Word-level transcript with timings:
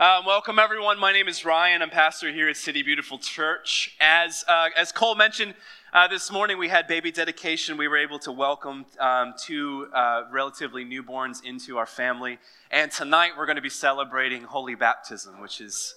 Um, 0.00 0.24
welcome, 0.24 0.58
everyone. 0.58 0.98
My 0.98 1.12
name 1.12 1.28
is 1.28 1.44
Ryan. 1.44 1.82
I'm 1.82 1.90
pastor 1.90 2.32
here 2.32 2.48
at 2.48 2.56
City 2.56 2.82
Beautiful 2.82 3.18
Church. 3.18 3.94
As, 4.00 4.46
uh, 4.48 4.70
as 4.74 4.92
Cole 4.92 5.14
mentioned, 5.14 5.52
uh, 5.92 6.08
this 6.08 6.32
morning 6.32 6.56
we 6.56 6.68
had 6.68 6.86
baby 6.86 7.12
dedication. 7.12 7.76
We 7.76 7.86
were 7.86 7.98
able 7.98 8.18
to 8.20 8.32
welcome 8.32 8.86
um, 8.98 9.34
two 9.38 9.88
uh, 9.92 10.22
relatively 10.32 10.86
newborns 10.86 11.44
into 11.44 11.76
our 11.76 11.84
family. 11.84 12.38
And 12.70 12.90
tonight 12.90 13.32
we're 13.36 13.44
going 13.44 13.56
to 13.56 13.62
be 13.62 13.68
celebrating 13.68 14.44
Holy 14.44 14.74
Baptism, 14.74 15.38
which 15.42 15.60
is 15.60 15.94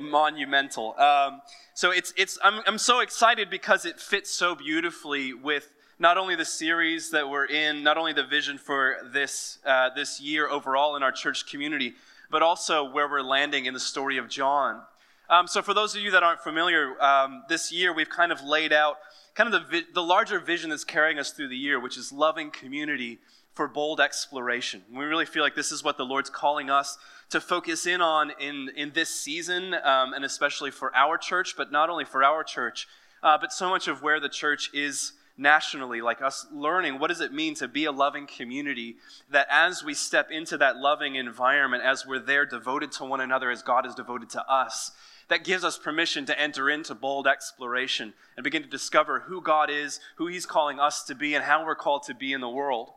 monumental. 0.00 0.98
Um, 0.98 1.42
so 1.74 1.90
it's, 1.90 2.14
it's, 2.16 2.38
I'm, 2.42 2.62
I'm 2.66 2.78
so 2.78 3.00
excited 3.00 3.50
because 3.50 3.84
it 3.84 4.00
fits 4.00 4.30
so 4.30 4.54
beautifully 4.54 5.34
with 5.34 5.70
not 5.98 6.16
only 6.16 6.34
the 6.34 6.46
series 6.46 7.10
that 7.10 7.28
we're 7.28 7.44
in, 7.44 7.82
not 7.82 7.98
only 7.98 8.14
the 8.14 8.24
vision 8.24 8.56
for 8.56 8.96
this, 9.12 9.58
uh, 9.66 9.90
this 9.94 10.18
year 10.18 10.48
overall 10.48 10.96
in 10.96 11.02
our 11.02 11.12
church 11.12 11.46
community, 11.46 11.94
but 12.30 12.42
also 12.42 12.84
where 12.84 13.08
we're 13.08 13.22
landing 13.22 13.66
in 13.66 13.74
the 13.74 13.80
story 13.80 14.18
of 14.18 14.28
John. 14.28 14.82
Um, 15.30 15.46
so, 15.46 15.62
for 15.62 15.72
those 15.72 15.94
of 15.96 16.02
you 16.02 16.10
that 16.10 16.22
aren't 16.22 16.40
familiar, 16.40 17.00
um, 17.02 17.44
this 17.48 17.72
year 17.72 17.92
we've 17.92 18.10
kind 18.10 18.30
of 18.30 18.42
laid 18.42 18.72
out 18.72 18.98
kind 19.34 19.52
of 19.52 19.62
the, 19.62 19.68
vi- 19.68 19.86
the 19.92 20.02
larger 20.02 20.38
vision 20.38 20.70
that's 20.70 20.84
carrying 20.84 21.18
us 21.18 21.30
through 21.30 21.48
the 21.48 21.56
year, 21.56 21.80
which 21.80 21.96
is 21.96 22.12
loving 22.12 22.50
community 22.50 23.18
for 23.52 23.68
bold 23.68 24.00
exploration. 24.00 24.82
We 24.92 25.04
really 25.04 25.26
feel 25.26 25.42
like 25.42 25.54
this 25.54 25.72
is 25.72 25.82
what 25.82 25.96
the 25.96 26.04
Lord's 26.04 26.30
calling 26.30 26.70
us 26.70 26.98
to 27.30 27.40
focus 27.40 27.86
in 27.86 28.00
on 28.00 28.32
in, 28.38 28.70
in 28.76 28.92
this 28.92 29.08
season, 29.08 29.74
um, 29.74 30.12
and 30.12 30.24
especially 30.24 30.70
for 30.70 30.94
our 30.94 31.16
church, 31.16 31.54
but 31.56 31.72
not 31.72 31.88
only 31.88 32.04
for 32.04 32.22
our 32.22 32.44
church, 32.44 32.86
uh, 33.22 33.38
but 33.38 33.52
so 33.52 33.70
much 33.70 33.88
of 33.88 34.02
where 34.02 34.20
the 34.20 34.28
church 34.28 34.70
is 34.74 35.12
nationally, 35.36 36.00
like 36.00 36.22
us 36.22 36.46
learning 36.52 36.98
what 36.98 37.08
does 37.08 37.20
it 37.20 37.32
mean 37.32 37.54
to 37.56 37.68
be 37.68 37.84
a 37.84 37.92
loving 37.92 38.26
community, 38.26 38.96
that 39.30 39.46
as 39.50 39.82
we 39.82 39.94
step 39.94 40.30
into 40.30 40.56
that 40.58 40.76
loving 40.76 41.16
environment, 41.16 41.82
as 41.82 42.06
we're 42.06 42.18
there 42.18 42.46
devoted 42.46 42.92
to 42.92 43.04
one 43.04 43.20
another 43.20 43.50
as 43.50 43.62
God 43.62 43.86
is 43.86 43.94
devoted 43.94 44.30
to 44.30 44.48
us, 44.48 44.92
that 45.28 45.44
gives 45.44 45.64
us 45.64 45.78
permission 45.78 46.26
to 46.26 46.38
enter 46.38 46.68
into 46.68 46.94
bold 46.94 47.26
exploration 47.26 48.12
and 48.36 48.44
begin 48.44 48.62
to 48.62 48.68
discover 48.68 49.20
who 49.20 49.40
God 49.40 49.70
is, 49.70 50.00
who 50.16 50.26
He's 50.26 50.46
calling 50.46 50.78
us 50.78 51.02
to 51.04 51.14
be, 51.14 51.34
and 51.34 51.44
how 51.44 51.64
we're 51.64 51.74
called 51.74 52.04
to 52.04 52.14
be 52.14 52.32
in 52.32 52.40
the 52.40 52.48
world. 52.48 52.90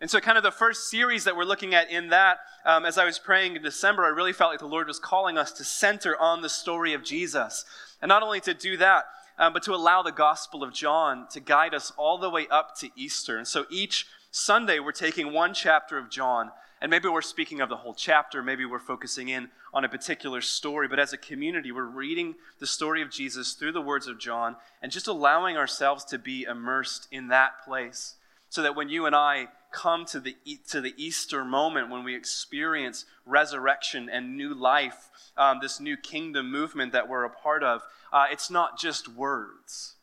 And 0.00 0.10
so, 0.10 0.18
kind 0.18 0.38
of 0.38 0.42
the 0.42 0.50
first 0.50 0.88
series 0.88 1.24
that 1.24 1.36
we're 1.36 1.44
looking 1.44 1.74
at 1.74 1.90
in 1.90 2.08
that, 2.08 2.38
um, 2.64 2.86
as 2.86 2.96
I 2.96 3.04
was 3.04 3.18
praying 3.18 3.56
in 3.56 3.62
December, 3.62 4.04
I 4.04 4.08
really 4.08 4.32
felt 4.32 4.50
like 4.50 4.60
the 4.60 4.66
Lord 4.66 4.86
was 4.86 4.98
calling 4.98 5.36
us 5.36 5.52
to 5.52 5.64
center 5.64 6.16
on 6.18 6.40
the 6.40 6.48
story 6.48 6.94
of 6.94 7.04
Jesus. 7.04 7.66
And 8.00 8.08
not 8.08 8.22
only 8.22 8.40
to 8.40 8.54
do 8.54 8.78
that, 8.78 9.04
um, 9.40 9.54
but 9.54 9.62
to 9.62 9.74
allow 9.74 10.02
the 10.02 10.12
Gospel 10.12 10.62
of 10.62 10.74
John 10.74 11.26
to 11.30 11.40
guide 11.40 11.72
us 11.72 11.92
all 11.96 12.18
the 12.18 12.28
way 12.28 12.46
up 12.48 12.76
to 12.80 12.90
Easter. 12.94 13.38
And 13.38 13.48
so 13.48 13.64
each 13.70 14.06
Sunday, 14.30 14.78
we're 14.78 14.92
taking 14.92 15.32
one 15.32 15.54
chapter 15.54 15.96
of 15.98 16.10
John, 16.10 16.52
and 16.80 16.90
maybe 16.90 17.08
we're 17.08 17.22
speaking 17.22 17.62
of 17.62 17.70
the 17.70 17.78
whole 17.78 17.94
chapter, 17.94 18.42
maybe 18.42 18.66
we're 18.66 18.78
focusing 18.78 19.30
in 19.30 19.48
on 19.72 19.84
a 19.84 19.88
particular 19.88 20.42
story, 20.42 20.88
but 20.88 21.00
as 21.00 21.12
a 21.12 21.18
community, 21.18 21.72
we're 21.72 21.84
reading 21.84 22.34
the 22.58 22.66
story 22.66 23.00
of 23.02 23.10
Jesus 23.10 23.54
through 23.54 23.72
the 23.72 23.80
words 23.80 24.06
of 24.06 24.20
John 24.20 24.56
and 24.82 24.92
just 24.92 25.08
allowing 25.08 25.56
ourselves 25.56 26.04
to 26.04 26.18
be 26.18 26.44
immersed 26.44 27.08
in 27.10 27.28
that 27.28 27.64
place 27.64 28.16
so 28.50 28.62
that 28.62 28.76
when 28.76 28.88
you 28.88 29.06
and 29.06 29.16
I 29.16 29.48
come 29.70 30.04
to 30.06 30.20
the, 30.20 30.36
to 30.68 30.80
the 30.80 30.94
Easter 30.96 31.44
moment, 31.44 31.90
when 31.90 32.04
we 32.04 32.14
experience 32.14 33.04
resurrection 33.24 34.08
and 34.10 34.36
new 34.36 34.54
life, 34.54 35.10
um, 35.36 35.58
this 35.60 35.80
new 35.80 35.96
kingdom 35.96 36.50
movement 36.50 36.92
that 36.92 37.08
we're 37.08 37.24
a 37.24 37.30
part 37.30 37.62
of, 37.62 37.82
uh, 38.12 38.26
it's 38.30 38.50
not 38.50 38.78
just 38.78 39.08
words. 39.08 39.96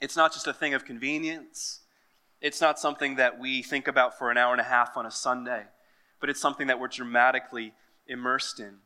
It's 0.00 0.16
not 0.16 0.32
just 0.32 0.46
a 0.46 0.52
thing 0.52 0.74
of 0.74 0.84
convenience. 0.84 1.80
It's 2.40 2.60
not 2.60 2.78
something 2.78 3.16
that 3.16 3.38
we 3.38 3.62
think 3.62 3.88
about 3.88 4.18
for 4.18 4.30
an 4.30 4.36
hour 4.36 4.52
and 4.52 4.60
a 4.60 4.64
half 4.64 4.96
on 4.96 5.06
a 5.06 5.10
Sunday, 5.10 5.64
but 6.20 6.28
it's 6.28 6.40
something 6.40 6.66
that 6.66 6.78
we're 6.78 6.88
dramatically 6.88 7.72
immersed 8.06 8.60
in. 8.60 8.78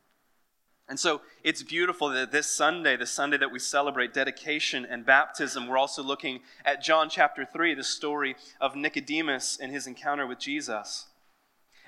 And 0.88 0.98
so 0.98 1.20
it's 1.44 1.62
beautiful 1.62 2.08
that 2.08 2.32
this 2.32 2.46
Sunday, 2.46 2.96
the 2.96 3.06
Sunday 3.06 3.36
that 3.36 3.52
we 3.52 3.58
celebrate 3.58 4.14
dedication 4.14 4.86
and 4.86 5.04
baptism, 5.04 5.66
we're 5.66 5.76
also 5.76 6.02
looking 6.02 6.40
at 6.64 6.82
John 6.82 7.10
chapter 7.10 7.44
3, 7.44 7.74
the 7.74 7.84
story 7.84 8.36
of 8.58 8.74
Nicodemus 8.74 9.58
and 9.60 9.70
his 9.70 9.86
encounter 9.86 10.26
with 10.26 10.38
Jesus. 10.38 11.07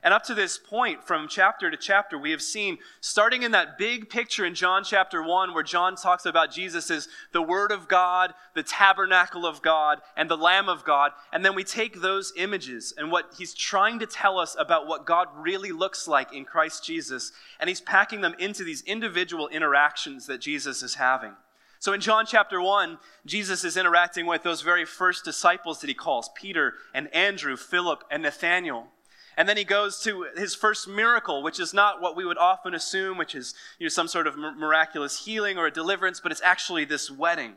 And 0.03 0.15
up 0.15 0.25
to 0.25 0.34
this 0.34 0.56
point, 0.59 1.05
from 1.05 1.28
chapter 1.28 1.71
to 1.71 1.77
chapter, 1.77 2.19
we 2.19 2.31
have 2.31 2.41
seen, 2.41 2.78
starting 3.00 3.43
in 3.43 3.50
that 3.53 3.77
big 3.77 4.09
picture 4.09 4.47
in 4.47 4.55
John 4.55 4.83
chapter 4.83 5.22
1, 5.22 5.53
where 5.53 5.62
John 5.62 5.94
talks 5.94 6.25
about 6.25 6.53
Jesus 6.53 6.91
as 6.91 7.09
the 7.33 7.43
Word 7.43 7.71
of 7.71 7.87
God, 7.87 8.33
the 8.55 8.62
tabernacle 8.62 9.44
of 9.44 9.60
God, 9.60 10.00
and 10.16 10.31
the 10.31 10.37
Lamb 10.37 10.69
of 10.69 10.84
God. 10.84 11.12
And 11.33 11.44
then 11.44 11.55
we 11.55 11.65
take 11.65 12.00
those 12.00 12.33
images 12.37 12.94
and 12.97 13.12
what 13.12 13.34
he's 13.37 13.53
trying 13.53 13.99
to 13.99 14.06
tell 14.06 14.39
us 14.39 14.56
about 14.59 14.87
what 14.87 15.05
God 15.05 15.28
really 15.37 15.72
looks 15.72 16.09
like 16.09 16.33
in 16.33 16.44
Christ 16.47 16.84
Jesus, 16.84 17.33
and 17.59 17.69
he's 17.69 17.83
packing 17.83 18.22
them 18.22 18.34
into 18.39 18.65
these 18.65 18.83
individual 18.83 19.49
interactions 19.49 20.27
that 20.27 20.41
Jesus 20.41 20.83
is 20.83 20.94
having. 20.94 21.33
So 21.78 21.94
in 21.94 22.00
John 22.03 22.27
chapter 22.27 22.60
1, 22.60 22.99
Jesus 23.25 23.65
is 23.65 23.77
interacting 23.77 24.27
with 24.27 24.43
those 24.43 24.60
very 24.60 24.84
first 24.84 25.25
disciples 25.25 25.81
that 25.81 25.89
he 25.89 25.94
calls 25.94 26.31
Peter 26.34 26.75
and 26.93 27.12
Andrew, 27.15 27.56
Philip, 27.56 28.05
and 28.10 28.22
Nathaniel. 28.22 28.89
And 29.41 29.49
then 29.49 29.56
he 29.56 29.65
goes 29.65 29.99
to 30.01 30.27
his 30.37 30.55
first 30.55 30.87
miracle, 30.87 31.43
which 31.43 31.59
is 31.59 31.73
not 31.73 32.03
what 32.03 32.15
we 32.15 32.27
would 32.27 32.37
often 32.37 32.75
assume, 32.75 33.17
which 33.17 33.34
is 33.34 33.55
you 33.78 33.87
know, 33.87 33.89
some 33.89 34.06
sort 34.06 34.27
of 34.27 34.37
miraculous 34.37 35.25
healing 35.25 35.56
or 35.56 35.65
a 35.65 35.71
deliverance, 35.71 36.21
but 36.21 36.31
it's 36.31 36.43
actually 36.43 36.84
this 36.84 37.11
wedding. 37.11 37.55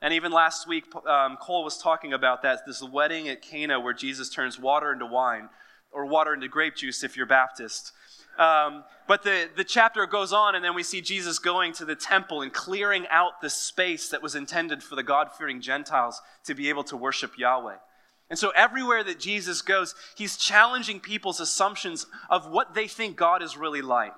And 0.00 0.14
even 0.14 0.30
last 0.30 0.68
week, 0.68 0.84
um, 1.08 1.36
Cole 1.42 1.64
was 1.64 1.78
talking 1.78 2.12
about 2.12 2.42
that 2.42 2.64
this 2.64 2.80
wedding 2.80 3.28
at 3.28 3.42
Cana 3.42 3.80
where 3.80 3.92
Jesus 3.92 4.30
turns 4.30 4.56
water 4.56 4.92
into 4.92 5.04
wine, 5.04 5.48
or 5.90 6.06
water 6.06 6.32
into 6.32 6.46
grape 6.46 6.76
juice 6.76 7.02
if 7.02 7.16
you're 7.16 7.26
Baptist. 7.26 7.90
Um, 8.38 8.84
but 9.08 9.24
the, 9.24 9.50
the 9.56 9.64
chapter 9.64 10.06
goes 10.06 10.32
on, 10.32 10.54
and 10.54 10.64
then 10.64 10.76
we 10.76 10.84
see 10.84 11.00
Jesus 11.00 11.40
going 11.40 11.72
to 11.72 11.84
the 11.84 11.96
temple 11.96 12.40
and 12.40 12.52
clearing 12.52 13.08
out 13.10 13.40
the 13.42 13.50
space 13.50 14.10
that 14.10 14.22
was 14.22 14.36
intended 14.36 14.80
for 14.80 14.94
the 14.94 15.02
God 15.02 15.32
fearing 15.36 15.60
Gentiles 15.60 16.22
to 16.44 16.54
be 16.54 16.68
able 16.68 16.84
to 16.84 16.96
worship 16.96 17.36
Yahweh. 17.36 17.78
And 18.30 18.38
so, 18.38 18.50
everywhere 18.50 19.02
that 19.02 19.18
Jesus 19.18 19.60
goes, 19.60 19.96
he's 20.14 20.36
challenging 20.36 21.00
people's 21.00 21.40
assumptions 21.40 22.06
of 22.30 22.48
what 22.48 22.74
they 22.74 22.86
think 22.86 23.16
God 23.16 23.42
is 23.42 23.56
really 23.56 23.82
like. 23.82 24.14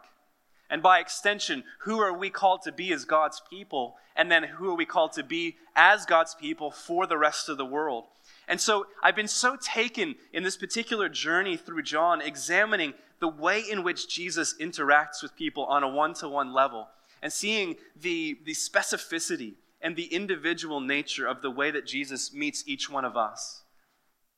And 0.68 0.82
by 0.82 1.00
extension, 1.00 1.64
who 1.80 1.98
are 1.98 2.16
we 2.16 2.28
called 2.28 2.62
to 2.62 2.72
be 2.72 2.92
as 2.92 3.06
God's 3.06 3.42
people? 3.48 3.96
And 4.14 4.30
then 4.30 4.42
who 4.42 4.70
are 4.70 4.76
we 4.76 4.84
called 4.84 5.12
to 5.14 5.22
be 5.22 5.56
as 5.74 6.04
God's 6.04 6.34
people 6.34 6.70
for 6.70 7.06
the 7.06 7.16
rest 7.16 7.48
of 7.48 7.56
the 7.56 7.64
world? 7.64 8.04
And 8.46 8.60
so, 8.60 8.86
I've 9.02 9.16
been 9.16 9.28
so 9.28 9.56
taken 9.56 10.16
in 10.30 10.42
this 10.42 10.58
particular 10.58 11.08
journey 11.08 11.56
through 11.56 11.82
John, 11.82 12.20
examining 12.20 12.92
the 13.18 13.28
way 13.28 13.60
in 13.60 13.82
which 13.82 14.08
Jesus 14.08 14.54
interacts 14.60 15.22
with 15.22 15.36
people 15.36 15.64
on 15.64 15.82
a 15.82 15.88
one 15.88 16.12
to 16.14 16.28
one 16.28 16.52
level 16.52 16.88
and 17.22 17.32
seeing 17.32 17.76
the, 17.98 18.38
the 18.44 18.52
specificity 18.52 19.54
and 19.80 19.96
the 19.96 20.12
individual 20.12 20.80
nature 20.80 21.26
of 21.26 21.40
the 21.40 21.50
way 21.50 21.70
that 21.70 21.86
Jesus 21.86 22.34
meets 22.34 22.64
each 22.66 22.90
one 22.90 23.04
of 23.04 23.16
us. 23.16 23.61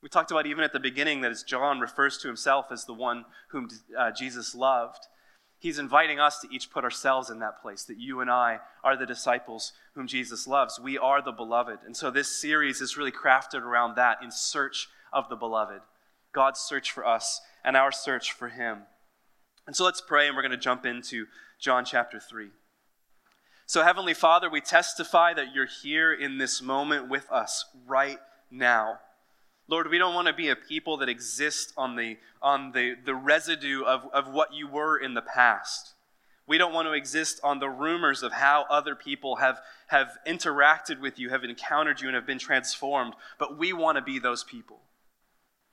We 0.05 0.09
talked 0.09 0.29
about 0.29 0.45
even 0.45 0.63
at 0.63 0.71
the 0.71 0.79
beginning 0.79 1.21
that 1.21 1.31
as 1.31 1.41
John 1.41 1.79
refers 1.79 2.19
to 2.19 2.27
himself 2.27 2.67
as 2.69 2.85
the 2.85 2.93
one 2.93 3.25
whom 3.47 3.69
uh, 3.97 4.11
Jesus 4.11 4.53
loved, 4.53 4.99
he's 5.57 5.79
inviting 5.79 6.19
us 6.19 6.37
to 6.41 6.47
each 6.53 6.69
put 6.69 6.83
ourselves 6.83 7.31
in 7.31 7.39
that 7.39 7.59
place, 7.59 7.85
that 7.85 7.97
you 7.97 8.21
and 8.21 8.29
I 8.29 8.59
are 8.83 8.95
the 8.95 9.07
disciples 9.07 9.73
whom 9.95 10.05
Jesus 10.05 10.45
loves. 10.45 10.79
We 10.79 10.95
are 10.95 11.23
the 11.23 11.31
beloved. 11.31 11.79
And 11.87 11.97
so 11.97 12.11
this 12.11 12.39
series 12.39 12.81
is 12.81 12.95
really 12.95 13.11
crafted 13.11 13.63
around 13.63 13.95
that 13.95 14.19
in 14.21 14.29
search 14.29 14.89
of 15.11 15.27
the 15.27 15.35
beloved. 15.35 15.81
God's 16.31 16.59
search 16.59 16.91
for 16.91 17.03
us 17.03 17.41
and 17.63 17.75
our 17.75 17.91
search 17.91 18.31
for 18.31 18.49
him. 18.49 18.83
And 19.65 19.75
so 19.75 19.85
let's 19.85 20.01
pray, 20.01 20.27
and 20.27 20.35
we're 20.35 20.43
going 20.43 20.51
to 20.51 20.57
jump 20.57 20.85
into 20.85 21.25
John 21.59 21.83
chapter 21.83 22.19
3. 22.19 22.49
So, 23.65 23.83
Heavenly 23.83 24.13
Father, 24.13 24.51
we 24.51 24.61
testify 24.61 25.33
that 25.33 25.55
you're 25.55 25.65
here 25.65 26.13
in 26.13 26.37
this 26.37 26.61
moment 26.61 27.09
with 27.09 27.27
us 27.31 27.65
right 27.87 28.19
now. 28.51 28.99
Lord, 29.67 29.89
we 29.89 29.97
don't 29.97 30.13
want 30.13 30.27
to 30.27 30.33
be 30.33 30.49
a 30.49 30.55
people 30.55 30.97
that 30.97 31.09
exist 31.09 31.73
on 31.75 31.95
the, 31.95 32.17
on 32.41 32.71
the, 32.71 32.95
the 33.03 33.15
residue 33.15 33.83
of, 33.83 34.07
of 34.13 34.31
what 34.31 34.53
you 34.53 34.67
were 34.67 34.97
in 34.97 35.15
the 35.15 35.21
past. 35.21 35.93
We 36.47 36.59
don't 36.59 36.73
want 36.73 36.87
to 36.87 36.93
exist 36.93 37.39
on 37.43 37.57
the 37.57 37.69
rumors 37.69 38.21
of 38.21 38.33
how 38.33 38.65
other 38.69 38.93
people 38.93 39.37
have, 39.37 39.59
have 39.87 40.17
interacted 40.27 40.99
with 40.99 41.17
you, 41.17 41.29
have 41.29 41.43
encountered 41.43 42.01
you, 42.01 42.07
and 42.07 42.15
have 42.15 42.27
been 42.27 42.37
transformed, 42.37 43.15
but 43.39 43.57
we 43.57 43.73
want 43.73 43.97
to 43.97 44.03
be 44.03 44.19
those 44.19 44.43
people. 44.43 44.81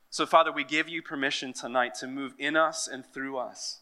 So, 0.09 0.25
Father, 0.25 0.51
we 0.51 0.65
give 0.65 0.89
you 0.89 1.03
permission 1.03 1.53
tonight 1.53 1.95
to 1.97 2.07
move 2.07 2.33
in 2.39 2.57
us 2.57 2.89
and 2.89 3.05
through 3.05 3.37
us. 3.37 3.82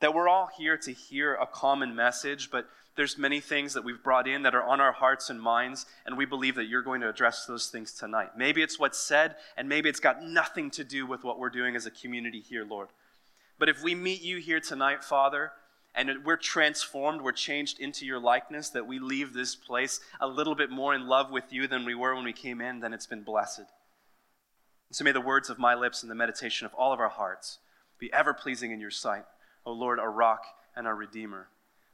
That 0.00 0.14
we're 0.14 0.28
all 0.28 0.48
here 0.56 0.76
to 0.78 0.92
hear 0.92 1.34
a 1.34 1.46
common 1.46 1.94
message, 1.94 2.50
but 2.50 2.68
there's 2.96 3.18
many 3.18 3.40
things 3.40 3.74
that 3.74 3.84
we've 3.84 4.02
brought 4.02 4.26
in 4.26 4.42
that 4.42 4.54
are 4.54 4.62
on 4.62 4.80
our 4.80 4.92
hearts 4.92 5.30
and 5.30 5.40
minds, 5.40 5.86
and 6.04 6.16
we 6.16 6.24
believe 6.24 6.56
that 6.56 6.66
you're 6.66 6.82
going 6.82 7.00
to 7.00 7.08
address 7.08 7.46
those 7.46 7.68
things 7.68 7.92
tonight. 7.92 8.30
Maybe 8.36 8.62
it's 8.62 8.78
what's 8.78 8.98
said, 8.98 9.36
and 9.56 9.68
maybe 9.68 9.88
it's 9.88 10.00
got 10.00 10.22
nothing 10.22 10.70
to 10.72 10.84
do 10.84 11.06
with 11.06 11.22
what 11.22 11.38
we're 11.38 11.50
doing 11.50 11.76
as 11.76 11.86
a 11.86 11.90
community 11.90 12.40
here, 12.40 12.64
Lord. 12.64 12.88
But 13.58 13.68
if 13.68 13.82
we 13.82 13.94
meet 13.94 14.22
you 14.22 14.38
here 14.38 14.60
tonight, 14.60 15.04
Father, 15.04 15.52
and 15.94 16.24
we're 16.24 16.36
transformed, 16.36 17.22
we're 17.22 17.32
changed 17.32 17.80
into 17.80 18.06
your 18.06 18.20
likeness, 18.20 18.70
that 18.70 18.86
we 18.86 18.98
leave 18.98 19.32
this 19.32 19.56
place 19.56 20.00
a 20.20 20.28
little 20.28 20.54
bit 20.54 20.70
more 20.70 20.94
in 20.94 21.08
love 21.08 21.30
with 21.30 21.52
you 21.52 21.66
than 21.66 21.84
we 21.84 21.94
were 21.94 22.14
when 22.14 22.24
we 22.24 22.32
came 22.32 22.60
in, 22.60 22.80
then 22.80 22.92
it's 22.92 23.06
been 23.06 23.22
blessed. 23.22 23.64
So 24.90 25.04
may 25.04 25.12
the 25.12 25.20
words 25.20 25.50
of 25.50 25.58
my 25.58 25.74
lips 25.74 26.02
and 26.02 26.10
the 26.10 26.14
meditation 26.14 26.66
of 26.66 26.74
all 26.74 26.92
of 26.92 27.00
our 27.00 27.08
hearts 27.08 27.58
be 27.98 28.12
ever 28.12 28.32
pleasing 28.32 28.70
in 28.70 28.80
your 28.80 28.90
sight. 28.90 29.24
O 29.68 29.72
Lord, 29.72 30.00
our 30.00 30.10
rock 30.10 30.46
and 30.74 30.86
our 30.86 30.94
redeemer. 30.94 31.48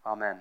Amen. 0.06 0.36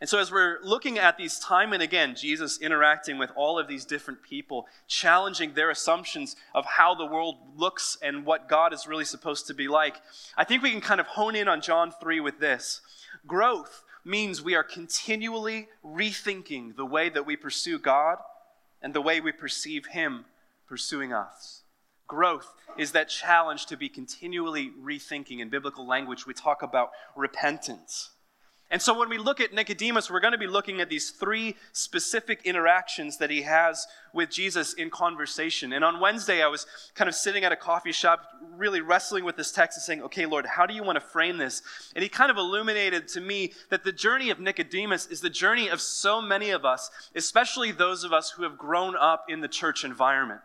And 0.00 0.08
so, 0.08 0.18
as 0.18 0.32
we're 0.32 0.58
looking 0.62 0.98
at 0.98 1.18
these 1.18 1.38
time 1.38 1.74
and 1.74 1.82
again, 1.82 2.14
Jesus 2.16 2.58
interacting 2.58 3.18
with 3.18 3.30
all 3.36 3.58
of 3.58 3.68
these 3.68 3.84
different 3.84 4.22
people, 4.22 4.66
challenging 4.88 5.52
their 5.52 5.68
assumptions 5.68 6.36
of 6.54 6.64
how 6.64 6.94
the 6.94 7.04
world 7.04 7.36
looks 7.54 7.98
and 8.00 8.24
what 8.24 8.48
God 8.48 8.72
is 8.72 8.86
really 8.86 9.04
supposed 9.04 9.46
to 9.48 9.54
be 9.54 9.68
like, 9.68 9.96
I 10.38 10.44
think 10.44 10.62
we 10.62 10.70
can 10.70 10.80
kind 10.80 11.00
of 11.00 11.06
hone 11.06 11.36
in 11.36 11.48
on 11.48 11.60
John 11.60 11.92
3 11.92 12.18
with 12.18 12.40
this. 12.40 12.80
Growth 13.26 13.84
means 14.06 14.40
we 14.40 14.54
are 14.54 14.64
continually 14.64 15.68
rethinking 15.84 16.76
the 16.76 16.86
way 16.86 17.10
that 17.10 17.26
we 17.26 17.36
pursue 17.36 17.78
God 17.78 18.18
and 18.80 18.94
the 18.94 19.02
way 19.02 19.20
we 19.20 19.32
perceive 19.32 19.88
Him 19.88 20.24
pursuing 20.66 21.12
us. 21.12 21.63
Growth 22.06 22.54
is 22.76 22.92
that 22.92 23.08
challenge 23.08 23.66
to 23.66 23.76
be 23.76 23.88
continually 23.88 24.72
rethinking. 24.82 25.40
In 25.40 25.48
biblical 25.48 25.86
language, 25.86 26.26
we 26.26 26.34
talk 26.34 26.62
about 26.62 26.90
repentance. 27.16 28.10
And 28.70 28.82
so 28.82 28.98
when 28.98 29.08
we 29.08 29.18
look 29.18 29.40
at 29.40 29.52
Nicodemus, 29.52 30.10
we're 30.10 30.20
going 30.20 30.32
to 30.32 30.38
be 30.38 30.46
looking 30.46 30.80
at 30.80 30.88
these 30.88 31.10
three 31.10 31.54
specific 31.72 32.40
interactions 32.44 33.18
that 33.18 33.30
he 33.30 33.42
has 33.42 33.86
with 34.12 34.30
Jesus 34.30 34.72
in 34.72 34.90
conversation. 34.90 35.72
And 35.72 35.84
on 35.84 36.00
Wednesday, 36.00 36.42
I 36.42 36.48
was 36.48 36.66
kind 36.94 37.06
of 37.08 37.14
sitting 37.14 37.44
at 37.44 37.52
a 37.52 37.56
coffee 37.56 37.92
shop, 37.92 38.26
really 38.56 38.80
wrestling 38.80 39.24
with 39.24 39.36
this 39.36 39.52
text 39.52 39.78
and 39.78 39.84
saying, 39.84 40.02
okay, 40.02 40.26
Lord, 40.26 40.46
how 40.46 40.66
do 40.66 40.74
you 40.74 40.82
want 40.82 40.96
to 40.96 41.06
frame 41.06 41.36
this? 41.36 41.62
And 41.94 42.02
he 42.02 42.08
kind 42.08 42.30
of 42.30 42.36
illuminated 42.36 43.06
to 43.08 43.20
me 43.20 43.52
that 43.70 43.84
the 43.84 43.92
journey 43.92 44.30
of 44.30 44.40
Nicodemus 44.40 45.06
is 45.06 45.20
the 45.20 45.30
journey 45.30 45.68
of 45.68 45.80
so 45.80 46.20
many 46.20 46.50
of 46.50 46.64
us, 46.64 46.90
especially 47.14 47.70
those 47.70 48.02
of 48.02 48.12
us 48.12 48.30
who 48.30 48.42
have 48.42 48.58
grown 48.58 48.96
up 48.96 49.26
in 49.28 49.40
the 49.40 49.46
church 49.46 49.84
environment, 49.84 50.40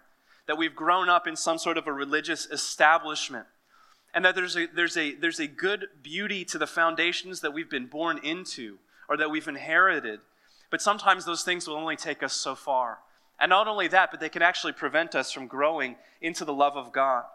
that 0.49 0.57
we've 0.57 0.75
grown 0.75 1.09
up 1.09 1.27
in 1.27 1.35
some 1.35 1.59
sort 1.59 1.77
of 1.77 1.85
a 1.85 1.93
religious 1.93 2.47
establishment 2.47 3.45
and 4.15 4.25
that 4.25 4.33
there's 4.33 4.57
a, 4.57 4.65
there's, 4.65 4.97
a, 4.97 5.13
there's 5.13 5.39
a 5.39 5.45
good 5.45 5.85
beauty 6.01 6.43
to 6.43 6.57
the 6.57 6.65
foundations 6.65 7.41
that 7.41 7.53
we've 7.53 7.69
been 7.69 7.85
born 7.85 8.19
into 8.23 8.79
or 9.07 9.15
that 9.15 9.29
we've 9.29 9.47
inherited. 9.47 10.21
But 10.71 10.81
sometimes 10.81 11.23
those 11.23 11.43
things 11.43 11.67
will 11.67 11.75
only 11.75 11.95
take 11.95 12.23
us 12.23 12.33
so 12.33 12.55
far. 12.55 12.97
And 13.39 13.51
not 13.51 13.67
only 13.67 13.87
that, 13.89 14.09
but 14.09 14.19
they 14.19 14.27
can 14.27 14.41
actually 14.41 14.73
prevent 14.73 15.13
us 15.13 15.31
from 15.31 15.45
growing 15.45 15.97
into 16.19 16.45
the 16.45 16.51
love 16.51 16.75
of 16.75 16.91
God. 16.91 17.25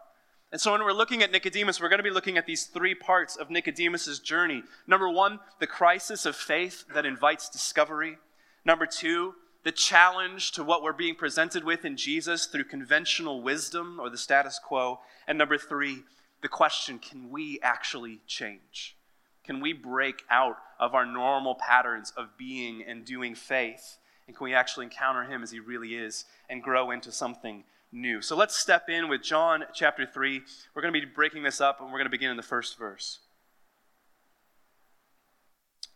And 0.51 0.59
so 0.59 0.73
when 0.73 0.83
we're 0.83 0.91
looking 0.91 1.23
at 1.23 1.31
Nicodemus, 1.31 1.79
we're 1.79 1.87
going 1.87 1.99
to 1.99 2.03
be 2.03 2.09
looking 2.09 2.37
at 2.37 2.45
these 2.45 2.65
three 2.65 2.95
parts 2.95 3.37
of 3.37 3.49
Nicodemus's 3.49 4.19
journey. 4.19 4.61
Number 4.87 5.09
one, 5.09 5.39
the 5.61 5.67
crisis 5.67 6.25
of 6.25 6.35
faith 6.35 6.83
that 6.93 7.05
invites 7.05 7.47
discovery. 7.47 8.17
Number 8.65 8.85
two, 8.85 9.35
the 9.65 9.71
challenge 9.71 10.51
to 10.51 10.63
what 10.63 10.83
we're 10.83 10.93
being 10.93 11.15
presented 11.15 11.63
with 11.63 11.83
in 11.83 11.97
Jesus 11.97 12.45
through 12.45 12.63
conventional 12.65 13.41
wisdom 13.41 13.99
or 13.99 14.11
the 14.11 14.17
status 14.17 14.59
quo. 14.63 14.99
And 15.27 15.39
number 15.39 15.57
three, 15.57 16.03
the 16.41 16.47
question 16.47 16.99
can 16.99 17.31
we 17.31 17.59
actually 17.63 18.21
change? 18.27 18.95
Can 19.43 19.59
we 19.59 19.73
break 19.73 20.21
out 20.29 20.57
of 20.79 20.93
our 20.93 21.05
normal 21.05 21.55
patterns 21.55 22.13
of 22.15 22.37
being 22.37 22.83
and 22.87 23.03
doing 23.03 23.33
faith? 23.33 23.97
And 24.27 24.37
can 24.37 24.43
we 24.43 24.53
actually 24.53 24.85
encounter 24.85 25.23
Him 25.23 25.41
as 25.41 25.51
He 25.51 25.59
really 25.59 25.95
is 25.95 26.25
and 26.47 26.61
grow 26.61 26.91
into 26.91 27.11
something 27.11 27.63
new? 27.91 28.21
So 28.21 28.35
let's 28.35 28.55
step 28.55 28.87
in 28.87 29.09
with 29.09 29.23
John 29.23 29.65
chapter 29.73 30.05
3. 30.05 30.41
We're 30.75 30.81
going 30.83 30.93
to 30.93 30.99
be 30.99 31.05
breaking 31.07 31.41
this 31.41 31.59
up 31.59 31.79
and 31.79 31.89
we're 31.89 31.97
going 31.97 32.05
to 32.05 32.11
begin 32.11 32.29
in 32.29 32.37
the 32.37 32.43
first 32.43 32.77
verse. 32.77 33.19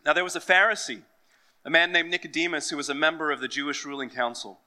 Now, 0.04 0.14
there 0.14 0.24
was 0.24 0.36
a 0.36 0.40
Pharisee, 0.40 1.04
a 1.70 1.72
man 1.72 1.92
named 1.92 2.10
Nicodemus, 2.10 2.70
who 2.70 2.78
was 2.78 2.90
a 2.90 2.96
member 2.96 3.32
of 3.32 3.42
the 3.42 3.48
Jewish 3.48 3.86
ruling 3.86 4.10
council. 4.10 4.60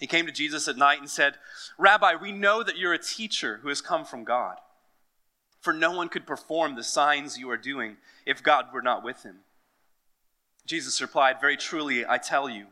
He 0.00 0.08
came 0.08 0.26
to 0.26 0.32
Jesus 0.32 0.66
at 0.66 0.76
night 0.76 0.98
and 0.98 1.08
said, 1.08 1.36
Rabbi, 1.78 2.16
we 2.20 2.32
know 2.32 2.62
that 2.64 2.76
you're 2.76 2.92
a 2.92 2.98
teacher 2.98 3.60
who 3.62 3.68
has 3.68 3.80
come 3.80 4.04
from 4.04 4.24
God 4.24 4.56
for 5.66 5.72
no 5.72 5.90
one 5.90 6.08
could 6.08 6.28
perform 6.28 6.76
the 6.76 6.84
signs 6.84 7.36
you 7.38 7.50
are 7.50 7.56
doing 7.56 7.96
if 8.24 8.40
God 8.40 8.66
were 8.72 8.82
not 8.82 9.02
with 9.02 9.24
him. 9.24 9.38
Jesus 10.64 11.00
replied, 11.00 11.40
Very 11.40 11.56
truly, 11.56 12.06
I 12.06 12.18
tell 12.18 12.48
you, 12.48 12.66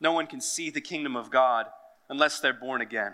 no 0.00 0.10
one 0.10 0.26
can 0.26 0.40
see 0.40 0.68
the 0.68 0.80
kingdom 0.80 1.14
of 1.14 1.30
God 1.30 1.66
unless 2.08 2.40
they're 2.40 2.52
born 2.52 2.80
again. 2.80 3.12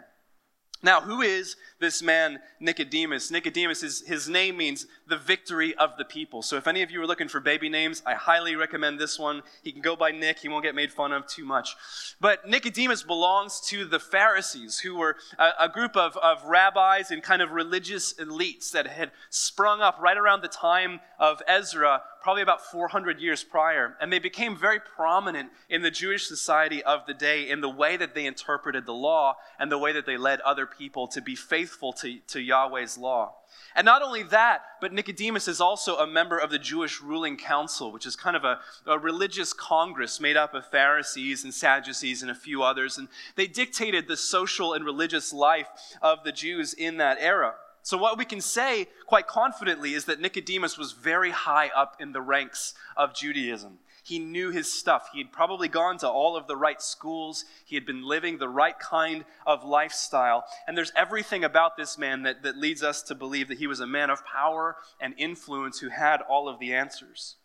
Now, 0.82 1.03
who 1.03 1.21
is 1.21 1.56
this 1.79 2.03
man 2.03 2.41
Nicodemus? 2.59 3.31
Nicodemus 3.31 3.82
is 3.82 4.00
his 4.06 4.29
name 4.29 4.56
means 4.56 4.87
the 5.06 5.19
victory 5.19 5.75
of 5.75 5.97
the 5.99 6.06
people. 6.06 6.43
So 6.43 6.56
if 6.56 6.67
any 6.67 6.82
of 6.82 6.91
you 6.91 7.03
are 7.03 7.06
looking 7.06 7.29
for 7.29 7.38
baby 7.38 7.69
names, 7.69 8.03
I 8.06 8.15
highly 8.15 8.56
recommend 8.56 8.99
this 8.99 9.19
one. 9.19 9.43
He 9.62 9.73
can 9.73 9.82
go 9.82 9.94
by 9.94 10.11
Nick, 10.11 10.38
he 10.38 10.49
won't 10.49 10.65
get 10.65 10.75
made 10.75 10.91
fun 10.93 11.12
of 11.12 11.27
too 11.27 11.44
much. 11.44 11.77
But 12.19 12.49
Nicodemus 12.49 13.03
belongs 13.03 13.61
to 13.69 13.85
the 13.85 13.99
Pharisees, 13.99 14.79
who 14.79 14.94
were 14.94 15.17
a, 15.38 15.50
a 15.61 15.69
group 15.69 15.97
of, 15.97 16.17
of 16.17 16.44
rabbis 16.44 17.11
and 17.11 17.23
kind 17.23 17.43
of 17.43 17.50
religious 17.50 18.15
elites 18.15 18.71
that 18.71 18.87
had 18.87 19.11
sprung 19.29 19.83
up 19.83 19.99
right 20.00 20.17
around 20.17 20.43
the 20.43 20.49
time 20.49 21.00
of 21.19 21.43
Ezra 21.47 22.03
probably 22.23 22.43
about 22.43 22.65
400 22.71 23.21
years 23.21 23.43
prior, 23.43 23.97
and 24.01 24.13
they 24.13 24.19
became 24.19 24.57
very 24.57 24.79
prominent 24.81 25.51
in 25.69 25.83
the 25.83 25.91
Jewish 25.91 26.27
society 26.27 26.83
of 26.83 27.07
the 27.07 27.15
day 27.15 27.49
in 27.49 27.61
the 27.61 27.69
way 27.69 27.97
that 27.97 28.15
they 28.15 28.27
interpreted 28.27 28.87
the 28.87 28.95
law 28.95 29.37
and 29.59 29.71
the 29.71 29.79
way 29.79 29.93
that 29.93 30.07
they 30.07 30.17
led 30.17 30.41
other 30.41 30.67
people 30.67 31.09
to 31.09 31.21
be 31.21 31.35
faithful 31.35 31.93
to, 31.95 32.19
to 32.29 32.41
Yahweh's 32.41 32.99
law. 32.99 33.35
And 33.75 33.85
not 33.85 34.03
only 34.03 34.23
that, 34.25 34.63
but 34.81 34.93
Nicodemus 34.93 35.49
is 35.49 35.61
also 35.61 35.97
a 35.97 36.07
member 36.07 36.39
of 36.39 36.51
the 36.51 36.59
Jewish 36.59 37.01
ruling 37.01 37.37
council, 37.37 37.93
which 37.93 38.07
is 38.07 38.17
kind 38.17 38.37
of 38.37 38.45
a, 38.45 38.61
a, 38.87 38.99
religious 38.99 39.53
congress 39.53 40.21
made 40.21 40.37
up 40.37 40.55
of 40.55 40.67
Pharisees 40.67 41.45
and 41.45 41.55
Sadducees 41.55 42.23
and 42.23 42.31
a 42.31 42.35
few 42.35 42.63
others. 42.63 42.99
And 42.99 43.09
they 43.37 43.47
dictated 43.47 44.09
the 44.09 44.17
social 44.17 44.73
and 44.73 44.85
religious 44.85 45.33
life 45.33 45.69
of 46.03 46.25
the 46.25 46.33
Jews 46.33 46.75
in 46.75 46.97
that 46.99 47.19
era. 47.21 47.55
So, 47.82 47.97
what 47.97 48.19
we 48.19 48.25
can 48.25 48.41
say 48.41 48.88
quite 49.06 49.27
confidently 49.27 49.94
is 49.94 50.05
that 50.05 50.21
Nicodemus 50.21 50.77
was 50.77 50.93
very 50.93 51.31
high 51.31 51.71
up 51.75 51.97
in 52.00 52.12
the 52.12 52.21
ranks 52.21 52.75
of 52.97 53.15
Judaism. 53.15 53.79
He 54.03 54.19
knew 54.19 54.50
his 54.50 54.73
stuff. 54.73 55.11
He 55.12 55.19
had 55.19 55.32
probably 55.32 55.69
gone 55.69 55.99
to 55.99 56.09
all 56.09 56.37
of 56.37 56.47
the 56.47 56.56
right 56.56 56.81
schools. 56.81 57.44
He 57.65 57.77
had 57.77 57.87
been 57.87 58.03
living 58.03 58.38
the 58.38 58.49
right 58.49 58.79
kind 58.79 59.25
of 59.47 59.65
lifestyle. 59.65 60.44
And 60.67 60.77
there's 60.77 60.93
everything 60.97 61.44
about 61.44 61.77
this 61.77 61.99
man 61.99 62.23
that, 62.23 62.43
that 62.43 62.56
leads 62.56 62.82
us 62.82 63.03
to 63.03 63.15
believe 63.15 63.49
that 63.49 63.59
he 63.59 63.67
was 63.67 63.81
a 63.81 63.87
man 63.87 64.11
of 64.11 64.25
power 64.25 64.76
and 65.00 65.15
influence 65.19 65.81
who 65.81 65.91
had 65.91 66.23
all 66.23 66.49
of 66.49 66.59
the 66.59 66.75
answers. 66.75 67.37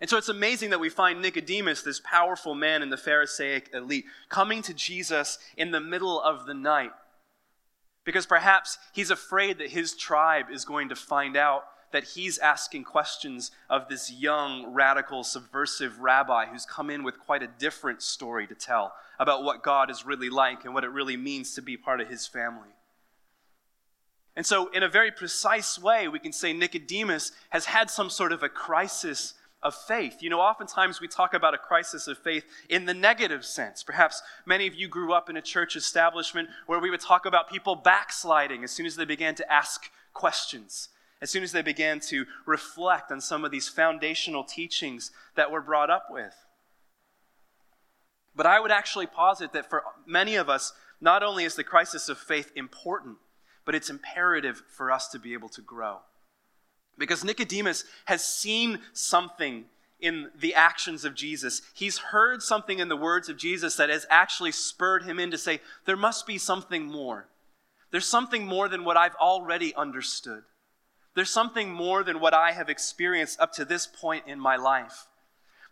And 0.00 0.08
so 0.08 0.16
it's 0.16 0.28
amazing 0.28 0.70
that 0.70 0.80
we 0.80 0.90
find 0.90 1.20
Nicodemus, 1.20 1.82
this 1.82 2.00
powerful 2.04 2.54
man 2.54 2.82
in 2.82 2.90
the 2.90 2.96
Pharisaic 2.96 3.70
elite, 3.74 4.04
coming 4.28 4.62
to 4.62 4.74
Jesus 4.74 5.38
in 5.56 5.72
the 5.72 5.80
middle 5.80 6.20
of 6.20 6.46
the 6.46 6.54
night 6.54 6.92
because 8.08 8.24
perhaps 8.24 8.78
he's 8.94 9.10
afraid 9.10 9.58
that 9.58 9.68
his 9.68 9.94
tribe 9.94 10.46
is 10.50 10.64
going 10.64 10.88
to 10.88 10.96
find 10.96 11.36
out 11.36 11.64
that 11.92 12.04
he's 12.04 12.38
asking 12.38 12.82
questions 12.82 13.50
of 13.68 13.86
this 13.90 14.10
young, 14.10 14.72
radical, 14.72 15.22
subversive 15.22 15.98
rabbi 15.98 16.46
who's 16.46 16.64
come 16.64 16.88
in 16.88 17.02
with 17.02 17.20
quite 17.20 17.42
a 17.42 17.50
different 17.58 18.00
story 18.00 18.46
to 18.46 18.54
tell 18.54 18.94
about 19.18 19.44
what 19.44 19.62
God 19.62 19.90
is 19.90 20.06
really 20.06 20.30
like 20.30 20.64
and 20.64 20.72
what 20.72 20.84
it 20.84 20.90
really 20.90 21.18
means 21.18 21.54
to 21.54 21.60
be 21.60 21.76
part 21.76 22.00
of 22.00 22.08
his 22.08 22.26
family. 22.26 22.70
And 24.34 24.46
so, 24.46 24.68
in 24.68 24.82
a 24.82 24.88
very 24.88 25.10
precise 25.10 25.78
way, 25.78 26.08
we 26.08 26.18
can 26.18 26.32
say 26.32 26.54
Nicodemus 26.54 27.32
has 27.50 27.66
had 27.66 27.90
some 27.90 28.08
sort 28.08 28.32
of 28.32 28.42
a 28.42 28.48
crisis 28.48 29.34
of 29.62 29.74
faith. 29.74 30.18
You 30.20 30.30
know, 30.30 30.40
oftentimes 30.40 31.00
we 31.00 31.08
talk 31.08 31.34
about 31.34 31.54
a 31.54 31.58
crisis 31.58 32.06
of 32.06 32.18
faith 32.18 32.44
in 32.68 32.84
the 32.84 32.94
negative 32.94 33.44
sense. 33.44 33.82
Perhaps 33.82 34.22
many 34.46 34.66
of 34.66 34.74
you 34.74 34.88
grew 34.88 35.12
up 35.12 35.28
in 35.28 35.36
a 35.36 35.42
church 35.42 35.74
establishment 35.76 36.48
where 36.66 36.78
we 36.78 36.90
would 36.90 37.00
talk 37.00 37.26
about 37.26 37.50
people 37.50 37.74
backsliding 37.74 38.62
as 38.62 38.70
soon 38.70 38.86
as 38.86 38.96
they 38.96 39.04
began 39.04 39.34
to 39.34 39.52
ask 39.52 39.90
questions, 40.14 40.88
as 41.20 41.30
soon 41.30 41.42
as 41.42 41.52
they 41.52 41.62
began 41.62 41.98
to 42.00 42.24
reflect 42.46 43.10
on 43.10 43.20
some 43.20 43.44
of 43.44 43.50
these 43.50 43.68
foundational 43.68 44.44
teachings 44.44 45.10
that 45.34 45.50
were 45.50 45.60
brought 45.60 45.90
up 45.90 46.06
with. 46.10 46.34
But 48.36 48.46
I 48.46 48.60
would 48.60 48.70
actually 48.70 49.06
posit 49.06 49.52
that 49.52 49.68
for 49.68 49.82
many 50.06 50.36
of 50.36 50.48
us, 50.48 50.72
not 51.00 51.24
only 51.24 51.42
is 51.44 51.56
the 51.56 51.64
crisis 51.64 52.08
of 52.08 52.18
faith 52.18 52.52
important, 52.54 53.16
but 53.64 53.74
it's 53.74 53.90
imperative 53.90 54.62
for 54.68 54.92
us 54.92 55.08
to 55.08 55.18
be 55.18 55.32
able 55.32 55.48
to 55.50 55.60
grow. 55.60 55.98
Because 56.98 57.24
Nicodemus 57.24 57.84
has 58.06 58.24
seen 58.24 58.80
something 58.92 59.64
in 60.00 60.30
the 60.38 60.54
actions 60.54 61.04
of 61.04 61.14
Jesus. 61.14 61.62
He's 61.74 61.98
heard 61.98 62.42
something 62.42 62.78
in 62.78 62.88
the 62.88 62.96
words 62.96 63.28
of 63.28 63.36
Jesus 63.36 63.76
that 63.76 63.88
has 63.88 64.06
actually 64.10 64.52
spurred 64.52 65.04
him 65.04 65.18
in 65.18 65.30
to 65.30 65.38
say, 65.38 65.60
there 65.86 65.96
must 65.96 66.26
be 66.26 66.38
something 66.38 66.86
more. 66.86 67.26
There's 67.90 68.06
something 68.06 68.46
more 68.46 68.68
than 68.68 68.84
what 68.84 68.96
I've 68.96 69.16
already 69.16 69.74
understood. 69.74 70.44
There's 71.14 71.30
something 71.30 71.72
more 71.72 72.04
than 72.04 72.20
what 72.20 72.34
I 72.34 72.52
have 72.52 72.68
experienced 72.68 73.40
up 73.40 73.52
to 73.54 73.64
this 73.64 73.86
point 73.86 74.24
in 74.26 74.38
my 74.38 74.56
life. 74.56 75.06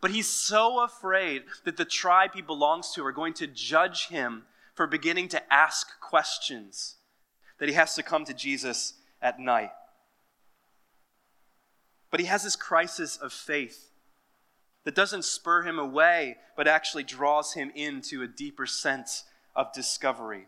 But 0.01 0.11
he's 0.11 0.27
so 0.27 0.83
afraid 0.83 1.45
that 1.65 1.77
the 1.77 1.85
tribe 1.85 2.31
he 2.35 2.43
belongs 2.43 2.93
to 2.93 3.05
are 3.05 3.13
going 3.13 3.35
to 3.35 3.47
judge 3.47 4.09
him 4.09 4.45
for 4.75 4.87
beginning 4.87 5.29
to 5.29 5.53
ask 5.53 6.01
questions 6.01 6.97
that 7.59 7.69
he 7.69 7.75
has 7.75 7.95
to 7.95 8.03
come 8.03 8.25
to 8.25 8.35
Jesus 8.35 8.95
at 9.23 9.39
night. 9.39 9.71
But 12.17 12.23
he 12.23 12.29
has 12.29 12.45
this 12.45 12.57
crisis 12.57 13.19
of 13.19 13.31
faith 13.31 13.91
that 14.85 14.95
doesn't 14.95 15.27
spur 15.27 15.65
him 15.65 15.79
away, 15.79 16.39
but 16.57 16.67
actually 16.67 17.03
draws 17.03 17.53
him 17.53 17.71
into 17.75 18.23
a 18.23 18.27
deeper 18.27 18.65
sense 18.65 19.25
of 19.55 19.71
discovery. 19.75 20.47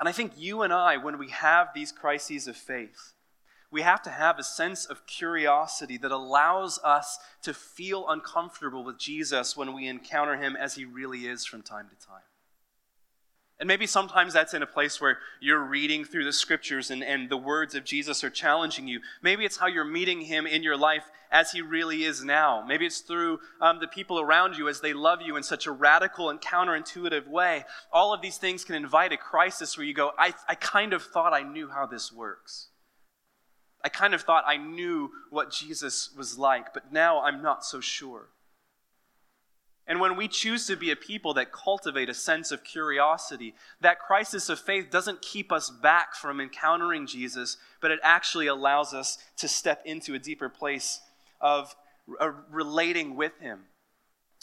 And 0.00 0.08
I 0.08 0.12
think 0.12 0.32
you 0.38 0.62
and 0.62 0.72
I, 0.72 0.96
when 0.96 1.18
we 1.18 1.28
have 1.28 1.74
these 1.74 1.92
crises 1.92 2.48
of 2.48 2.56
faith, 2.56 3.12
we 3.70 3.82
have 3.82 4.00
to 4.04 4.10
have 4.10 4.38
a 4.38 4.42
sense 4.42 4.86
of 4.86 5.06
curiosity 5.06 5.98
that 5.98 6.12
allows 6.12 6.78
us 6.82 7.18
to 7.42 7.52
feel 7.52 8.08
uncomfortable 8.08 8.84
with 8.84 8.98
Jesus 8.98 9.54
when 9.54 9.74
we 9.74 9.86
encounter 9.86 10.38
him 10.38 10.56
as 10.56 10.76
he 10.76 10.86
really 10.86 11.26
is 11.26 11.44
from 11.44 11.60
time 11.60 11.90
to 11.90 12.06
time. 12.06 12.22
And 13.62 13.68
maybe 13.68 13.86
sometimes 13.86 14.32
that's 14.32 14.54
in 14.54 14.62
a 14.62 14.66
place 14.66 15.00
where 15.00 15.18
you're 15.38 15.62
reading 15.62 16.04
through 16.04 16.24
the 16.24 16.32
scriptures 16.32 16.90
and, 16.90 17.04
and 17.04 17.30
the 17.30 17.36
words 17.36 17.76
of 17.76 17.84
Jesus 17.84 18.24
are 18.24 18.28
challenging 18.28 18.88
you. 18.88 18.98
Maybe 19.22 19.44
it's 19.44 19.56
how 19.56 19.68
you're 19.68 19.84
meeting 19.84 20.22
him 20.22 20.48
in 20.48 20.64
your 20.64 20.76
life 20.76 21.04
as 21.30 21.52
he 21.52 21.62
really 21.62 22.02
is 22.02 22.24
now. 22.24 22.64
Maybe 22.66 22.86
it's 22.86 22.98
through 22.98 23.38
um, 23.60 23.78
the 23.78 23.86
people 23.86 24.18
around 24.18 24.58
you 24.58 24.68
as 24.68 24.80
they 24.80 24.92
love 24.92 25.20
you 25.22 25.36
in 25.36 25.44
such 25.44 25.68
a 25.68 25.70
radical 25.70 26.28
and 26.28 26.40
counterintuitive 26.40 27.28
way. 27.28 27.64
All 27.92 28.12
of 28.12 28.20
these 28.20 28.36
things 28.36 28.64
can 28.64 28.74
invite 28.74 29.12
a 29.12 29.16
crisis 29.16 29.78
where 29.78 29.86
you 29.86 29.94
go, 29.94 30.10
I, 30.18 30.34
I 30.48 30.56
kind 30.56 30.92
of 30.92 31.04
thought 31.04 31.32
I 31.32 31.44
knew 31.44 31.68
how 31.68 31.86
this 31.86 32.12
works. 32.12 32.66
I 33.84 33.90
kind 33.90 34.12
of 34.12 34.22
thought 34.22 34.42
I 34.44 34.56
knew 34.56 35.12
what 35.30 35.52
Jesus 35.52 36.10
was 36.18 36.36
like, 36.36 36.74
but 36.74 36.92
now 36.92 37.22
I'm 37.22 37.40
not 37.40 37.64
so 37.64 37.78
sure. 37.78 38.30
And 39.86 40.00
when 40.00 40.16
we 40.16 40.28
choose 40.28 40.66
to 40.68 40.76
be 40.76 40.90
a 40.90 40.96
people 40.96 41.34
that 41.34 41.52
cultivate 41.52 42.08
a 42.08 42.14
sense 42.14 42.52
of 42.52 42.62
curiosity, 42.62 43.54
that 43.80 43.98
crisis 43.98 44.48
of 44.48 44.60
faith 44.60 44.90
doesn't 44.90 45.22
keep 45.22 45.50
us 45.50 45.70
back 45.70 46.14
from 46.14 46.40
encountering 46.40 47.06
Jesus, 47.06 47.56
but 47.80 47.90
it 47.90 47.98
actually 48.02 48.46
allows 48.46 48.94
us 48.94 49.18
to 49.38 49.48
step 49.48 49.82
into 49.84 50.14
a 50.14 50.18
deeper 50.20 50.48
place 50.48 51.00
of 51.40 51.74
uh, 52.20 52.30
relating 52.50 53.16
with 53.16 53.38
him. 53.40 53.64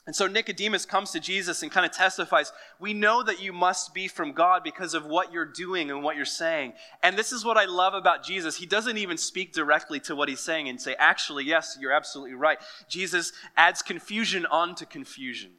And 0.10 0.16
so 0.16 0.26
Nicodemus 0.26 0.88
comes 0.88 1.12
to 1.12 1.20
Jesus 1.20 1.62
and 1.62 1.72
kind 1.72 1.86
of 1.86 1.92
testifies, 1.92 2.52
We 2.80 2.96
know 2.96 3.22
that 3.22 3.44
you 3.44 3.54
must 3.54 3.94
be 3.94 4.08
from 4.08 4.32
God 4.32 4.64
because 4.64 4.96
of 4.96 5.06
what 5.06 5.32
you're 5.32 5.46
doing 5.46 5.92
and 5.92 6.02
what 6.02 6.16
you're 6.16 6.26
saying. 6.26 6.74
And 7.04 7.16
this 7.16 7.32
is 7.32 7.46
what 7.46 7.58
I 7.58 7.66
love 7.66 7.94
about 7.94 8.24
Jesus. 8.24 8.58
He 8.58 8.66
doesn't 8.66 8.98
even 8.98 9.20
speak 9.20 9.54
directly 9.54 10.00
to 10.00 10.16
what 10.16 10.28
he's 10.28 10.40
saying 10.40 10.68
and 10.68 10.82
say, 10.82 10.96
Actually, 10.98 11.44
yes, 11.46 11.78
you're 11.80 11.92
absolutely 11.92 12.34
right. 12.34 12.58
Jesus 12.90 13.34
adds 13.56 13.84
confusion 13.84 14.48
onto 14.48 14.84
confusion 14.84 15.52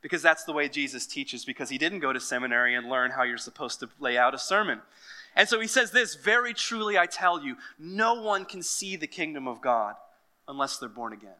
because 0.00 0.22
that's 0.22 0.44
the 0.44 0.52
way 0.52 0.68
Jesus 0.68 1.04
teaches, 1.04 1.44
because 1.44 1.68
he 1.68 1.76
didn't 1.76 1.98
go 1.98 2.12
to 2.12 2.20
seminary 2.20 2.76
and 2.76 2.88
learn 2.88 3.10
how 3.10 3.24
you're 3.24 3.36
supposed 3.36 3.80
to 3.80 3.88
lay 3.98 4.16
out 4.16 4.32
a 4.32 4.38
sermon. 4.38 4.80
And 5.34 5.48
so 5.48 5.58
he 5.58 5.66
says 5.66 5.90
this 5.90 6.14
Very 6.14 6.54
truly, 6.54 6.96
I 6.96 7.06
tell 7.06 7.42
you, 7.42 7.56
no 7.80 8.14
one 8.22 8.44
can 8.44 8.62
see 8.62 8.94
the 8.94 9.08
kingdom 9.08 9.48
of 9.48 9.60
God 9.60 9.96
unless 10.46 10.78
they're 10.78 10.88
born 10.88 11.12
again. 11.12 11.34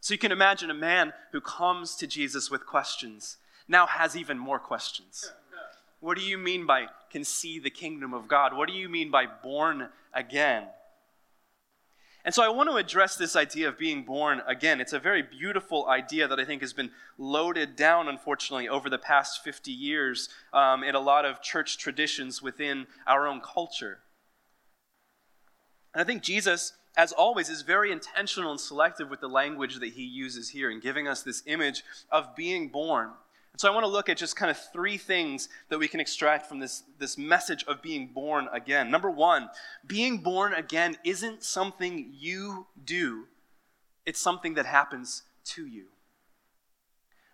So 0.00 0.14
you 0.14 0.18
can 0.18 0.32
imagine 0.32 0.70
a 0.70 0.74
man 0.74 1.12
who 1.32 1.40
comes 1.40 1.96
to 1.96 2.06
Jesus 2.06 2.50
with 2.50 2.66
questions 2.66 3.36
now 3.68 3.86
has 3.86 4.16
even 4.16 4.38
more 4.38 4.58
questions. 4.58 5.32
What 6.00 6.16
do 6.16 6.24
you 6.24 6.38
mean 6.38 6.66
by 6.66 6.86
can 7.10 7.24
see 7.24 7.58
the 7.58 7.70
kingdom 7.70 8.14
of 8.14 8.28
God? 8.28 8.56
What 8.56 8.68
do 8.68 8.74
you 8.74 8.88
mean 8.88 9.10
by 9.10 9.26
born 9.26 9.88
again? 10.14 10.64
And 12.24 12.34
so 12.34 12.42
I 12.42 12.48
want 12.48 12.68
to 12.68 12.76
address 12.76 13.16
this 13.16 13.36
idea 13.36 13.68
of 13.68 13.78
being 13.78 14.02
born 14.02 14.42
again. 14.46 14.80
It's 14.80 14.92
a 14.92 14.98
very 14.98 15.22
beautiful 15.22 15.86
idea 15.88 16.28
that 16.28 16.38
I 16.38 16.44
think 16.44 16.60
has 16.60 16.72
been 16.72 16.90
loaded 17.16 17.74
down, 17.74 18.08
unfortunately, 18.08 18.68
over 18.68 18.90
the 18.90 18.98
past 18.98 19.42
50 19.42 19.72
years 19.72 20.28
um, 20.52 20.84
in 20.84 20.94
a 20.94 21.00
lot 21.00 21.24
of 21.24 21.40
church 21.40 21.78
traditions 21.78 22.42
within 22.42 22.86
our 23.06 23.26
own 23.26 23.40
culture. 23.40 24.00
And 25.94 26.02
I 26.02 26.04
think 26.04 26.22
Jesus 26.22 26.74
as 26.98 27.12
always, 27.12 27.48
is 27.48 27.62
very 27.62 27.92
intentional 27.92 28.50
and 28.50 28.60
selective 28.60 29.08
with 29.08 29.20
the 29.20 29.28
language 29.28 29.76
that 29.76 29.92
he 29.92 30.02
uses 30.02 30.48
here 30.48 30.68
in 30.68 30.80
giving 30.80 31.06
us 31.06 31.22
this 31.22 31.44
image 31.46 31.84
of 32.10 32.34
being 32.34 32.68
born. 32.68 33.10
And 33.52 33.60
so 33.60 33.68
I 33.68 33.72
want 33.72 33.84
to 33.84 33.90
look 33.90 34.08
at 34.08 34.16
just 34.16 34.34
kind 34.34 34.50
of 34.50 34.58
three 34.72 34.98
things 34.98 35.48
that 35.68 35.78
we 35.78 35.86
can 35.86 36.00
extract 36.00 36.46
from 36.46 36.58
this, 36.58 36.82
this 36.98 37.16
message 37.16 37.64
of 37.68 37.82
being 37.82 38.08
born 38.08 38.48
again. 38.52 38.90
Number 38.90 39.10
one, 39.12 39.48
being 39.86 40.18
born 40.18 40.52
again 40.52 40.96
isn't 41.04 41.44
something 41.44 42.12
you 42.18 42.66
do, 42.84 43.26
it's 44.04 44.20
something 44.20 44.54
that 44.54 44.66
happens 44.66 45.22
to 45.44 45.66
you. 45.66 45.84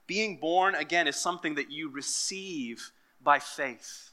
Being 0.06 0.36
born 0.36 0.74
again 0.74 1.08
is 1.08 1.16
something 1.16 1.54
that 1.54 1.70
you 1.70 1.88
receive 1.88 2.90
by 3.22 3.38
faith. 3.38 4.10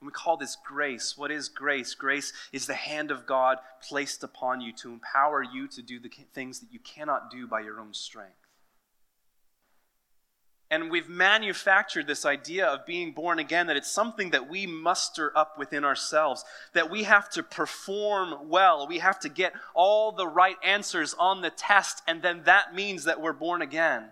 And 0.00 0.06
we 0.06 0.12
call 0.12 0.36
this 0.36 0.56
grace. 0.64 1.16
What 1.16 1.30
is 1.30 1.48
grace? 1.48 1.94
Grace 1.94 2.32
is 2.52 2.66
the 2.66 2.74
hand 2.74 3.10
of 3.10 3.26
God 3.26 3.58
placed 3.82 4.22
upon 4.22 4.60
you 4.60 4.72
to 4.74 4.92
empower 4.92 5.42
you 5.42 5.66
to 5.68 5.82
do 5.82 5.98
the 5.98 6.10
things 6.32 6.60
that 6.60 6.72
you 6.72 6.78
cannot 6.78 7.30
do 7.30 7.46
by 7.46 7.60
your 7.60 7.80
own 7.80 7.94
strength. 7.94 8.34
And 10.70 10.90
we've 10.90 11.08
manufactured 11.08 12.06
this 12.06 12.26
idea 12.26 12.66
of 12.66 12.84
being 12.84 13.12
born 13.12 13.38
again 13.38 13.68
that 13.68 13.76
it's 13.78 13.90
something 13.90 14.30
that 14.30 14.50
we 14.50 14.66
muster 14.66 15.32
up 15.34 15.58
within 15.58 15.82
ourselves, 15.82 16.44
that 16.74 16.90
we 16.90 17.04
have 17.04 17.30
to 17.30 17.42
perform 17.42 18.50
well. 18.50 18.86
We 18.86 18.98
have 18.98 19.18
to 19.20 19.30
get 19.30 19.54
all 19.74 20.12
the 20.12 20.26
right 20.26 20.56
answers 20.62 21.14
on 21.18 21.40
the 21.40 21.50
test, 21.50 22.02
and 22.06 22.20
then 22.20 22.42
that 22.44 22.74
means 22.74 23.04
that 23.04 23.22
we're 23.22 23.32
born 23.32 23.62
again. 23.62 24.10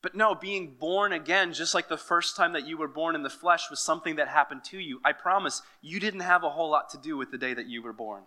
But 0.00 0.14
no, 0.14 0.34
being 0.34 0.76
born 0.78 1.12
again, 1.12 1.52
just 1.52 1.74
like 1.74 1.88
the 1.88 1.96
first 1.96 2.36
time 2.36 2.52
that 2.52 2.66
you 2.66 2.78
were 2.78 2.88
born 2.88 3.16
in 3.16 3.24
the 3.24 3.30
flesh, 3.30 3.68
was 3.68 3.80
something 3.80 4.16
that 4.16 4.28
happened 4.28 4.62
to 4.64 4.78
you. 4.78 5.00
I 5.04 5.12
promise 5.12 5.62
you 5.82 5.98
didn't 5.98 6.20
have 6.20 6.44
a 6.44 6.50
whole 6.50 6.70
lot 6.70 6.90
to 6.90 6.98
do 6.98 7.16
with 7.16 7.32
the 7.32 7.38
day 7.38 7.52
that 7.52 7.66
you 7.66 7.82
were 7.82 7.92
born. 7.92 8.22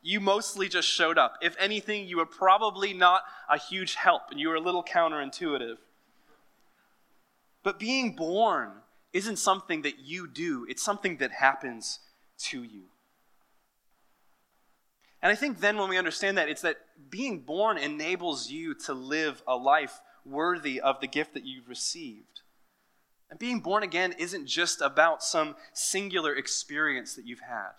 You 0.00 0.20
mostly 0.20 0.68
just 0.68 0.88
showed 0.88 1.18
up. 1.18 1.34
If 1.42 1.56
anything, 1.58 2.06
you 2.06 2.18
were 2.18 2.26
probably 2.26 2.92
not 2.92 3.22
a 3.48 3.58
huge 3.58 3.94
help 3.94 4.30
and 4.30 4.38
you 4.38 4.48
were 4.48 4.56
a 4.56 4.60
little 4.60 4.82
counterintuitive. 4.82 5.76
But 7.62 7.78
being 7.78 8.14
born 8.16 8.70
isn't 9.12 9.36
something 9.36 9.82
that 9.82 10.00
you 10.00 10.26
do, 10.26 10.66
it's 10.68 10.82
something 10.82 11.18
that 11.18 11.30
happens 11.30 12.00
to 12.38 12.62
you. 12.62 12.84
And 15.20 15.30
I 15.30 15.36
think 15.36 15.60
then 15.60 15.78
when 15.78 15.88
we 15.88 15.98
understand 15.98 16.36
that, 16.38 16.48
it's 16.48 16.62
that 16.62 16.78
being 17.08 17.40
born 17.40 17.78
enables 17.78 18.50
you 18.50 18.74
to 18.86 18.92
live 18.92 19.42
a 19.46 19.54
life 19.54 20.00
worthy 20.24 20.80
of 20.80 21.00
the 21.00 21.06
gift 21.06 21.34
that 21.34 21.44
you've 21.44 21.68
received. 21.68 22.40
And 23.30 23.38
being 23.38 23.60
born 23.60 23.82
again 23.82 24.14
isn't 24.18 24.46
just 24.46 24.80
about 24.80 25.22
some 25.22 25.56
singular 25.72 26.34
experience 26.34 27.14
that 27.14 27.26
you've 27.26 27.40
had. 27.40 27.70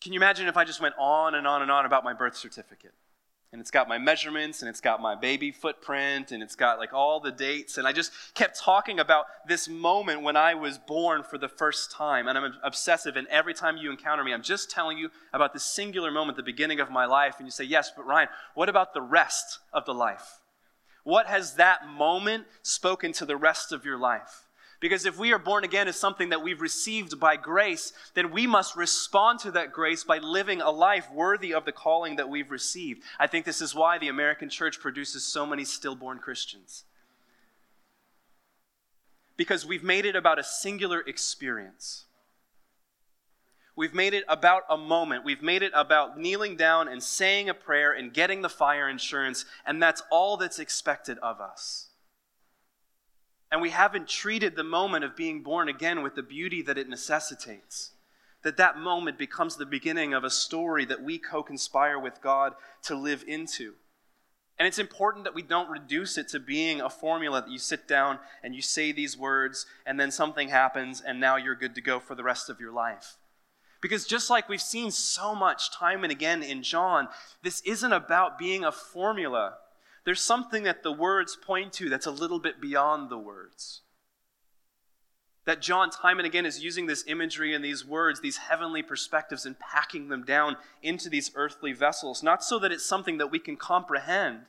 Can 0.00 0.12
you 0.12 0.18
imagine 0.18 0.48
if 0.48 0.56
I 0.56 0.64
just 0.64 0.80
went 0.80 0.96
on 0.98 1.36
and 1.36 1.46
on 1.46 1.62
and 1.62 1.70
on 1.70 1.86
about 1.86 2.02
my 2.02 2.12
birth 2.12 2.36
certificate? 2.36 2.94
And 3.52 3.60
it's 3.60 3.70
got 3.70 3.88
my 3.88 3.98
measurements 3.98 4.62
and 4.62 4.68
it's 4.68 4.80
got 4.80 5.00
my 5.00 5.14
baby 5.14 5.52
footprint 5.52 6.32
and 6.32 6.42
it's 6.42 6.56
got 6.56 6.78
like 6.78 6.92
all 6.94 7.20
the 7.20 7.30
dates 7.30 7.76
and 7.76 7.86
i 7.86 7.92
just 7.92 8.10
kept 8.34 8.58
talking 8.58 8.98
about 8.98 9.26
this 9.46 9.68
moment 9.68 10.22
when 10.22 10.36
i 10.36 10.54
was 10.54 10.78
born 10.78 11.22
for 11.22 11.38
the 11.38 11.48
first 11.48 11.90
time 11.90 12.28
and 12.28 12.38
i'm 12.38 12.54
obsessive 12.62 13.16
and 13.16 13.26
every 13.28 13.52
time 13.52 13.76
you 13.76 13.90
encounter 13.90 14.24
me 14.24 14.32
i'm 14.32 14.42
just 14.42 14.70
telling 14.70 14.96
you 14.96 15.10
about 15.32 15.52
this 15.52 15.64
singular 15.64 16.10
moment 16.10 16.36
the 16.36 16.42
beginning 16.42 16.80
of 16.80 16.90
my 16.90 17.04
life 17.04 17.36
and 17.38 17.46
you 17.46 17.50
say 17.50 17.64
yes 17.64 17.90
but 17.94 18.06
ryan 18.06 18.28
what 18.54 18.68
about 18.68 18.94
the 18.94 19.02
rest 19.02 19.58
of 19.72 19.84
the 19.84 19.94
life? 19.94 20.40
What 21.04 21.26
has 21.26 21.54
that 21.54 21.88
moment 21.88 22.46
spoken 22.62 23.12
to 23.14 23.26
the 23.26 23.36
rest 23.36 23.72
of 23.72 23.84
your 23.84 23.98
life 23.98 24.46
because 24.82 25.06
if 25.06 25.16
we 25.16 25.32
are 25.32 25.38
born 25.38 25.62
again 25.62 25.86
as 25.86 25.94
something 25.94 26.30
that 26.30 26.42
we've 26.42 26.60
received 26.60 27.20
by 27.20 27.36
grace, 27.36 27.92
then 28.14 28.32
we 28.32 28.48
must 28.48 28.74
respond 28.74 29.38
to 29.38 29.52
that 29.52 29.72
grace 29.72 30.02
by 30.02 30.18
living 30.18 30.60
a 30.60 30.72
life 30.72 31.08
worthy 31.12 31.54
of 31.54 31.64
the 31.64 31.70
calling 31.70 32.16
that 32.16 32.28
we've 32.28 32.50
received. 32.50 33.00
I 33.16 33.28
think 33.28 33.44
this 33.44 33.60
is 33.60 33.76
why 33.76 33.98
the 33.98 34.08
American 34.08 34.50
church 34.50 34.80
produces 34.80 35.24
so 35.24 35.46
many 35.46 35.64
stillborn 35.64 36.18
Christians. 36.18 36.82
Because 39.36 39.64
we've 39.64 39.84
made 39.84 40.04
it 40.04 40.16
about 40.16 40.40
a 40.40 40.44
singular 40.44 41.00
experience. 41.06 42.06
We've 43.76 43.94
made 43.94 44.14
it 44.14 44.24
about 44.28 44.64
a 44.68 44.76
moment. 44.76 45.24
We've 45.24 45.42
made 45.42 45.62
it 45.62 45.72
about 45.76 46.18
kneeling 46.18 46.56
down 46.56 46.88
and 46.88 47.00
saying 47.00 47.48
a 47.48 47.54
prayer 47.54 47.92
and 47.92 48.12
getting 48.12 48.42
the 48.42 48.48
fire 48.48 48.88
insurance, 48.88 49.44
and 49.64 49.80
that's 49.80 50.02
all 50.10 50.36
that's 50.36 50.58
expected 50.58 51.18
of 51.18 51.40
us. 51.40 51.91
And 53.52 53.60
we 53.60 53.70
haven't 53.70 54.08
treated 54.08 54.56
the 54.56 54.64
moment 54.64 55.04
of 55.04 55.14
being 55.14 55.42
born 55.42 55.68
again 55.68 56.02
with 56.02 56.14
the 56.14 56.22
beauty 56.22 56.62
that 56.62 56.78
it 56.78 56.88
necessitates. 56.88 57.90
That 58.42 58.56
that 58.56 58.78
moment 58.78 59.18
becomes 59.18 59.56
the 59.56 59.66
beginning 59.66 60.14
of 60.14 60.24
a 60.24 60.30
story 60.30 60.86
that 60.86 61.02
we 61.02 61.18
co 61.18 61.42
conspire 61.42 61.98
with 61.98 62.22
God 62.22 62.54
to 62.84 62.96
live 62.96 63.22
into. 63.28 63.74
And 64.58 64.66
it's 64.66 64.78
important 64.78 65.24
that 65.24 65.34
we 65.34 65.42
don't 65.42 65.70
reduce 65.70 66.16
it 66.16 66.28
to 66.28 66.40
being 66.40 66.80
a 66.80 66.88
formula 66.88 67.42
that 67.42 67.50
you 67.50 67.58
sit 67.58 67.86
down 67.86 68.18
and 68.42 68.54
you 68.54 68.62
say 68.62 68.90
these 68.90 69.18
words, 69.18 69.66
and 69.84 70.00
then 70.00 70.10
something 70.10 70.48
happens, 70.48 71.00
and 71.00 71.20
now 71.20 71.36
you're 71.36 71.54
good 71.54 71.74
to 71.74 71.80
go 71.80 72.00
for 72.00 72.14
the 72.14 72.24
rest 72.24 72.48
of 72.48 72.58
your 72.58 72.72
life. 72.72 73.16
Because 73.82 74.06
just 74.06 74.30
like 74.30 74.48
we've 74.48 74.62
seen 74.62 74.90
so 74.90 75.34
much 75.34 75.72
time 75.72 76.04
and 76.04 76.12
again 76.12 76.42
in 76.42 76.62
John, 76.62 77.08
this 77.42 77.60
isn't 77.62 77.92
about 77.92 78.38
being 78.38 78.64
a 78.64 78.72
formula 78.72 79.56
there's 80.04 80.20
something 80.20 80.64
that 80.64 80.82
the 80.82 80.92
words 80.92 81.36
point 81.36 81.72
to 81.74 81.88
that's 81.88 82.06
a 82.06 82.10
little 82.10 82.40
bit 82.40 82.60
beyond 82.60 83.10
the 83.10 83.18
words. 83.18 83.82
That 85.44 85.60
John, 85.60 85.90
time 85.90 86.18
and 86.18 86.26
again, 86.26 86.46
is 86.46 86.62
using 86.62 86.86
this 86.86 87.04
imagery 87.06 87.52
and 87.52 87.64
these 87.64 87.84
words, 87.84 88.20
these 88.20 88.36
heavenly 88.36 88.82
perspectives, 88.82 89.44
and 89.44 89.58
packing 89.58 90.08
them 90.08 90.24
down 90.24 90.56
into 90.82 91.08
these 91.08 91.32
earthly 91.34 91.72
vessels, 91.72 92.22
not 92.22 92.44
so 92.44 92.58
that 92.60 92.70
it's 92.70 92.84
something 92.84 93.18
that 93.18 93.30
we 93.30 93.40
can 93.40 93.56
comprehend, 93.56 94.42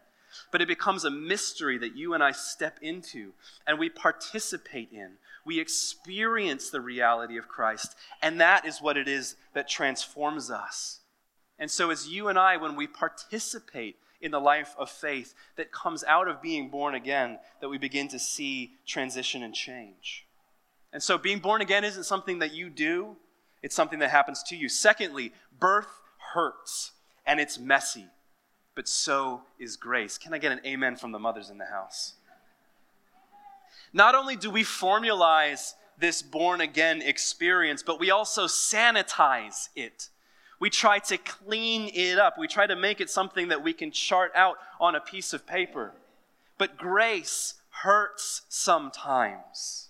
but 0.52 0.62
it 0.62 0.68
becomes 0.68 1.04
a 1.04 1.12
mystery 1.12 1.78
that 1.80 1.96
you 1.96 2.14
and 2.14 2.24
I 2.24 2.32
step 2.32 2.78
into 2.82 3.34
and 3.66 3.80
we 3.80 3.90
participate 3.90 4.90
in. 4.92 5.14
We 5.46 5.60
experience 5.60 6.70
the 6.70 6.82
reality 6.82 7.38
of 7.38 7.48
Christ, 7.48 7.96
and 8.22 8.40
that 8.40 8.66
is 8.66 8.82
what 8.82 8.98
it 8.98 9.08
is 9.08 9.36
that 9.54 9.68
transforms 9.68 10.50
us. 10.50 11.00
And 11.60 11.70
so, 11.70 11.90
as 11.90 12.08
you 12.08 12.28
and 12.28 12.38
I, 12.40 12.58
when 12.58 12.76
we 12.76 12.88
participate 12.88 13.98
in 14.24 14.32
the 14.32 14.40
life 14.40 14.74
of 14.80 14.90
faith 14.90 15.36
that 15.58 15.72
comes 15.72 16.04
out 16.06 16.28
of 16.28 16.42
being 16.42 16.70
born 16.70 16.96
again, 16.96 17.38
that 17.62 17.70
we 17.70 17.78
begin 17.78 18.08
to 18.08 18.18
see 18.18 18.74
transition 18.88 19.44
and 19.44 19.54
change. 19.54 20.26
And 20.94 21.04
so, 21.04 21.18
being 21.18 21.40
born 21.40 21.62
again 21.62 21.84
isn't 21.84 22.06
something 22.06 22.40
that 22.40 22.54
you 22.54 22.70
do, 22.70 23.18
it's 23.62 23.76
something 23.76 24.00
that 24.00 24.10
happens 24.10 24.42
to 24.44 24.56
you. 24.56 24.70
Secondly, 24.70 25.34
birth 25.60 26.00
hurts 26.34 26.92
and 27.26 27.40
it's 27.40 27.60
messy, 27.60 28.08
but 28.76 28.88
so 28.88 29.42
is 29.60 29.76
grace. 29.76 30.18
Can 30.18 30.34
I 30.34 30.38
get 30.38 30.52
an 30.52 30.62
amen 30.66 30.96
from 30.96 31.12
the 31.12 31.20
mothers 31.20 31.50
in 31.50 31.58
the 31.58 31.66
house? 31.66 32.14
Not 33.92 34.16
only 34.16 34.36
do 34.36 34.50
we 34.50 34.64
formalize 34.64 35.74
this 36.00 36.22
born 36.22 36.62
again 36.62 37.02
experience, 37.02 37.84
but 37.84 38.00
we 38.00 38.10
also 38.10 38.46
sanitize 38.46 39.70
it. 39.76 40.10
We 40.64 40.70
try 40.70 41.00
to 41.00 41.18
clean 41.18 41.92
it 41.94 42.18
up. 42.18 42.38
We 42.38 42.48
try 42.48 42.68
to 42.68 42.76
make 42.78 43.02
it 43.02 43.10
something 43.10 43.50
that 43.50 43.62
we 43.62 43.74
can 43.74 43.92
chart 43.92 44.32
out 44.34 44.56
on 44.80 44.96
a 44.96 45.02
piece 45.02 45.34
of 45.34 45.46
paper. 45.46 45.92
But 46.58 46.78
grace 46.78 47.56
hurts 47.82 48.44
sometimes. 48.48 49.90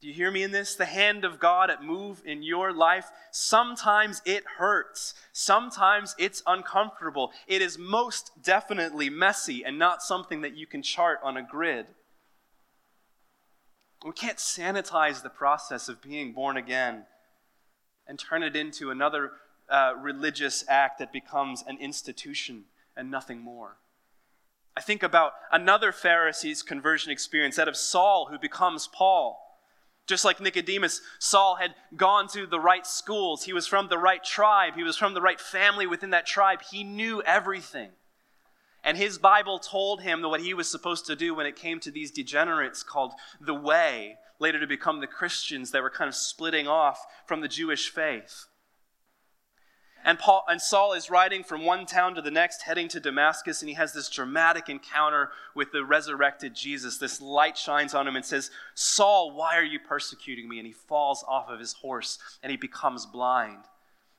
Do 0.00 0.06
you 0.06 0.14
hear 0.14 0.30
me 0.30 0.44
in 0.44 0.52
this? 0.52 0.76
The 0.76 0.84
hand 0.84 1.24
of 1.24 1.40
God 1.40 1.68
at 1.68 1.82
move 1.82 2.22
in 2.24 2.44
your 2.44 2.72
life, 2.72 3.10
sometimes 3.32 4.22
it 4.24 4.44
hurts. 4.58 5.14
Sometimes 5.32 6.14
it's 6.16 6.40
uncomfortable. 6.46 7.32
It 7.48 7.60
is 7.60 7.76
most 7.76 8.30
definitely 8.40 9.10
messy 9.10 9.64
and 9.64 9.80
not 9.80 10.00
something 10.00 10.42
that 10.42 10.56
you 10.56 10.68
can 10.68 10.82
chart 10.82 11.18
on 11.24 11.36
a 11.36 11.42
grid. 11.42 11.86
We 14.06 14.12
can't 14.12 14.38
sanitize 14.38 15.24
the 15.24 15.28
process 15.28 15.88
of 15.88 16.00
being 16.00 16.32
born 16.32 16.56
again 16.56 17.06
and 18.08 18.18
turn 18.18 18.42
it 18.42 18.56
into 18.56 18.90
another 18.90 19.32
uh, 19.68 19.92
religious 20.00 20.64
act 20.68 20.98
that 20.98 21.12
becomes 21.12 21.62
an 21.66 21.76
institution 21.78 22.64
and 22.96 23.10
nothing 23.10 23.40
more. 23.40 23.76
I 24.76 24.80
think 24.80 25.02
about 25.02 25.32
another 25.50 25.92
Pharisee's 25.92 26.62
conversion 26.62 27.10
experience, 27.12 27.56
that 27.56 27.68
of 27.68 27.76
Saul, 27.76 28.28
who 28.30 28.38
becomes 28.38 28.86
Paul. 28.86 29.44
Just 30.06 30.24
like 30.24 30.40
Nicodemus, 30.40 31.02
Saul 31.18 31.56
had 31.56 31.74
gone 31.96 32.28
to 32.28 32.46
the 32.46 32.60
right 32.60 32.86
schools. 32.86 33.44
He 33.44 33.52
was 33.52 33.66
from 33.66 33.88
the 33.88 33.98
right 33.98 34.24
tribe. 34.24 34.74
He 34.74 34.82
was 34.82 34.96
from 34.96 35.14
the 35.14 35.20
right 35.20 35.40
family 35.40 35.86
within 35.86 36.10
that 36.10 36.26
tribe. 36.26 36.60
He 36.70 36.82
knew 36.82 37.20
everything. 37.22 37.90
And 38.82 38.96
his 38.96 39.18
Bible 39.18 39.58
told 39.58 40.02
him 40.02 40.22
what 40.22 40.40
he 40.40 40.54
was 40.54 40.70
supposed 40.70 41.06
to 41.06 41.16
do 41.16 41.34
when 41.34 41.44
it 41.44 41.56
came 41.56 41.80
to 41.80 41.90
these 41.90 42.10
degenerates 42.10 42.82
called 42.82 43.12
the 43.40 43.54
Way, 43.54 44.16
later 44.38 44.60
to 44.60 44.66
become 44.66 45.00
the 45.00 45.06
Christians 45.06 45.70
that 45.70 45.82
were 45.82 45.90
kind 45.90 46.08
of 46.08 46.14
splitting 46.14 46.68
off 46.68 47.04
from 47.26 47.40
the 47.40 47.48
Jewish 47.48 47.90
faith. 47.90 48.46
And, 50.04 50.18
Paul, 50.18 50.44
and 50.48 50.62
Saul 50.62 50.92
is 50.92 51.10
riding 51.10 51.42
from 51.42 51.64
one 51.64 51.84
town 51.84 52.14
to 52.14 52.22
the 52.22 52.30
next, 52.30 52.62
heading 52.62 52.88
to 52.88 53.00
Damascus, 53.00 53.60
and 53.60 53.68
he 53.68 53.74
has 53.74 53.92
this 53.92 54.08
dramatic 54.08 54.68
encounter 54.68 55.30
with 55.54 55.72
the 55.72 55.84
resurrected 55.84 56.54
Jesus. 56.54 56.98
This 56.98 57.20
light 57.20 57.58
shines 57.58 57.94
on 57.94 58.06
him 58.06 58.16
and 58.16 58.24
says, 58.24 58.50
Saul, 58.74 59.32
why 59.32 59.56
are 59.56 59.64
you 59.64 59.80
persecuting 59.80 60.48
me? 60.48 60.58
And 60.58 60.66
he 60.66 60.72
falls 60.72 61.24
off 61.26 61.48
of 61.48 61.58
his 61.58 61.74
horse 61.74 62.18
and 62.42 62.50
he 62.50 62.56
becomes 62.56 63.06
blind. 63.06 63.64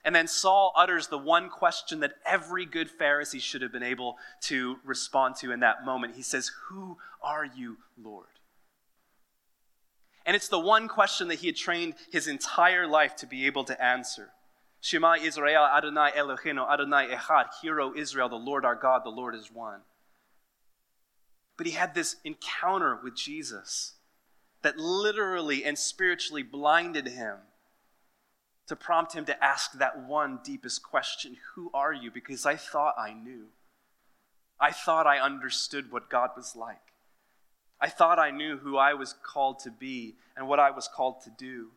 And 0.04 0.16
then 0.16 0.28
Saul 0.28 0.74
utters 0.76 1.08
the 1.08 1.18
one 1.18 1.50
question 1.50 2.00
that 2.02 2.14
every 2.26 2.66
good 2.66 2.90
Pharisee 2.90 3.42
should 3.42 3.62
have 3.62 3.72
been 3.72 3.84
able 3.84 4.18
to 4.44 4.78
respond 4.84 5.36
to 5.38 5.52
in 5.52 5.60
that 5.62 5.86
moment. 5.86 6.16
He 6.16 6.22
says, 6.22 6.52
Who 6.68 6.98
are 7.22 7.46
you, 7.46 7.78
Lord? 8.02 8.28
And 10.30 10.36
it's 10.36 10.48
the 10.48 10.60
one 10.60 10.88
question 10.88 11.28
that 11.30 11.40
he 11.40 11.48
had 11.48 11.56
trained 11.56 11.96
his 12.12 12.28
entire 12.28 12.86
life 12.86 13.16
to 13.16 13.26
be 13.26 13.48
able 13.48 13.64
to 13.64 13.84
answer. 13.84 14.30
Shema 14.80 15.16
Israel, 15.16 15.66
Adonai 15.66 16.12
Eloheinu, 16.16 16.72
Adonai 16.72 17.08
Echad, 17.08 17.46
Hero 17.64 17.96
Israel, 17.96 18.30
the 18.30 18.36
Lord 18.36 18.64
our 18.64 18.76
God, 18.76 19.04
the 19.04 19.10
Lord 19.10 19.34
is 19.34 19.52
one. 19.52 19.80
But 21.58 21.66
he 21.66 21.74
had 21.74 21.96
this 21.96 22.18
encounter 22.24 23.00
with 23.04 23.16
Jesus 23.16 23.94
that 24.62 24.78
literally 24.78 25.66
and 25.66 25.80
spiritually 25.80 26.44
blinded 26.44 27.08
him 27.08 27.38
to 28.68 28.76
prompt 28.76 29.14
him 29.14 29.26
to 29.26 29.44
ask 29.44 29.72
that 29.80 30.00
one 30.06 30.42
deepest 30.44 30.84
question 30.84 31.38
Who 31.56 31.72
are 31.74 31.92
you? 31.92 32.12
Because 32.12 32.46
I 32.46 32.56
thought 32.56 32.94
I 33.00 33.14
knew. 33.14 33.48
I 34.60 34.74
thought 34.74 35.08
I 35.08 35.18
understood 35.18 35.92
what 35.92 36.08
God 36.08 36.30
was 36.38 36.56
like. 36.56 36.89
I 37.82 37.88
thought 37.88 38.20
I 38.20 38.32
knew 38.32 38.58
who 38.58 38.78
I 38.78 38.94
was 38.94 39.14
called 39.24 39.60
to 39.60 39.72
be 39.72 40.16
and 40.36 40.48
what 40.48 40.60
I 40.60 40.72
was 40.72 40.90
called 40.94 41.22
to 41.24 41.30
do. 41.30 41.70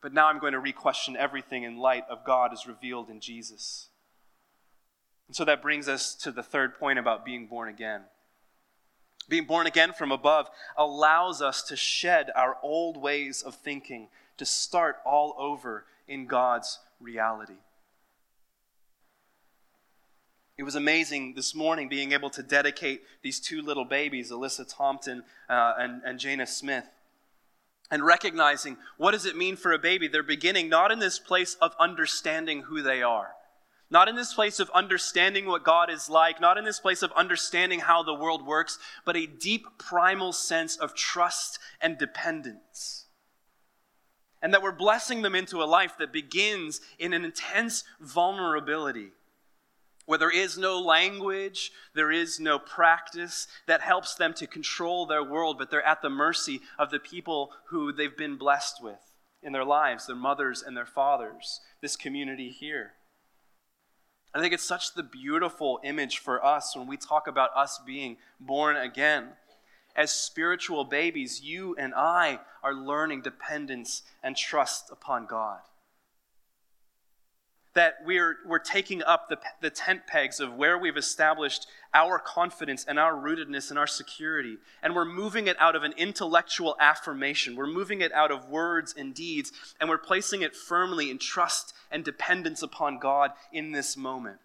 But 0.00 0.12
now 0.12 0.28
I'm 0.28 0.38
going 0.38 0.54
to 0.54 0.58
re 0.58 0.72
question 0.72 1.16
everything 1.16 1.62
in 1.62 1.76
light 1.78 2.04
of 2.10 2.24
God 2.24 2.52
as 2.52 2.66
revealed 2.66 3.08
in 3.08 3.20
Jesus. 3.20 3.88
And 5.28 5.36
so 5.36 5.44
that 5.44 5.62
brings 5.62 5.88
us 5.88 6.14
to 6.16 6.30
the 6.30 6.42
third 6.42 6.78
point 6.78 6.98
about 6.98 7.24
being 7.24 7.46
born 7.46 7.68
again. 7.68 8.02
Being 9.28 9.44
born 9.44 9.66
again 9.66 9.92
from 9.92 10.10
above 10.10 10.50
allows 10.76 11.40
us 11.40 11.62
to 11.64 11.76
shed 11.76 12.30
our 12.34 12.56
old 12.62 12.96
ways 12.96 13.42
of 13.42 13.54
thinking, 13.54 14.08
to 14.36 14.44
start 14.44 14.96
all 15.06 15.34
over 15.38 15.86
in 16.08 16.26
God's 16.26 16.80
reality. 17.00 17.60
It 20.58 20.64
was 20.64 20.74
amazing 20.74 21.34
this 21.34 21.54
morning 21.54 21.88
being 21.88 22.12
able 22.12 22.28
to 22.30 22.42
dedicate 22.42 23.02
these 23.22 23.40
two 23.40 23.62
little 23.62 23.86
babies, 23.86 24.30
Alyssa 24.30 24.66
Thompson 24.68 25.24
uh, 25.48 25.74
and, 25.78 26.02
and 26.04 26.18
Jana 26.18 26.46
Smith, 26.46 26.84
and 27.90 28.04
recognizing 28.04 28.76
what 28.98 29.12
does 29.12 29.24
it 29.24 29.36
mean 29.36 29.56
for 29.56 29.72
a 29.72 29.78
baby. 29.78 30.08
They're 30.08 30.22
beginning 30.22 30.68
not 30.68 30.92
in 30.92 30.98
this 30.98 31.18
place 31.18 31.54
of 31.54 31.74
understanding 31.80 32.62
who 32.62 32.82
they 32.82 33.02
are, 33.02 33.30
not 33.90 34.08
in 34.08 34.14
this 34.14 34.34
place 34.34 34.60
of 34.60 34.70
understanding 34.74 35.46
what 35.46 35.64
God 35.64 35.88
is 35.88 36.10
like, 36.10 36.38
not 36.38 36.58
in 36.58 36.64
this 36.64 36.80
place 36.80 37.02
of 37.02 37.12
understanding 37.12 37.80
how 37.80 38.02
the 38.02 38.14
world 38.14 38.46
works, 38.46 38.78
but 39.06 39.16
a 39.16 39.26
deep 39.26 39.64
primal 39.78 40.34
sense 40.34 40.76
of 40.76 40.94
trust 40.94 41.58
and 41.80 41.96
dependence. 41.96 43.06
And 44.42 44.52
that 44.52 44.62
we're 44.62 44.72
blessing 44.72 45.22
them 45.22 45.34
into 45.34 45.62
a 45.62 45.64
life 45.64 45.94
that 45.98 46.12
begins 46.12 46.82
in 46.98 47.14
an 47.14 47.24
intense 47.24 47.84
vulnerability 48.00 49.12
where 50.04 50.18
there 50.18 50.30
is 50.30 50.58
no 50.58 50.80
language, 50.80 51.72
there 51.94 52.10
is 52.10 52.40
no 52.40 52.58
practice 52.58 53.46
that 53.66 53.80
helps 53.80 54.14
them 54.14 54.34
to 54.34 54.46
control 54.46 55.06
their 55.06 55.22
world, 55.22 55.58
but 55.58 55.70
they're 55.70 55.86
at 55.86 56.02
the 56.02 56.10
mercy 56.10 56.60
of 56.78 56.90
the 56.90 56.98
people 56.98 57.50
who 57.66 57.92
they've 57.92 58.16
been 58.16 58.36
blessed 58.36 58.82
with 58.82 58.98
in 59.42 59.52
their 59.52 59.64
lives, 59.64 60.06
their 60.06 60.16
mothers 60.16 60.62
and 60.62 60.76
their 60.76 60.86
fathers, 60.86 61.60
this 61.80 61.96
community 61.96 62.50
here. 62.50 62.92
I 64.34 64.40
think 64.40 64.54
it's 64.54 64.64
such 64.64 64.94
the 64.94 65.02
beautiful 65.02 65.78
image 65.84 66.18
for 66.18 66.44
us 66.44 66.74
when 66.74 66.86
we 66.86 66.96
talk 66.96 67.26
about 67.26 67.50
us 67.54 67.80
being 67.84 68.16
born 68.40 68.76
again. 68.76 69.28
As 69.94 70.10
spiritual 70.10 70.84
babies, 70.84 71.42
you 71.42 71.76
and 71.78 71.92
I 71.94 72.40
are 72.62 72.72
learning 72.72 73.22
dependence 73.22 74.02
and 74.22 74.34
trust 74.34 74.90
upon 74.90 75.26
God 75.26 75.60
that 77.74 77.96
we're, 78.04 78.36
we're 78.46 78.58
taking 78.58 79.02
up 79.02 79.28
the, 79.28 79.38
the 79.60 79.70
tent 79.70 80.06
pegs 80.06 80.40
of 80.40 80.54
where 80.54 80.76
we've 80.78 80.96
established 80.96 81.66
our 81.94 82.18
confidence 82.18 82.84
and 82.86 82.98
our 82.98 83.14
rootedness 83.14 83.70
and 83.70 83.78
our 83.78 83.86
security. 83.86 84.58
And 84.82 84.94
we're 84.94 85.06
moving 85.06 85.46
it 85.46 85.56
out 85.58 85.74
of 85.74 85.82
an 85.82 85.94
intellectual 85.96 86.76
affirmation. 86.78 87.56
We're 87.56 87.66
moving 87.66 88.00
it 88.00 88.12
out 88.12 88.30
of 88.30 88.48
words 88.48 88.94
and 88.96 89.14
deeds, 89.14 89.52
and 89.80 89.88
we're 89.88 89.98
placing 89.98 90.42
it 90.42 90.54
firmly 90.54 91.10
in 91.10 91.18
trust 91.18 91.72
and 91.90 92.04
dependence 92.04 92.62
upon 92.62 92.98
God 92.98 93.32
in 93.52 93.72
this 93.72 93.96
moment. 93.96 94.38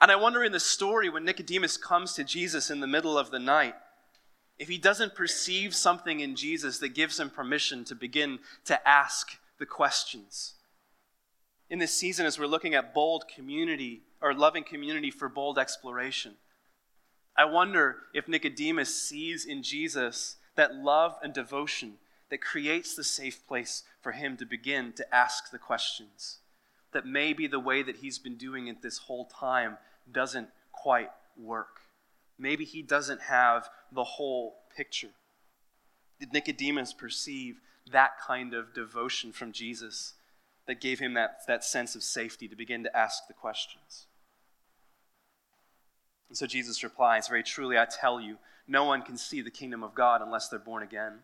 And 0.00 0.12
I 0.12 0.16
wonder 0.16 0.44
in 0.44 0.52
the 0.52 0.60
story 0.60 1.08
when 1.08 1.24
Nicodemus 1.24 1.76
comes 1.76 2.12
to 2.14 2.24
Jesus 2.24 2.70
in 2.70 2.80
the 2.80 2.86
middle 2.86 3.18
of 3.18 3.30
the 3.30 3.38
night, 3.38 3.74
if 4.58 4.68
he 4.68 4.78
doesn't 4.78 5.14
perceive 5.14 5.74
something 5.74 6.20
in 6.20 6.36
Jesus 6.36 6.78
that 6.78 6.94
gives 6.94 7.18
him 7.18 7.30
permission 7.30 7.84
to 7.84 7.94
begin 7.94 8.38
to 8.66 8.88
ask 8.88 9.38
the 9.58 9.66
questions 9.66 10.55
in 11.68 11.78
this 11.78 11.94
season 11.94 12.26
as 12.26 12.38
we're 12.38 12.46
looking 12.46 12.74
at 12.74 12.94
bold 12.94 13.24
community 13.28 14.02
or 14.20 14.32
loving 14.32 14.64
community 14.64 15.10
for 15.10 15.28
bold 15.28 15.58
exploration. 15.58 16.34
I 17.36 17.44
wonder 17.44 17.96
if 18.14 18.28
Nicodemus 18.28 19.02
sees 19.02 19.44
in 19.44 19.62
Jesus 19.62 20.36
that 20.54 20.74
love 20.74 21.16
and 21.22 21.34
devotion 21.34 21.94
that 22.30 22.40
creates 22.40 22.94
the 22.94 23.04
safe 23.04 23.46
place 23.46 23.84
for 24.00 24.12
him 24.12 24.36
to 24.36 24.46
begin 24.46 24.92
to 24.94 25.14
ask 25.14 25.50
the 25.50 25.58
questions. 25.58 26.38
That 26.92 27.06
maybe 27.06 27.46
the 27.46 27.60
way 27.60 27.82
that 27.82 27.96
he's 27.96 28.18
been 28.18 28.36
doing 28.36 28.68
it 28.68 28.82
this 28.82 28.98
whole 28.98 29.26
time 29.26 29.76
doesn't 30.10 30.48
quite 30.72 31.10
work. 31.36 31.80
Maybe 32.38 32.64
he 32.64 32.82
doesn't 32.82 33.22
have 33.22 33.68
the 33.92 34.04
whole 34.04 34.56
picture. 34.74 35.10
Did 36.18 36.32
Nicodemus 36.32 36.92
perceive 36.92 37.60
that 37.92 38.12
kind 38.26 38.54
of 38.54 38.74
devotion 38.74 39.32
from 39.32 39.52
Jesus? 39.52 40.14
That 40.66 40.80
gave 40.80 40.98
him 40.98 41.14
that, 41.14 41.46
that 41.46 41.64
sense 41.64 41.94
of 41.94 42.02
safety 42.02 42.48
to 42.48 42.56
begin 42.56 42.82
to 42.82 42.96
ask 42.96 43.26
the 43.26 43.34
questions. 43.34 44.06
And 46.28 46.36
so 46.36 46.46
Jesus 46.46 46.82
replies, 46.82 47.28
Very 47.28 47.42
truly, 47.42 47.78
I 47.78 47.86
tell 47.86 48.20
you, 48.20 48.38
no 48.66 48.84
one 48.84 49.02
can 49.02 49.16
see 49.16 49.40
the 49.40 49.50
kingdom 49.50 49.82
of 49.82 49.94
God 49.94 50.20
unless 50.20 50.48
they're 50.48 50.58
born 50.58 50.82
again. 50.82 51.20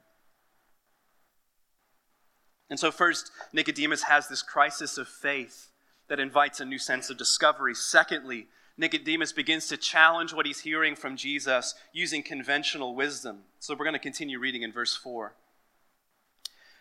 And 2.71 2.79
so, 2.79 2.91
first, 2.91 3.31
Nicodemus 3.53 4.05
has 4.05 4.29
this 4.29 4.43
crisis 4.43 4.97
of 4.97 5.09
faith 5.09 5.71
that 6.09 6.21
invites 6.21 6.61
a 6.61 6.65
new 6.65 6.79
sense 6.79 7.11
of 7.11 7.19
discovery. 7.19 7.75
Secondly, 7.75 8.47
Nicodemus 8.79 9.33
begins 9.33 9.67
to 9.69 9.77
challenge 9.77 10.33
what 10.33 10.47
he's 10.47 10.61
hearing 10.61 10.97
from 10.97 11.17
Jesus 11.17 11.75
using 11.93 12.23
conventional 12.23 12.95
wisdom. 12.95 13.41
So, 13.59 13.75
we're 13.75 13.85
going 13.85 13.93
to 13.95 13.99
continue 13.99 14.39
reading 14.39 14.63
in 14.63 14.73
verse 14.73 14.97
4. 14.97 15.35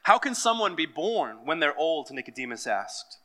How 0.04 0.18
can 0.18 0.34
someone 0.34 0.76
be 0.76 0.86
born 0.86 1.46
when 1.46 1.60
they're 1.60 1.78
old? 1.78 2.10
Nicodemus 2.12 2.66
asked. 2.66 3.18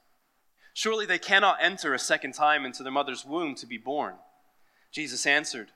Surely 0.75 1.07
they 1.07 1.19
cannot 1.19 1.59
enter 1.61 1.95
a 1.95 1.99
second 1.99 2.33
time 2.33 2.67
into 2.67 2.83
their 2.83 2.93
mother's 2.93 3.25
womb 3.25 3.55
to 3.55 3.67
be 3.67 3.79
born. 3.79 4.17
Jesus 4.93 5.25
answered, 5.25 5.73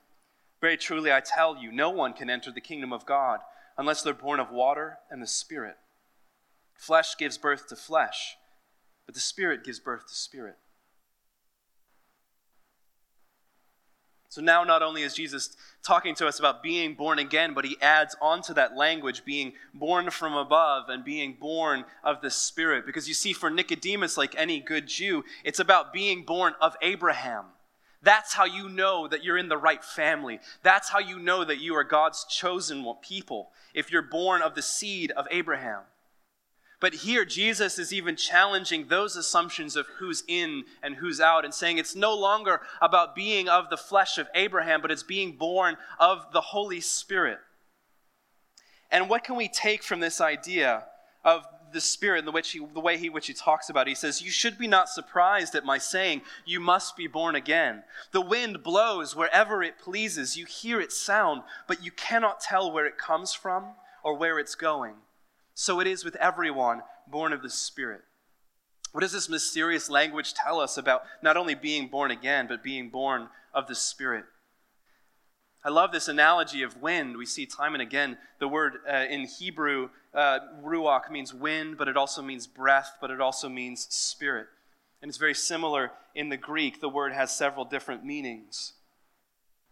Very 0.61 0.77
truly 0.77 1.11
I 1.11 1.21
tell 1.21 1.57
you, 1.57 1.73
no 1.73 1.89
one 1.89 2.13
can 2.13 2.29
enter 2.29 2.53
the 2.53 2.61
kingdom 2.61 2.93
of 2.93 3.07
God 3.07 3.41
unless 3.79 4.03
they're 4.03 4.13
born 4.13 4.41
of 4.41 4.51
water 4.51 4.99
and 5.11 5.23
the 5.23 5.27
Spirit. 5.27 5.77
Flesh 6.75 7.17
gives 7.17 7.39
birth 7.39 7.67
to 7.69 7.77
flesh, 7.77 8.37
but 9.07 9.15
the 9.15 9.21
Spirit 9.21 9.65
gives 9.65 9.81
birth 9.81 10.07
to 10.07 10.15
spirit. 10.15 10.57
So 14.31 14.41
now, 14.41 14.63
not 14.63 14.81
only 14.81 15.03
is 15.03 15.15
Jesus 15.15 15.57
talking 15.83 16.15
to 16.15 16.29
us 16.29 16.39
about 16.39 16.63
being 16.63 16.95
born 16.95 17.19
again, 17.19 17.53
but 17.53 17.65
he 17.65 17.77
adds 17.83 18.15
onto 18.23 18.55
that 18.55 18.77
language 18.77 19.25
being 19.25 19.55
born 19.75 20.09
from 20.11 20.35
above 20.35 20.89
and 20.89 21.05
being 21.05 21.37
born 21.41 21.85
of 22.05 22.21
the 22.21 22.31
Spirit. 22.31 22.87
Because 22.87 23.09
you 23.09 23.15
see, 23.15 23.33
for 23.33 23.51
Nicodemus, 23.51 24.17
like 24.17 24.37
any 24.37 24.61
good 24.61 24.87
Jew, 24.87 25.25
it's 25.43 25.59
about 25.59 25.93
being 25.93 26.23
born 26.23 26.55
of 26.61 26.77
Abraham. 26.81 27.47
That's 28.03 28.33
how 28.33 28.45
you 28.45 28.69
know 28.69 29.09
that 29.09 29.25
you're 29.25 29.37
in 29.37 29.49
the 29.49 29.59
right 29.59 29.85
family. 29.85 30.39
That's 30.63 30.89
how 30.89 31.01
you 31.01 31.19
know 31.19 31.45
that 31.45 31.59
you 31.59 31.75
are 31.75 31.83
God's 31.83 32.25
chosen 32.25 32.87
people, 33.03 33.51
if 33.75 33.91
you're 33.91 34.01
born 34.01 34.43
of 34.43 34.55
the 34.55 34.63
seed 34.63 35.11
of 35.11 35.27
Abraham. 35.33 35.81
But 36.81 36.95
here, 36.95 37.27
Jesus 37.27 37.79
is 37.79 37.93
even 37.93 38.17
challenging 38.17 38.87
those 38.89 39.15
assumptions 39.15 39.77
of 39.77 39.87
who's 39.99 40.25
in 40.27 40.65
and 40.83 40.95
who's 40.95 41.21
out 41.21 41.45
and 41.45 41.53
saying 41.53 41.77
it's 41.77 41.95
no 41.95 42.15
longer 42.17 42.63
about 42.81 43.15
being 43.15 43.51
of 43.51 43.69
the 43.69 43.77
flesh 43.77 44.17
of 44.17 44.29
Abraham, 44.35 44.81
but 44.81 44.91
it's 44.91 45.03
being 45.03 45.33
born 45.33 45.77
of 45.99 46.33
the 46.33 46.41
Holy 46.41 46.81
Spirit. 46.81 47.39
And 48.91 49.11
what 49.11 49.25
can 49.25 49.37
we 49.37 49.49
take 49.49 49.83
from 49.83 50.01
this 50.01 50.23
idea 50.23 50.85
of 51.23 51.45
the 51.73 51.83
Spirit, 51.83 52.25
the, 52.25 52.33
which 52.33 52.51
he, 52.51 52.59
the 52.59 52.81
way 52.81 52.97
he 52.97 53.11
which 53.11 53.27
he 53.27 53.35
talks 53.35 53.69
about 53.69 53.87
it? 53.87 53.91
He 53.91 53.95
says, 53.95 54.23
You 54.23 54.31
should 54.31 54.57
be 54.57 54.67
not 54.67 54.89
surprised 54.89 55.55
at 55.55 55.67
my 55.67 55.77
saying, 55.77 56.23
You 56.47 56.61
must 56.61 56.97
be 56.97 57.07
born 57.07 57.37
again. 57.37 57.85
The 58.13 58.23
wind 58.23 58.63
blows 58.63 59.15
wherever 59.15 59.63
it 59.63 59.79
pleases. 59.79 60.37
You 60.39 60.47
hear 60.47 60.81
its 60.81 60.97
sound, 60.97 61.43
but 61.69 61.85
you 61.85 61.93
cannot 61.93 62.41
tell 62.41 62.73
where 62.73 62.87
it 62.87 62.97
comes 62.97 63.35
from 63.35 63.67
or 64.03 64.17
where 64.17 64.39
it's 64.39 64.55
going. 64.55 64.95
So 65.61 65.79
it 65.79 65.87
is 65.87 66.07
with 66.07 66.17
everyone 66.17 66.81
born 67.07 67.35
of 67.35 67.43
the 67.43 67.51
Spirit. 67.51 68.01
What 68.93 69.03
does 69.03 69.13
this 69.13 69.29
mysterious 69.29 69.91
language 69.91 70.33
tell 70.33 70.59
us 70.59 70.79
about 70.79 71.03
not 71.23 71.37
only 71.37 71.55
being 71.55 71.89
born 71.89 72.11
again, 72.11 72.47
but 72.49 72.63
being 72.63 72.89
born 72.89 73.29
of 73.53 73.67
the 73.67 73.75
Spirit? 73.75 74.25
I 75.63 75.69
love 75.69 75.93
this 75.93 76.09
analogy 76.09 76.63
of 76.63 76.81
wind. 76.81 77.19
We 77.19 77.27
see 77.27 77.45
time 77.45 77.75
and 77.75 77.83
again 77.83 78.17
the 78.39 78.49
word 78.49 78.79
uh, 78.91 79.05
in 79.11 79.27
Hebrew, 79.27 79.91
uh, 80.15 80.39
ruach, 80.65 81.11
means 81.11 81.35
wind, 81.35 81.77
but 81.77 81.89
it 81.89 81.97
also 81.99 82.23
means 82.23 82.47
breath, 82.47 82.95
but 82.99 83.11
it 83.11 83.21
also 83.21 83.51
means 83.51 83.87
spirit. 83.91 84.47
And 85.03 85.11
it's 85.11 85.19
very 85.19 85.35
similar 85.35 85.93
in 86.15 86.31
the 86.31 86.39
Greek. 86.39 86.81
The 86.81 86.89
word 86.89 87.13
has 87.13 87.37
several 87.37 87.67
different 87.67 88.03
meanings. 88.03 88.73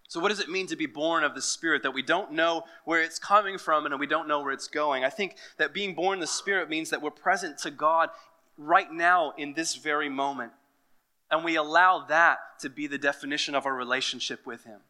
So, 0.09 0.21
what 0.21 0.31
does 0.31 0.41
it 0.41 0.49
mean 0.49 0.67
to 0.69 0.77
be 0.77 0.87
born 0.87 1.23
of 1.23 1.35
the 1.35 1.43
Spirit? 1.43 1.83
That 1.83 1.93
we 1.93 2.03
don't 2.03 2.33
know 2.33 2.65
where 2.85 3.03
it's 3.03 3.19
coming 3.19 3.59
from 3.59 3.85
and 3.85 4.01
we 4.01 4.07
don't 4.07 4.27
know 4.27 4.41
where 4.41 4.53
it's 4.53 4.67
going. 4.67 5.05
I 5.05 5.11
think 5.11 5.37
that 5.59 5.75
being 5.75 5.95
born 5.95 6.19
the 6.19 6.27
Spirit 6.27 6.71
means 6.71 6.89
that 6.91 7.03
we're 7.03 7.11
present 7.11 7.59
to 7.59 7.71
God 7.71 8.09
right 8.57 8.91
now 8.91 9.35
in 9.37 9.53
this 9.53 9.77
very 9.77 10.09
moment. 10.09 10.53
And 11.31 11.45
we 11.45 11.57
allow 11.57 12.07
that 12.07 12.39
to 12.61 12.71
be 12.71 12.87
the 12.87 12.97
definition 12.97 13.55
of 13.55 13.67
our 13.67 13.75
relationship 13.75 14.47
with 14.47 14.65
Him. 14.65 14.81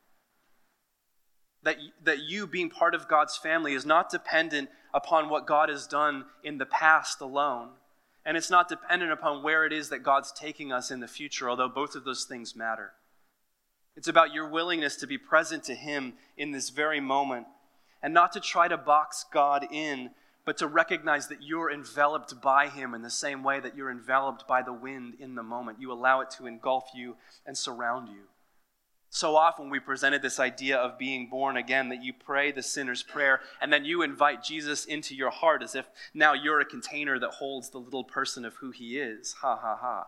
That, 1.64 1.78
that 2.04 2.20
you 2.20 2.46
being 2.46 2.70
part 2.70 2.94
of 2.94 3.08
God's 3.08 3.36
family 3.36 3.74
is 3.74 3.84
not 3.84 4.10
dependent 4.10 4.70
upon 4.94 5.28
what 5.28 5.46
God 5.46 5.68
has 5.68 5.88
done 5.88 6.26
in 6.44 6.58
the 6.58 6.66
past 6.66 7.20
alone. 7.20 7.70
And 8.24 8.36
it's 8.36 8.50
not 8.50 8.68
dependent 8.68 9.10
upon 9.10 9.42
where 9.42 9.66
it 9.66 9.72
is 9.72 9.88
that 9.88 10.04
God's 10.04 10.30
taking 10.30 10.70
us 10.72 10.92
in 10.92 11.00
the 11.00 11.08
future, 11.08 11.50
although 11.50 11.68
both 11.68 11.96
of 11.96 12.04
those 12.04 12.24
things 12.24 12.54
matter. 12.54 12.92
It's 13.98 14.06
about 14.06 14.32
your 14.32 14.46
willingness 14.46 14.94
to 14.98 15.08
be 15.08 15.18
present 15.18 15.64
to 15.64 15.74
Him 15.74 16.12
in 16.36 16.52
this 16.52 16.70
very 16.70 17.00
moment 17.00 17.48
and 18.00 18.14
not 18.14 18.30
to 18.34 18.40
try 18.40 18.68
to 18.68 18.76
box 18.76 19.24
God 19.32 19.66
in, 19.72 20.10
but 20.44 20.56
to 20.58 20.68
recognize 20.68 21.26
that 21.26 21.42
you're 21.42 21.68
enveloped 21.68 22.40
by 22.40 22.68
Him 22.68 22.94
in 22.94 23.02
the 23.02 23.10
same 23.10 23.42
way 23.42 23.58
that 23.58 23.76
you're 23.76 23.90
enveloped 23.90 24.46
by 24.46 24.62
the 24.62 24.72
wind 24.72 25.14
in 25.18 25.34
the 25.34 25.42
moment. 25.42 25.80
You 25.80 25.90
allow 25.90 26.20
it 26.20 26.30
to 26.38 26.46
engulf 26.46 26.90
you 26.94 27.16
and 27.44 27.58
surround 27.58 28.08
you. 28.08 28.26
So 29.10 29.34
often 29.34 29.68
we 29.68 29.80
presented 29.80 30.22
this 30.22 30.38
idea 30.38 30.76
of 30.76 30.96
being 30.96 31.28
born 31.28 31.56
again, 31.56 31.88
that 31.88 32.04
you 32.04 32.12
pray 32.12 32.52
the 32.52 32.62
sinner's 32.62 33.02
prayer 33.02 33.40
and 33.60 33.72
then 33.72 33.84
you 33.84 34.02
invite 34.02 34.44
Jesus 34.44 34.84
into 34.84 35.16
your 35.16 35.30
heart 35.30 35.60
as 35.60 35.74
if 35.74 35.86
now 36.14 36.34
you're 36.34 36.60
a 36.60 36.64
container 36.64 37.18
that 37.18 37.30
holds 37.30 37.70
the 37.70 37.78
little 37.78 38.04
person 38.04 38.44
of 38.44 38.54
who 38.60 38.70
he 38.70 38.96
is. 38.96 39.32
Ha 39.40 39.56
ha 39.56 39.76
ha. 39.80 40.06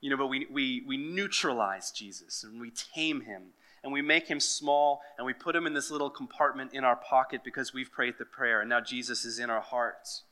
You 0.00 0.10
know, 0.10 0.16
but 0.16 0.26
we, 0.26 0.46
we, 0.50 0.82
we 0.86 0.96
neutralize 0.96 1.90
Jesus 1.90 2.44
and 2.44 2.60
we 2.60 2.70
tame 2.70 3.22
him 3.22 3.48
and 3.82 3.92
we 3.92 4.02
make 4.02 4.28
him 4.28 4.40
small 4.40 5.00
and 5.16 5.26
we 5.26 5.32
put 5.32 5.56
him 5.56 5.66
in 5.66 5.74
this 5.74 5.90
little 5.90 6.10
compartment 6.10 6.74
in 6.74 6.84
our 6.84 6.96
pocket 6.96 7.42
because 7.44 7.72
we've 7.72 7.90
prayed 7.90 8.14
the 8.18 8.24
prayer 8.24 8.60
and 8.60 8.68
now 8.68 8.80
Jesus 8.80 9.24
is 9.24 9.38
in 9.38 9.48
our 9.48 9.60
hearts. 9.60 10.24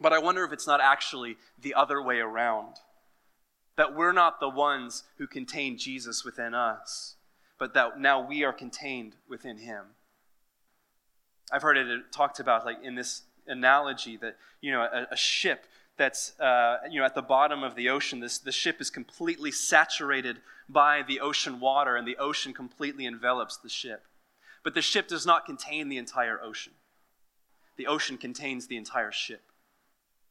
But 0.00 0.12
I 0.12 0.18
wonder 0.18 0.44
if 0.44 0.52
it's 0.52 0.66
not 0.66 0.80
actually 0.80 1.36
the 1.60 1.74
other 1.74 2.02
way 2.02 2.18
around. 2.18 2.76
That 3.76 3.94
we're 3.94 4.12
not 4.12 4.40
the 4.40 4.48
ones 4.48 5.04
who 5.18 5.26
contain 5.26 5.76
Jesus 5.76 6.24
within 6.24 6.54
us, 6.54 7.16
but 7.58 7.74
that 7.74 8.00
now 8.00 8.26
we 8.26 8.44
are 8.44 8.52
contained 8.52 9.16
within 9.28 9.58
him. 9.58 9.84
I've 11.52 11.62
heard 11.62 11.76
it 11.76 12.12
talked 12.12 12.40
about 12.40 12.64
like 12.64 12.78
in 12.82 12.94
this 12.94 13.22
analogy 13.46 14.16
that, 14.16 14.36
you 14.60 14.72
know, 14.72 14.82
a, 14.82 15.06
a 15.12 15.16
ship 15.16 15.66
that's 15.96 16.38
uh, 16.38 16.78
you 16.90 17.00
know, 17.00 17.06
at 17.06 17.14
the 17.14 17.22
bottom 17.22 17.62
of 17.62 17.74
the 17.74 17.88
ocean. 17.88 18.20
This, 18.20 18.38
the 18.38 18.52
ship 18.52 18.80
is 18.80 18.90
completely 18.90 19.50
saturated 19.50 20.38
by 20.68 21.02
the 21.02 21.20
ocean 21.20 21.60
water, 21.60 21.96
and 21.96 22.06
the 22.06 22.16
ocean 22.16 22.52
completely 22.52 23.06
envelops 23.06 23.56
the 23.56 23.68
ship. 23.68 24.04
But 24.62 24.74
the 24.74 24.82
ship 24.82 25.08
does 25.08 25.24
not 25.24 25.46
contain 25.46 25.88
the 25.88 25.98
entire 25.98 26.40
ocean, 26.42 26.74
the 27.76 27.86
ocean 27.86 28.18
contains 28.18 28.66
the 28.66 28.76
entire 28.76 29.12
ship. 29.12 29.42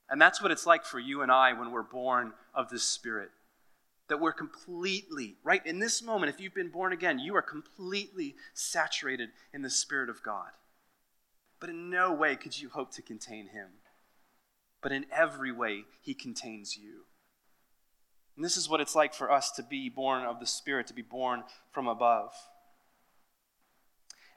And 0.07 0.21
that's 0.21 0.39
what 0.39 0.51
it's 0.51 0.67
like 0.67 0.85
for 0.85 0.99
you 0.99 1.23
and 1.23 1.31
I 1.31 1.53
when 1.53 1.71
we're 1.71 1.81
born 1.81 2.33
of 2.53 2.69
the 2.69 2.77
Spirit. 2.77 3.31
That 4.07 4.19
we're 4.19 4.33
completely, 4.33 5.37
right 5.43 5.65
in 5.65 5.79
this 5.79 6.03
moment, 6.03 6.31
if 6.31 6.39
you've 6.39 6.53
been 6.53 6.69
born 6.69 6.93
again, 6.93 7.17
you 7.17 7.35
are 7.35 7.41
completely 7.41 8.35
saturated 8.53 9.29
in 9.51 9.63
the 9.63 9.69
Spirit 9.69 10.09
of 10.11 10.21
God. 10.21 10.49
But 11.59 11.71
in 11.71 11.89
no 11.89 12.13
way 12.13 12.35
could 12.35 12.59
you 12.59 12.69
hope 12.69 12.91
to 12.93 13.01
contain 13.01 13.47
Him 13.47 13.69
but 14.85 14.91
in 14.91 15.07
every 15.11 15.51
way, 15.51 15.85
He 16.03 16.13
contains 16.13 16.77
you. 16.77 17.05
And 18.35 18.45
this 18.45 18.55
is 18.55 18.69
what 18.69 18.81
it's 18.81 18.93
like 18.93 19.15
for 19.15 19.31
us 19.31 19.49
to 19.53 19.63
be 19.63 19.89
born 19.89 20.21
of 20.21 20.39
the 20.39 20.45
Spirit, 20.45 20.85
to 20.85 20.93
be 20.93 21.01
born 21.01 21.41
from 21.71 21.87
above. 21.87 22.31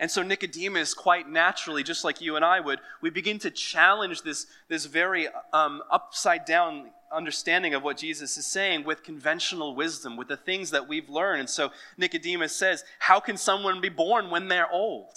And 0.00 0.10
so, 0.10 0.22
Nicodemus, 0.22 0.94
quite 0.94 1.28
naturally, 1.28 1.82
just 1.82 2.02
like 2.02 2.22
you 2.22 2.34
and 2.34 2.46
I 2.46 2.60
would, 2.60 2.78
we 3.02 3.10
begin 3.10 3.38
to 3.40 3.50
challenge 3.50 4.22
this, 4.22 4.46
this 4.70 4.86
very 4.86 5.28
um, 5.52 5.82
upside 5.90 6.46
down 6.46 6.92
understanding 7.12 7.74
of 7.74 7.82
what 7.82 7.98
Jesus 7.98 8.38
is 8.38 8.46
saying 8.46 8.84
with 8.84 9.02
conventional 9.02 9.74
wisdom, 9.74 10.16
with 10.16 10.28
the 10.28 10.36
things 10.38 10.70
that 10.70 10.88
we've 10.88 11.10
learned. 11.10 11.40
And 11.40 11.50
so, 11.50 11.72
Nicodemus 11.98 12.56
says, 12.56 12.84
How 13.00 13.20
can 13.20 13.36
someone 13.36 13.82
be 13.82 13.90
born 13.90 14.30
when 14.30 14.48
they're 14.48 14.72
old? 14.72 15.12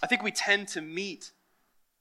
I 0.00 0.06
think 0.06 0.22
we 0.22 0.30
tend 0.30 0.68
to 0.68 0.80
meet 0.80 1.32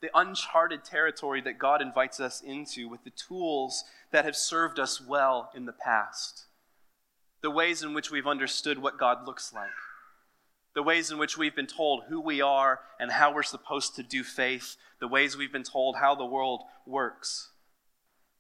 the 0.02 0.10
uncharted 0.14 0.86
territory 0.86 1.42
that 1.42 1.58
God 1.58 1.82
invites 1.82 2.20
us 2.20 2.42
into 2.42 2.88
with 2.88 3.04
the 3.04 3.10
tools 3.10 3.84
that 4.12 4.26
have 4.26 4.36
served 4.36 4.80
us 4.80 5.02
well 5.02 5.52
in 5.54 5.66
the 5.66 5.74
past, 5.74 6.46
the 7.42 7.52
ways 7.52 7.84
in 7.84 7.94
which 7.94 8.10
we've 8.10 8.28
understood 8.28 8.80
what 8.80 8.98
God 8.98 9.26
looks 9.26 9.54
like, 9.54 9.70
the 10.74 10.84
ways 10.84 11.12
in 11.12 11.18
which 11.18 11.38
we've 11.38 11.56
been 11.56 11.68
told 11.68 12.04
who 12.08 12.22
we 12.22 12.42
are 12.42 12.80
and 13.00 13.12
how 13.12 13.34
we're 13.34 13.44
supposed 13.44 13.96
to 13.96 14.04
do 14.04 14.24
faith, 14.24 14.78
the 15.00 15.08
ways 15.08 15.36
we've 15.36 15.52
been 15.52 15.64
told 15.64 15.98
how 15.98 16.16
the 16.16 16.26
world 16.26 16.62
works. 16.86 17.50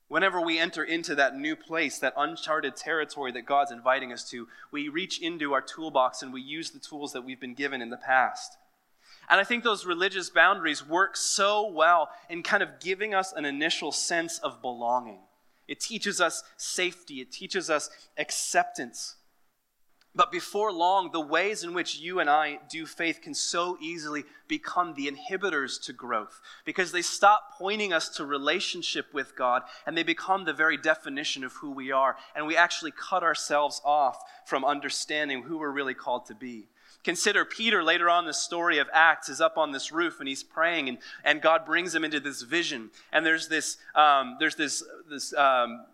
Whenever 0.07 0.41
we 0.41 0.57
enter 0.57 0.83
into 0.83 1.13
that 1.13 1.37
new 1.37 1.55
place, 1.55 1.99
that 1.99 2.13
uncharted 2.17 2.75
territory 2.75 3.31
that 3.31 3.45
God's 3.45 3.71
inviting 3.71 4.11
us 4.11 4.27
to, 4.31 4.47
we 4.71 4.89
reach 4.89 5.21
into 5.21 5.53
our 5.53 5.61
toolbox 5.61 6.23
and 6.23 6.33
we 6.33 6.41
use 6.41 6.71
the 6.71 6.79
tools 6.79 7.13
that 7.13 7.23
we've 7.23 7.39
been 7.39 7.53
given 7.53 7.81
in 7.81 7.91
the 7.91 7.97
past. 7.97 8.57
And 9.29 9.39
I 9.39 9.43
think 9.43 9.63
those 9.63 9.85
religious 9.85 10.29
boundaries 10.29 10.85
work 10.85 11.15
so 11.15 11.69
well 11.69 12.09
in 12.29 12.41
kind 12.41 12.63
of 12.63 12.79
giving 12.79 13.13
us 13.13 13.31
an 13.31 13.45
initial 13.45 13.91
sense 13.91 14.39
of 14.39 14.61
belonging. 14.61 15.19
It 15.67 15.79
teaches 15.79 16.19
us 16.19 16.43
safety, 16.57 17.21
it 17.21 17.31
teaches 17.31 17.69
us 17.69 17.91
acceptance. 18.17 19.17
But 20.15 20.31
before 20.31 20.71
long, 20.71 21.11
the 21.11 21.21
ways 21.21 21.63
in 21.63 21.73
which 21.73 21.99
you 21.99 22.19
and 22.19 22.29
I 22.29 22.59
do 22.69 22.87
faith 22.87 23.21
can 23.21 23.35
so 23.35 23.77
easily 23.79 24.25
become 24.47 24.95
the 24.95 25.09
inhibitors 25.09 25.81
to 25.83 25.93
growth 25.93 26.41
because 26.65 26.91
they 26.91 27.03
stop 27.03 27.53
pointing 27.57 27.93
us 27.93 28.09
to 28.09 28.25
relationship 28.25 29.13
with 29.13 29.35
God 29.35 29.61
and 29.85 29.95
they 29.95 30.03
become 30.03 30.45
the 30.45 30.53
very 30.53 30.77
definition 30.77 31.43
of 31.43 31.53
who 31.53 31.69
we 31.69 31.91
are. 31.91 32.17
And 32.35 32.47
we 32.47 32.57
actually 32.57 32.91
cut 32.91 33.21
ourselves 33.21 33.81
off 33.85 34.17
from 34.45 34.65
understanding 34.65 35.43
who 35.43 35.59
we're 35.59 35.69
really 35.69 35.93
called 35.93 36.25
to 36.25 36.35
be. 36.35 36.67
Consider 37.03 37.45
Peter 37.45 37.83
later 37.83 38.09
on 38.09 38.25
the 38.25 38.33
story 38.33 38.79
of 38.79 38.89
Acts 38.91 39.29
is 39.29 39.39
up 39.39 39.57
on 39.57 39.71
this 39.71 39.91
roof 39.91 40.19
and 40.19 40.27
he's 40.27 40.43
praying 40.43 40.89
and, 40.89 40.97
and 41.23 41.41
God 41.41 41.65
brings 41.65 41.93
him 41.93 42.03
into 42.03 42.19
this 42.19 42.41
vision. 42.41 42.89
And 43.13 43.25
there's 43.25 43.47
this, 43.47 43.77
um, 43.95 44.37
there's 44.39 44.55
this, 44.55 44.83
this 45.09 45.33
um, 45.35 45.85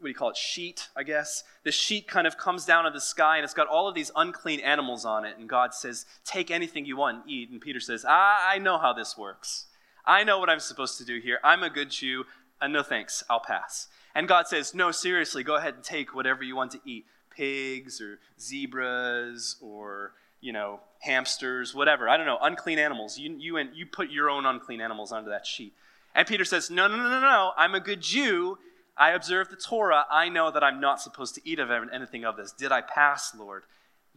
what 0.00 0.06
do 0.06 0.08
you 0.08 0.14
call 0.14 0.30
it, 0.30 0.36
sheet, 0.36 0.88
I 0.96 1.02
guess. 1.02 1.44
The 1.62 1.72
sheet 1.72 2.08
kind 2.08 2.26
of 2.26 2.38
comes 2.38 2.64
down 2.64 2.84
to 2.84 2.90
the 2.90 3.00
sky 3.00 3.36
and 3.36 3.44
it's 3.44 3.54
got 3.54 3.66
all 3.66 3.86
of 3.86 3.94
these 3.94 4.10
unclean 4.16 4.60
animals 4.60 5.04
on 5.04 5.24
it. 5.24 5.36
And 5.38 5.48
God 5.48 5.74
says, 5.74 6.06
Take 6.24 6.50
anything 6.50 6.86
you 6.86 6.96
want 6.96 7.22
and 7.22 7.30
eat. 7.30 7.50
And 7.50 7.60
Peter 7.60 7.80
says, 7.80 8.04
I, 8.04 8.52
I 8.54 8.58
know 8.58 8.78
how 8.78 8.92
this 8.92 9.18
works. 9.18 9.66
I 10.06 10.24
know 10.24 10.38
what 10.38 10.48
I'm 10.48 10.60
supposed 10.60 10.98
to 10.98 11.04
do 11.04 11.20
here. 11.20 11.38
I'm 11.44 11.62
a 11.62 11.70
good 11.70 11.90
Jew. 11.90 12.24
And 12.62 12.72
no 12.72 12.82
thanks, 12.82 13.22
I'll 13.28 13.40
pass. 13.40 13.88
And 14.14 14.26
God 14.26 14.48
says, 14.48 14.74
No, 14.74 14.90
seriously, 14.90 15.42
go 15.42 15.56
ahead 15.56 15.74
and 15.74 15.84
take 15.84 16.14
whatever 16.14 16.42
you 16.42 16.56
want 16.56 16.72
to 16.72 16.80
eat 16.84 17.04
pigs 17.30 18.00
or 18.00 18.18
zebras 18.38 19.56
or 19.60 20.12
you 20.40 20.52
know 20.52 20.80
hamsters 20.98 21.74
whatever 21.74 22.08
i 22.08 22.16
don't 22.16 22.26
know 22.26 22.38
unclean 22.42 22.78
animals 22.78 23.18
you, 23.18 23.34
you, 23.38 23.58
you 23.72 23.86
put 23.86 24.10
your 24.10 24.28
own 24.28 24.44
unclean 24.44 24.80
animals 24.80 25.12
onto 25.12 25.30
that 25.30 25.46
sheet 25.46 25.72
and 26.14 26.26
peter 26.26 26.44
says 26.44 26.70
no 26.70 26.88
no 26.88 26.96
no 26.96 27.08
no 27.08 27.20
no 27.20 27.52
i'm 27.56 27.74
a 27.74 27.80
good 27.80 28.00
jew 28.00 28.58
I 29.00 29.12
observe 29.12 29.48
the 29.48 29.56
Torah. 29.56 30.04
I 30.10 30.28
know 30.28 30.50
that 30.50 30.62
I'm 30.62 30.78
not 30.78 31.00
supposed 31.00 31.34
to 31.36 31.40
eat 31.42 31.58
of 31.58 31.70
anything 31.70 32.26
of 32.26 32.36
this. 32.36 32.52
Did 32.52 32.70
I 32.70 32.82
pass, 32.82 33.34
Lord? 33.34 33.62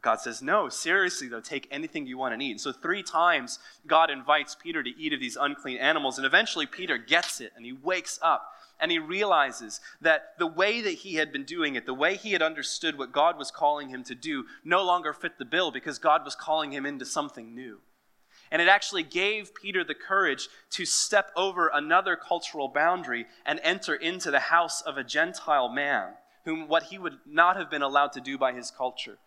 God 0.02 0.20
says, 0.20 0.42
No, 0.42 0.68
seriously, 0.68 1.30
though, 1.30 1.40
take 1.40 1.70
anything 1.72 2.06
you 2.06 2.18
want 2.18 2.34
and 2.34 2.44
eat. 2.44 2.52
And 2.52 2.60
so, 2.60 2.74
three 2.74 3.02
times, 3.02 3.60
God 3.88 4.12
invites 4.12 4.58
Peter 4.62 4.84
to 4.84 4.90
eat 4.90 5.14
of 5.14 5.22
these 5.22 5.38
unclean 5.40 5.78
animals. 5.78 6.18
And 6.18 6.26
eventually, 6.26 6.66
Peter 6.66 6.98
gets 6.98 7.40
it 7.40 7.54
and 7.56 7.66
he 7.66 7.72
wakes 7.72 8.20
up 8.22 8.52
and 8.78 8.92
he 8.92 9.00
realizes 9.00 9.80
that 10.02 10.34
the 10.38 10.48
way 10.48 10.82
that 10.82 10.92
he 10.92 11.16
had 11.16 11.32
been 11.32 11.46
doing 11.46 11.76
it, 11.76 11.86
the 11.86 11.94
way 11.94 12.18
he 12.18 12.34
had 12.34 12.42
understood 12.42 12.98
what 12.98 13.14
God 13.14 13.38
was 13.38 13.52
calling 13.52 13.88
him 13.88 14.04
to 14.04 14.16
do, 14.16 14.44
no 14.66 14.84
longer 14.84 15.14
fit 15.14 15.38
the 15.38 15.46
bill 15.46 15.72
because 15.72 15.98
God 15.98 16.26
was 16.26 16.36
calling 16.36 16.74
him 16.74 16.86
into 16.86 17.06
something 17.06 17.56
new. 17.56 17.80
And 18.54 18.62
it 18.62 18.68
actually 18.68 19.02
gave 19.02 19.56
Peter 19.56 19.84
the 19.84 19.96
courage 19.96 20.48
to 20.70 20.86
step 20.86 21.32
over 21.36 21.72
another 21.74 22.16
cultural 22.16 22.68
boundary 22.68 23.26
and 23.48 23.60
enter 23.64 23.96
into 23.96 24.30
the 24.30 24.40
house 24.40 24.80
of 24.82 24.96
a 24.96 25.04
Gentile 25.04 25.70
man, 25.70 26.10
whom 26.46 26.68
what 26.68 26.84
he 26.84 27.00
would 27.00 27.18
not 27.26 27.58
have 27.58 27.72
been 27.72 27.82
allowed 27.82 28.14
to 28.14 28.22
do 28.22 28.38
by 28.38 28.54
his 28.54 28.70
culture. 28.70 29.18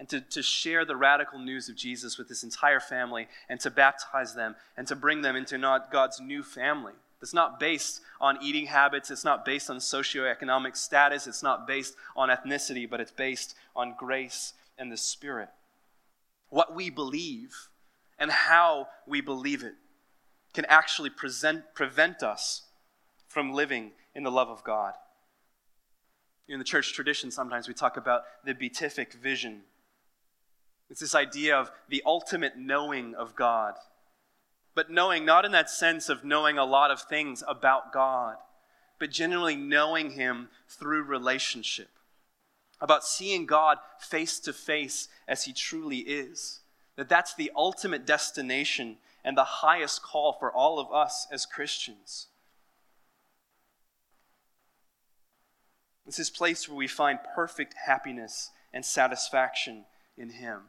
And 0.00 0.08
to, 0.08 0.20
to 0.20 0.42
share 0.42 0.84
the 0.84 0.96
radical 0.96 1.38
news 1.38 1.68
of 1.68 1.76
Jesus 1.76 2.18
with 2.18 2.28
this 2.28 2.42
entire 2.42 2.80
family 2.80 3.28
and 3.48 3.60
to 3.60 3.70
baptize 3.70 4.34
them 4.34 4.56
and 4.76 4.88
to 4.88 4.96
bring 4.96 5.22
them 5.22 5.36
into 5.36 5.56
not 5.56 5.92
God's 5.92 6.20
new 6.20 6.42
family. 6.42 6.94
It's 7.22 7.32
not 7.32 7.60
based 7.60 8.00
on 8.20 8.42
eating 8.42 8.66
habits. 8.66 9.08
It's 9.08 9.24
not 9.24 9.44
based 9.44 9.70
on 9.70 9.76
socioeconomic 9.76 10.76
status. 10.76 11.28
It's 11.28 11.44
not 11.44 11.68
based 11.68 11.94
on 12.16 12.28
ethnicity, 12.28 12.90
but 12.90 13.00
it's 13.00 13.12
based 13.12 13.54
on 13.76 13.94
grace 13.96 14.52
and 14.76 14.90
the 14.90 14.96
Spirit. 14.96 15.50
What 16.50 16.74
we 16.74 16.90
believe 16.90 17.68
and 18.18 18.30
how 18.30 18.88
we 19.06 19.20
believe 19.20 19.62
it 19.62 19.74
can 20.52 20.64
actually 20.66 21.10
present, 21.10 21.74
prevent 21.74 22.22
us 22.22 22.62
from 23.28 23.52
living 23.52 23.92
in 24.14 24.22
the 24.22 24.30
love 24.30 24.48
of 24.48 24.62
God. 24.64 24.94
In 26.48 26.58
the 26.58 26.64
church 26.64 26.92
tradition, 26.92 27.30
sometimes 27.30 27.66
we 27.66 27.74
talk 27.74 27.96
about 27.96 28.22
the 28.44 28.54
beatific 28.54 29.14
vision. 29.14 29.62
It's 30.88 31.00
this 31.00 31.14
idea 31.14 31.56
of 31.56 31.72
the 31.88 32.02
ultimate 32.06 32.56
knowing 32.56 33.14
of 33.14 33.34
God. 33.34 33.74
But 34.74 34.90
knowing, 34.90 35.24
not 35.24 35.44
in 35.44 35.52
that 35.52 35.70
sense 35.70 36.08
of 36.08 36.24
knowing 36.24 36.58
a 36.58 36.64
lot 36.64 36.90
of 36.90 37.02
things 37.02 37.42
about 37.46 37.92
God, 37.92 38.36
but 38.98 39.10
genuinely 39.10 39.56
knowing 39.56 40.10
Him 40.10 40.48
through 40.68 41.04
relationship. 41.04 41.88
About 42.80 43.04
seeing 43.04 43.46
God 43.46 43.78
face 43.98 44.38
to 44.40 44.52
face 44.52 45.08
as 45.26 45.44
He 45.44 45.52
truly 45.52 45.98
is 45.98 46.60
that 46.96 47.08
that's 47.08 47.34
the 47.34 47.50
ultimate 47.56 48.06
destination 48.06 48.96
and 49.24 49.36
the 49.36 49.44
highest 49.44 50.02
call 50.02 50.32
for 50.32 50.52
all 50.52 50.78
of 50.78 50.92
us 50.92 51.26
as 51.32 51.46
Christians. 51.46 52.28
This 56.06 56.18
is 56.18 56.28
a 56.28 56.32
place 56.32 56.68
where 56.68 56.76
we 56.76 56.86
find 56.86 57.18
perfect 57.34 57.74
happiness 57.86 58.50
and 58.72 58.84
satisfaction 58.84 59.84
in 60.18 60.30
Him. 60.30 60.60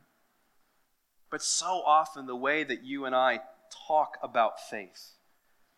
But 1.29 1.41
so 1.41 1.83
often, 1.85 2.25
the 2.25 2.35
way 2.35 2.63
that 2.63 2.83
you 2.83 3.05
and 3.05 3.13
I 3.13 3.41
talk 3.87 4.17
about 4.23 4.59
faith, 4.59 5.15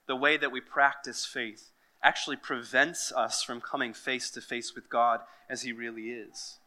the 0.06 0.16
way 0.16 0.38
that 0.38 0.52
we 0.52 0.62
practice 0.62 1.26
faith, 1.26 1.72
actually 2.04 2.36
prevents 2.36 3.12
us 3.12 3.42
from 3.42 3.60
coming 3.60 3.94
face 3.94 4.30
to 4.30 4.42
face 4.42 4.76
with 4.76 4.90
God 4.90 5.22
as 5.50 5.64
He 5.64 5.72
really 5.72 6.12
is. 6.12 6.60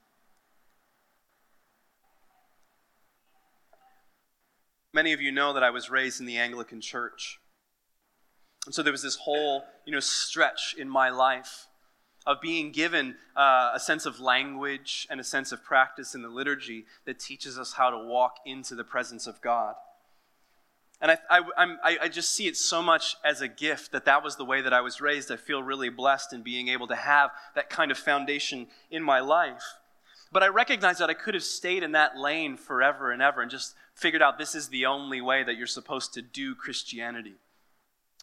Many 4.93 5.13
of 5.13 5.21
you 5.21 5.31
know 5.31 5.53
that 5.53 5.63
I 5.63 5.71
was 5.71 5.91
raised 5.91 6.21
in 6.21 6.27
the 6.27 6.39
Anglican 6.39 6.81
Church. 6.81 7.39
And 8.67 8.75
so 8.75 8.83
there 8.83 8.93
was 8.93 9.03
this 9.03 9.17
whole, 9.17 9.65
you 9.87 9.93
know, 9.93 10.01
stretch 10.01 10.75
in 10.79 10.89
my 10.89 11.11
life 11.11 11.67
of 12.27 12.41
being 12.41 12.71
given 12.71 13.17
uh, 13.37 13.71
a 13.75 13.81
sense 13.81 14.05
of 14.05 14.21
language 14.21 15.07
and 15.11 15.21
a 15.21 15.25
sense 15.25 15.53
of 15.53 15.65
practice 15.65 16.15
in 16.15 16.23
the 16.23 16.29
liturgy 16.29 16.85
that 17.07 17.19
teaches 17.19 17.59
us 17.59 17.73
how 17.75 17.91
to 17.91 17.99
walk 17.99 18.37
into 18.45 18.75
the 18.75 18.85
presence 18.85 19.27
of 19.27 19.41
God. 19.41 19.75
And 21.01 21.13
I, 21.13 21.19
I, 21.31 21.41
I, 21.57 21.99
I 22.03 22.09
just 22.09 22.31
see 22.31 22.47
it 22.47 22.57
so 22.57 22.83
much 22.83 23.17
as 23.25 23.41
a 23.41 23.49
gift 23.49 23.93
that 23.93 24.05
that 24.05 24.23
was 24.23 24.37
the 24.37 24.45
way 24.45 24.61
that 24.61 24.75
I 24.75 24.83
was 24.83 25.01
raised. 25.01 25.33
I 25.33 25.37
feel 25.37 25.63
really 25.63 25.89
blessed 25.89 26.35
in 26.35 26.43
being 26.43 26.69
able 26.69 26.87
to 26.89 26.97
have 26.97 27.31
that 27.55 27.71
kind 27.71 27.91
of 27.91 27.97
foundation 27.97 28.67
in 28.91 29.03
my 29.03 29.21
life. 29.21 29.65
But 30.33 30.43
I 30.43 30.49
recognized 30.49 31.01
that 31.01 31.11
I 31.11 31.15
could 31.15 31.35
have 31.35 31.43
stayed 31.43 31.83
in 31.83 31.93
that 31.93 32.17
lane 32.17 32.57
forever 32.57 33.11
and 33.11 33.21
ever 33.21 33.43
and 33.43 33.51
just 33.51 33.75
figured 33.95 34.23
out 34.23 34.39
this 34.39 34.55
is 34.55 34.69
the 34.69 34.87
only 34.87 35.21
way 35.21 35.43
that 35.43 35.57
you're 35.57 35.67
supposed 35.67 36.15
to 36.15 36.23
do 36.23 36.55
Christianity. 36.55 37.35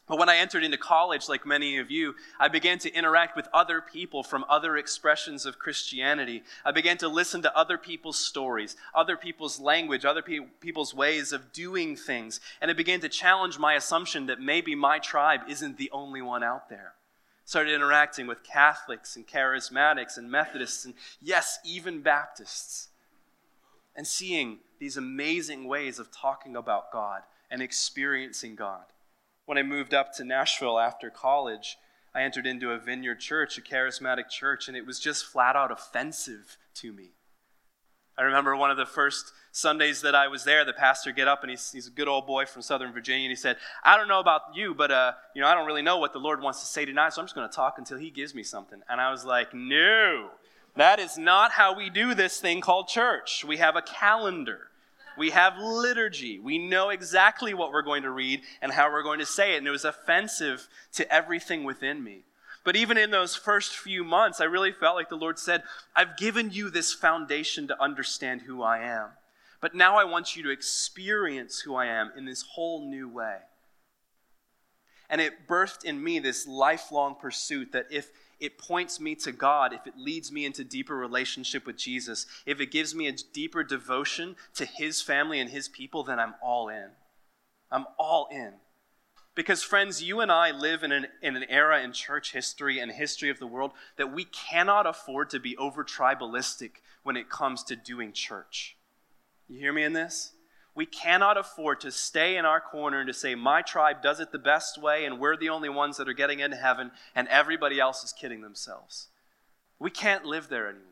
But 0.07 0.19
when 0.19 0.29
I 0.29 0.37
entered 0.37 0.63
into 0.63 0.77
college, 0.77 1.27
like 1.27 1.45
many 1.45 1.77
of 1.77 1.91
you, 1.91 2.15
I 2.39 2.47
began 2.47 2.79
to 2.79 2.93
interact 2.93 3.35
with 3.35 3.49
other 3.53 3.81
people 3.81 4.23
from 4.23 4.45
other 4.47 4.77
expressions 4.77 5.45
of 5.45 5.59
Christianity. 5.59 6.43
I 6.63 6.71
began 6.71 6.97
to 6.99 7.09
listen 7.09 7.41
to 7.41 7.57
other 7.57 7.77
people's 7.77 8.17
stories, 8.17 8.77
other 8.95 9.17
people's 9.17 9.59
language, 9.59 10.05
other 10.05 10.21
pe- 10.21 10.47
people's 10.61 10.93
ways 10.93 11.33
of 11.33 11.51
doing 11.51 11.97
things. 11.97 12.39
And 12.61 12.71
it 12.71 12.77
began 12.77 13.01
to 13.01 13.09
challenge 13.09 13.59
my 13.59 13.73
assumption 13.73 14.27
that 14.27 14.39
maybe 14.39 14.75
my 14.75 14.97
tribe 14.97 15.41
isn't 15.49 15.77
the 15.77 15.91
only 15.91 16.21
one 16.21 16.41
out 16.41 16.69
there 16.69 16.93
started 17.47 17.73
interacting 17.73 18.27
with 18.27 18.43
Catholics 18.43 19.15
and 19.15 19.25
charismatics 19.25 20.17
and 20.17 20.29
Methodists 20.29 20.83
and, 20.83 20.93
yes, 21.21 21.59
even 21.63 22.01
Baptists, 22.01 22.89
and 23.95 24.05
seeing 24.05 24.59
these 24.79 24.97
amazing 24.97 25.65
ways 25.65 25.97
of 25.97 26.11
talking 26.11 26.57
about 26.57 26.91
God 26.91 27.21
and 27.49 27.61
experiencing 27.61 28.55
God. 28.55 28.83
When 29.45 29.57
I 29.57 29.63
moved 29.63 29.93
up 29.93 30.13
to 30.15 30.25
Nashville 30.25 30.77
after 30.77 31.09
college, 31.09 31.77
I 32.13 32.23
entered 32.23 32.45
into 32.45 32.71
a 32.71 32.77
vineyard 32.77 33.21
church, 33.21 33.57
a 33.57 33.61
charismatic 33.61 34.27
church, 34.27 34.67
and 34.67 34.75
it 34.75 34.85
was 34.85 34.99
just 34.99 35.25
flat 35.25 35.55
out 35.55 35.71
offensive 35.71 36.57
to 36.75 36.91
me. 36.91 37.11
I 38.17 38.23
remember 38.23 38.55
one 38.55 38.71
of 38.71 38.77
the 38.77 38.85
first 38.85 39.31
Sundays 39.51 40.01
that 40.01 40.15
I 40.15 40.27
was 40.27 40.43
there, 40.43 40.65
the 40.65 40.73
pastor 40.73 41.11
get 41.11 41.27
up 41.27 41.43
and 41.43 41.51
he's, 41.51 41.71
he's 41.71 41.87
a 41.87 41.91
good 41.91 42.07
old 42.07 42.25
boy 42.25 42.45
from 42.45 42.61
Southern 42.61 42.91
Virginia, 42.91 43.25
and 43.25 43.31
he 43.31 43.35
said, 43.35 43.57
"I 43.83 43.95
don't 43.95 44.07
know 44.07 44.19
about 44.19 44.55
you, 44.55 44.73
but 44.73 44.91
uh, 44.91 45.13
you 45.35 45.41
know, 45.41 45.47
I 45.47 45.53
don't 45.53 45.67
really 45.67 45.81
know 45.81 45.97
what 45.97 46.13
the 46.13 46.19
Lord 46.19 46.41
wants 46.41 46.59
to 46.61 46.65
say 46.65 46.85
tonight, 46.85 47.13
so 47.13 47.21
I'm 47.21 47.27
just 47.27 47.35
going 47.35 47.47
to 47.47 47.55
talk 47.55 47.77
until 47.77 47.97
He 47.97 48.09
gives 48.09 48.33
me 48.33 48.43
something." 48.43 48.81
And 48.89 48.99
I 48.99 49.11
was 49.11 49.23
like, 49.23 49.53
"No, 49.53 50.31
that 50.75 50.99
is 50.99 51.17
not 51.17 51.51
how 51.51 51.75
we 51.75 51.89
do 51.89 52.13
this 52.13 52.39
thing 52.39 52.61
called 52.61 52.87
church. 52.87 53.45
We 53.47 53.57
have 53.57 53.75
a 53.75 53.81
calendar." 53.81 54.67
We 55.17 55.31
have 55.31 55.57
liturgy. 55.57 56.37
We 56.37 56.59
know 56.59 56.89
exactly 56.89 57.55
what 57.55 57.71
we're 57.71 57.81
going 57.81 58.03
to 58.03 58.11
read 58.11 58.43
and 58.61 58.71
how 58.71 58.91
we're 58.91 59.01
going 59.01 59.17
to 59.17 59.25
say 59.25 59.55
it. 59.55 59.57
And 59.57 59.67
it 59.67 59.71
was 59.71 59.83
offensive 59.83 60.67
to 60.93 61.11
everything 61.11 61.63
within 61.63 62.03
me. 62.03 62.26
But 62.67 62.75
even 62.75 62.97
in 62.97 63.11
those 63.11 63.33
first 63.33 63.77
few 63.77 64.03
months, 64.03 64.41
I 64.41 64.43
really 64.43 64.73
felt 64.73 64.97
like 64.97 65.07
the 65.07 65.15
Lord 65.15 65.39
said, 65.39 65.63
I've 65.95 66.17
given 66.17 66.51
you 66.51 66.69
this 66.69 66.93
foundation 66.93 67.65
to 67.69 67.81
understand 67.81 68.41
who 68.41 68.61
I 68.61 68.79
am. 68.79 69.11
But 69.61 69.73
now 69.73 69.95
I 69.95 70.03
want 70.03 70.35
you 70.35 70.43
to 70.43 70.49
experience 70.49 71.61
who 71.61 71.75
I 71.75 71.85
am 71.85 72.11
in 72.17 72.25
this 72.25 72.41
whole 72.41 72.85
new 72.85 73.07
way. 73.07 73.37
And 75.09 75.21
it 75.21 75.47
birthed 75.47 75.85
in 75.85 76.03
me 76.03 76.19
this 76.19 76.45
lifelong 76.45 77.15
pursuit 77.15 77.71
that 77.71 77.85
if 77.89 78.09
it 78.37 78.57
points 78.57 78.99
me 78.99 79.15
to 79.15 79.31
God, 79.31 79.71
if 79.71 79.87
it 79.87 79.97
leads 79.97 80.29
me 80.29 80.45
into 80.45 80.65
deeper 80.65 80.97
relationship 80.97 81.65
with 81.65 81.77
Jesus, 81.77 82.25
if 82.45 82.59
it 82.59 82.69
gives 82.69 82.93
me 82.93 83.07
a 83.07 83.15
deeper 83.31 83.63
devotion 83.63 84.35
to 84.55 84.65
His 84.65 85.01
family 85.01 85.39
and 85.39 85.51
His 85.51 85.69
people, 85.69 86.03
then 86.03 86.19
I'm 86.19 86.35
all 86.43 86.67
in. 86.67 86.89
I'm 87.71 87.85
all 87.97 88.27
in 88.29 88.55
Because, 89.37 89.61
friends, 89.61 90.01
you 90.01 90.19
and 90.19 90.31
I 90.31 90.49
live 90.49 90.81
in 90.81 90.91
an, 90.91 91.05
in 91.21 91.35
an 91.35 91.43
era 91.47 91.83
in 91.83 91.93
church 91.93 92.33
history 92.33 92.79
and 92.79 92.91
history 92.91 93.29
of 93.29 93.37
the 93.37 93.45
world 93.45 93.71
that 93.95 94.11
we 94.11 94.25
cannot 94.25 94.87
afford 94.87 95.29
to 95.29 95.39
be 95.39 95.55
over 95.57 95.83
tribalistic 95.83 96.81
when 97.03 97.15
it 97.15 97.29
comes 97.29 97.63
to 97.65 97.75
doing 97.75 98.13
church. 98.13 98.77
You 99.47 99.59
hear 99.59 99.71
me 99.71 99.83
in 99.83 99.93
this? 99.93 100.31
We 100.73 100.87
cannot 100.87 101.37
afford 101.37 101.81
to 101.81 101.91
stay 101.91 102.35
in 102.35 102.45
our 102.45 102.59
corner 102.59 102.99
and 102.99 103.07
to 103.07 103.13
say, 103.13 103.35
my 103.35 103.61
tribe 103.61 104.01
does 104.01 104.19
it 104.19 104.31
the 104.31 104.39
best 104.39 104.81
way, 104.81 105.05
and 105.05 105.19
we're 105.19 105.37
the 105.37 105.49
only 105.49 105.69
ones 105.69 105.97
that 105.97 106.09
are 106.09 106.13
getting 106.13 106.39
into 106.39 106.57
heaven, 106.57 106.89
and 107.13 107.27
everybody 107.27 107.79
else 107.79 108.03
is 108.03 108.13
kidding 108.13 108.41
themselves. 108.41 109.09
We 109.77 109.91
can't 109.91 110.25
live 110.25 110.49
there 110.49 110.67
anymore. 110.67 110.86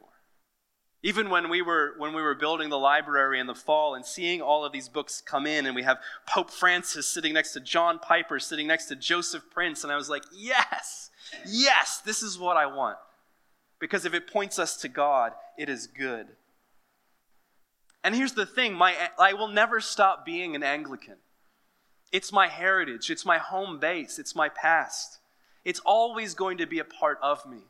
Even 1.06 1.30
when 1.30 1.50
we 1.50 1.62
were 1.62 1.94
when 2.00 2.16
we 2.16 2.22
were 2.24 2.34
building 2.34 2.70
the 2.70 2.80
library 2.80 3.40
in 3.40 3.46
the 3.46 3.54
fall 3.54 3.94
and 3.94 4.04
seeing 4.04 4.42
all 4.42 4.66
of 4.66 4.72
these 4.72 4.90
books 4.90 5.22
come 5.22 5.46
in, 5.46 5.68
and 5.68 5.76
we 5.76 5.84
have 5.84 6.00
Pope 6.26 6.50
Francis 6.50 7.06
sitting 7.06 7.32
next 7.32 7.54
to 7.54 7.60
John 7.60 8.00
Piper, 8.00 8.40
sitting 8.40 8.66
next 8.66 8.88
to 8.88 8.96
Joseph 8.96 9.44
Prince, 9.52 9.84
and 9.84 9.94
I 9.94 9.98
was 9.98 10.10
like, 10.10 10.24
yes, 10.36 11.12
yes, 11.46 12.02
this 12.04 12.24
is 12.24 12.40
what 12.40 12.58
I 12.58 12.66
want. 12.66 12.98
Because 13.78 14.06
if 14.06 14.16
it 14.16 14.26
points 14.26 14.58
us 14.58 14.78
to 14.78 14.88
God, 14.88 15.34
it 15.60 15.70
is 15.70 15.86
good. 15.86 16.26
And 18.04 18.16
here's 18.16 18.34
the 18.34 18.48
thing 18.48 18.74
my, 18.74 18.96
I 19.20 19.34
will 19.34 19.50
never 19.50 19.80
stop 19.82 20.26
being 20.26 20.56
an 20.56 20.64
Anglican. 20.64 21.18
It's 22.12 22.32
my 22.32 22.48
heritage, 22.48 23.12
it's 23.12 23.28
my 23.28 23.38
home 23.38 23.78
base, 23.78 24.18
it's 24.18 24.36
my 24.36 24.50
past. 24.50 25.20
It's 25.64 25.82
always 25.86 26.34
going 26.34 26.58
to 26.58 26.66
be 26.66 26.80
a 26.80 26.84
part 26.84 27.20
of 27.22 27.46
me. 27.46 27.62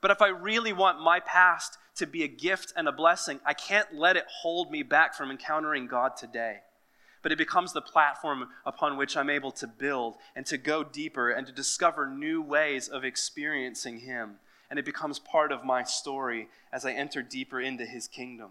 But 0.00 0.10
if 0.10 0.20
I 0.20 0.28
really 0.28 0.72
want 0.72 1.00
my 1.00 1.20
past 1.20 1.78
to 1.96 2.06
be 2.06 2.22
a 2.22 2.28
gift 2.28 2.72
and 2.76 2.86
a 2.86 2.92
blessing, 2.92 3.40
I 3.44 3.54
can't 3.54 3.94
let 3.94 4.16
it 4.16 4.26
hold 4.42 4.70
me 4.70 4.82
back 4.82 5.14
from 5.14 5.30
encountering 5.30 5.86
God 5.86 6.16
today. 6.16 6.58
But 7.22 7.32
it 7.32 7.38
becomes 7.38 7.72
the 7.72 7.80
platform 7.80 8.48
upon 8.64 8.96
which 8.96 9.16
I'm 9.16 9.30
able 9.30 9.50
to 9.52 9.66
build 9.66 10.14
and 10.36 10.46
to 10.46 10.58
go 10.58 10.84
deeper 10.84 11.30
and 11.30 11.46
to 11.46 11.52
discover 11.52 12.06
new 12.06 12.40
ways 12.40 12.88
of 12.88 13.04
experiencing 13.04 14.00
Him. 14.00 14.36
And 14.70 14.78
it 14.78 14.84
becomes 14.84 15.18
part 15.18 15.50
of 15.50 15.64
my 15.64 15.82
story 15.82 16.48
as 16.72 16.84
I 16.84 16.92
enter 16.92 17.22
deeper 17.22 17.60
into 17.60 17.84
His 17.84 18.06
kingdom. 18.06 18.50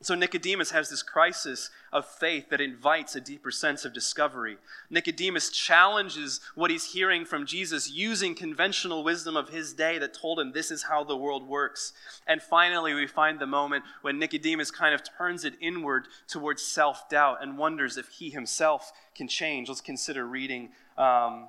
So 0.00 0.14
Nicodemus 0.14 0.70
has 0.70 0.90
this 0.90 1.02
crisis 1.02 1.70
of 1.92 2.06
faith 2.06 2.50
that 2.50 2.60
invites 2.60 3.16
a 3.16 3.20
deeper 3.20 3.50
sense 3.50 3.84
of 3.84 3.92
discovery. 3.92 4.56
Nicodemus 4.90 5.50
challenges 5.50 6.40
what 6.54 6.70
he's 6.70 6.92
hearing 6.92 7.24
from 7.24 7.44
Jesus 7.44 7.90
using 7.90 8.36
conventional 8.36 9.02
wisdom 9.02 9.36
of 9.36 9.48
his 9.48 9.72
day 9.72 9.98
that 9.98 10.14
told 10.14 10.38
him 10.38 10.52
this 10.52 10.70
is 10.70 10.84
how 10.84 11.02
the 11.02 11.16
world 11.16 11.48
works. 11.48 11.92
And 12.28 12.40
finally, 12.40 12.94
we 12.94 13.08
find 13.08 13.40
the 13.40 13.46
moment 13.46 13.82
when 14.02 14.20
Nicodemus 14.20 14.70
kind 14.70 14.94
of 14.94 15.02
turns 15.18 15.44
it 15.44 15.54
inward 15.60 16.06
towards 16.28 16.62
self 16.62 17.08
doubt 17.08 17.42
and 17.42 17.58
wonders 17.58 17.96
if 17.96 18.08
he 18.08 18.30
himself 18.30 18.92
can 19.16 19.26
change. 19.26 19.68
Let's 19.68 19.80
consider 19.80 20.24
reading 20.24 20.68
um, 20.96 21.48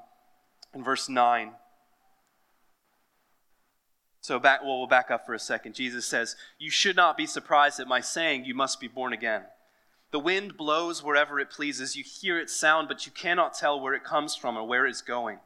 in 0.74 0.84
verse 0.84 1.08
9. 1.08 1.52
So 4.30 4.38
back, 4.38 4.62
well, 4.62 4.78
we'll 4.78 4.86
back 4.86 5.10
up 5.10 5.26
for 5.26 5.34
a 5.34 5.40
second. 5.40 5.74
Jesus 5.74 6.06
says, 6.06 6.36
You 6.60 6.70
should 6.70 6.96
not 6.96 7.18
be 7.18 7.26
surprised 7.26 7.80
at 7.80 7.88
my 7.88 8.00
saying, 8.00 8.46
You 8.46 8.54
must 8.54 8.80
be 8.80 8.88
born 8.88 9.12
again. 9.12 9.42
The 10.12 10.20
wind 10.20 10.56
blows 10.56 11.04
wherever 11.04 11.40
it 11.40 11.50
pleases. 11.50 11.96
You 11.96 12.04
hear 12.04 12.38
its 12.38 12.56
sound, 12.56 12.88
but 12.88 13.08
you 13.08 13.12
cannot 13.12 13.56
tell 13.56 13.82
where 13.82 13.96
it 13.96 14.04
comes 14.04 14.36
from 14.36 14.56
or 14.56 14.68
where 14.68 14.86
it's 14.86 15.02
going. 15.02 15.40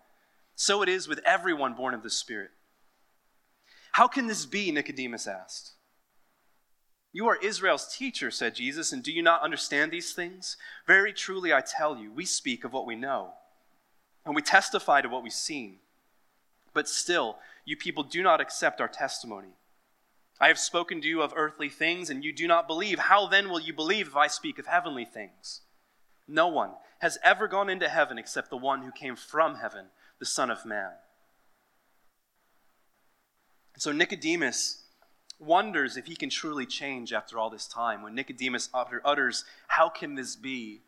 So 0.56 0.82
it 0.82 0.89
is 0.89 1.08
with 1.08 1.22
everyone 1.26 1.76
born 1.76 1.93
of 1.93 2.04
the 2.04 2.10
Spirit. 2.10 2.50
How 3.93 4.10
can 4.10 4.28
this 4.28 4.46
be? 4.46 4.69
Nicodemus 4.69 5.28
asked. 5.28 5.76
You 7.13 7.30
are 7.30 7.38
Israel's 7.41 7.96
teacher, 7.96 8.32
said 8.32 8.54
Jesus, 8.54 8.91
and 8.91 9.02
do 9.02 9.13
you 9.13 9.22
not 9.22 9.43
understand 9.43 9.93
these 9.93 10.12
things? 10.12 10.58
Very 10.86 11.13
truly, 11.13 11.54
I 11.54 11.62
tell 11.62 11.96
you, 11.96 12.12
we 12.12 12.26
speak 12.26 12.65
of 12.65 12.74
what 12.74 12.86
we 12.86 12.98
know, 12.98 13.30
and 14.26 14.36
we 14.36 14.41
testify 14.41 15.00
to 15.00 15.08
what 15.08 15.24
we've 15.24 15.32
seen. 15.32 15.78
But 16.74 16.89
still, 16.89 17.38
you 17.65 17.78
people 17.78 18.04
do 18.04 18.21
not 18.21 18.41
accept 18.41 18.82
our 18.82 18.88
testimony. 18.88 19.56
I 20.39 20.47
have 20.47 20.60
spoken 20.60 21.02
to 21.02 21.08
you 21.08 21.21
of 21.21 21.34
earthly 21.36 21.69
things, 21.69 22.10
and 22.10 22.23
you 22.23 22.34
do 22.34 22.47
not 22.47 22.67
believe. 22.67 22.99
How 22.99 23.28
then 23.28 23.49
will 23.49 23.60
you 23.60 23.73
believe 23.73 24.08
if 24.08 24.15
I 24.15 24.28
speak 24.28 24.60
of 24.60 24.65
heavenly 24.65 25.06
things? 25.06 25.62
No 26.28 26.47
one 26.47 26.71
has 26.99 27.17
ever 27.23 27.47
gone 27.47 27.69
into 27.69 27.88
heaven 27.88 28.17
except 28.17 28.49
the 28.49 28.58
one 28.58 28.82
who 28.82 28.91
came 28.91 29.15
from 29.15 29.56
heaven, 29.56 29.88
the 30.19 30.26
Son 30.26 30.49
of 30.49 30.65
Man. 30.65 30.91
So 33.78 33.91
Nicodemus 33.91 34.84
wonders 35.39 35.97
if 35.97 36.06
he 36.06 36.15
can 36.15 36.30
truly 36.30 36.65
change 36.65 37.12
after 37.12 37.38
all 37.38 37.49
this 37.49 37.67
time. 37.67 38.02
When 38.02 38.15
Nicodemus 38.15 38.69
utters, 38.73 39.45
How 39.67 39.89
can 39.89 40.15
this 40.15 40.36
be? 40.36 40.82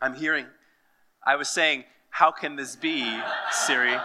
I'm 0.00 0.14
hearing, 0.14 0.46
I 1.24 1.36
was 1.36 1.48
saying, 1.48 1.84
How 2.10 2.30
can 2.30 2.56
this 2.56 2.76
be, 2.76 3.20
Siri? 3.50 3.96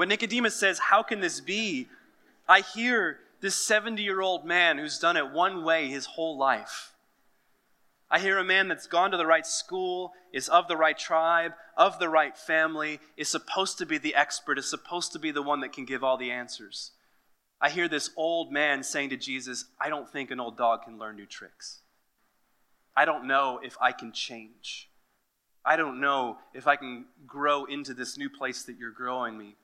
When 0.00 0.08
Nicodemus 0.08 0.56
says, 0.56 0.78
How 0.78 1.02
can 1.02 1.20
this 1.20 1.42
be? 1.42 1.86
I 2.48 2.62
hear 2.62 3.18
this 3.42 3.54
70 3.54 4.02
year 4.02 4.22
old 4.22 4.46
man 4.46 4.78
who's 4.78 4.98
done 4.98 5.18
it 5.18 5.30
one 5.30 5.62
way 5.62 5.88
his 5.88 6.06
whole 6.06 6.38
life. 6.38 6.94
I 8.10 8.18
hear 8.18 8.38
a 8.38 8.42
man 8.42 8.66
that's 8.66 8.86
gone 8.86 9.10
to 9.10 9.18
the 9.18 9.26
right 9.26 9.46
school, 9.46 10.12
is 10.32 10.48
of 10.48 10.68
the 10.68 10.76
right 10.78 10.96
tribe, 10.96 11.52
of 11.76 11.98
the 11.98 12.08
right 12.08 12.34
family, 12.34 12.98
is 13.18 13.28
supposed 13.28 13.76
to 13.76 13.84
be 13.84 13.98
the 13.98 14.14
expert, 14.14 14.58
is 14.58 14.70
supposed 14.70 15.12
to 15.12 15.18
be 15.18 15.32
the 15.32 15.42
one 15.42 15.60
that 15.60 15.74
can 15.74 15.84
give 15.84 16.02
all 16.02 16.16
the 16.16 16.30
answers. 16.30 16.92
I 17.60 17.68
hear 17.68 17.86
this 17.86 18.08
old 18.16 18.50
man 18.50 18.82
saying 18.82 19.10
to 19.10 19.18
Jesus, 19.18 19.66
I 19.78 19.90
don't 19.90 20.10
think 20.10 20.30
an 20.30 20.40
old 20.40 20.56
dog 20.56 20.84
can 20.84 20.98
learn 20.98 21.16
new 21.16 21.26
tricks. 21.26 21.80
I 22.96 23.04
don't 23.04 23.26
know 23.26 23.60
if 23.62 23.76
I 23.78 23.92
can 23.92 24.12
change. 24.12 24.88
I 25.62 25.76
don't 25.76 26.00
know 26.00 26.38
if 26.54 26.66
I 26.66 26.76
can 26.76 27.04
grow 27.26 27.66
into 27.66 27.92
this 27.92 28.16
new 28.16 28.30
place 28.30 28.62
that 28.62 28.78
you're 28.78 28.92
growing 28.92 29.36
me 29.36 29.56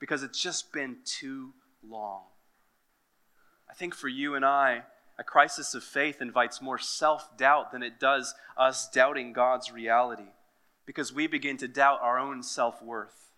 because 0.00 0.22
it's 0.22 0.42
just 0.42 0.72
been 0.72 0.96
too 1.04 1.52
long. 1.86 2.22
I 3.70 3.74
think 3.74 3.94
for 3.94 4.08
you 4.08 4.34
and 4.34 4.44
I, 4.44 4.82
a 5.18 5.22
crisis 5.22 5.74
of 5.74 5.84
faith 5.84 6.20
invites 6.20 6.62
more 6.62 6.78
self 6.78 7.36
doubt 7.36 7.70
than 7.70 7.82
it 7.82 8.00
does 8.00 8.34
us 8.56 8.90
doubting 8.90 9.32
God's 9.32 9.70
reality 9.70 10.32
because 10.86 11.12
we 11.12 11.26
begin 11.26 11.56
to 11.58 11.68
doubt 11.68 12.00
our 12.02 12.18
own 12.18 12.42
self 12.42 12.82
worth. 12.82 13.30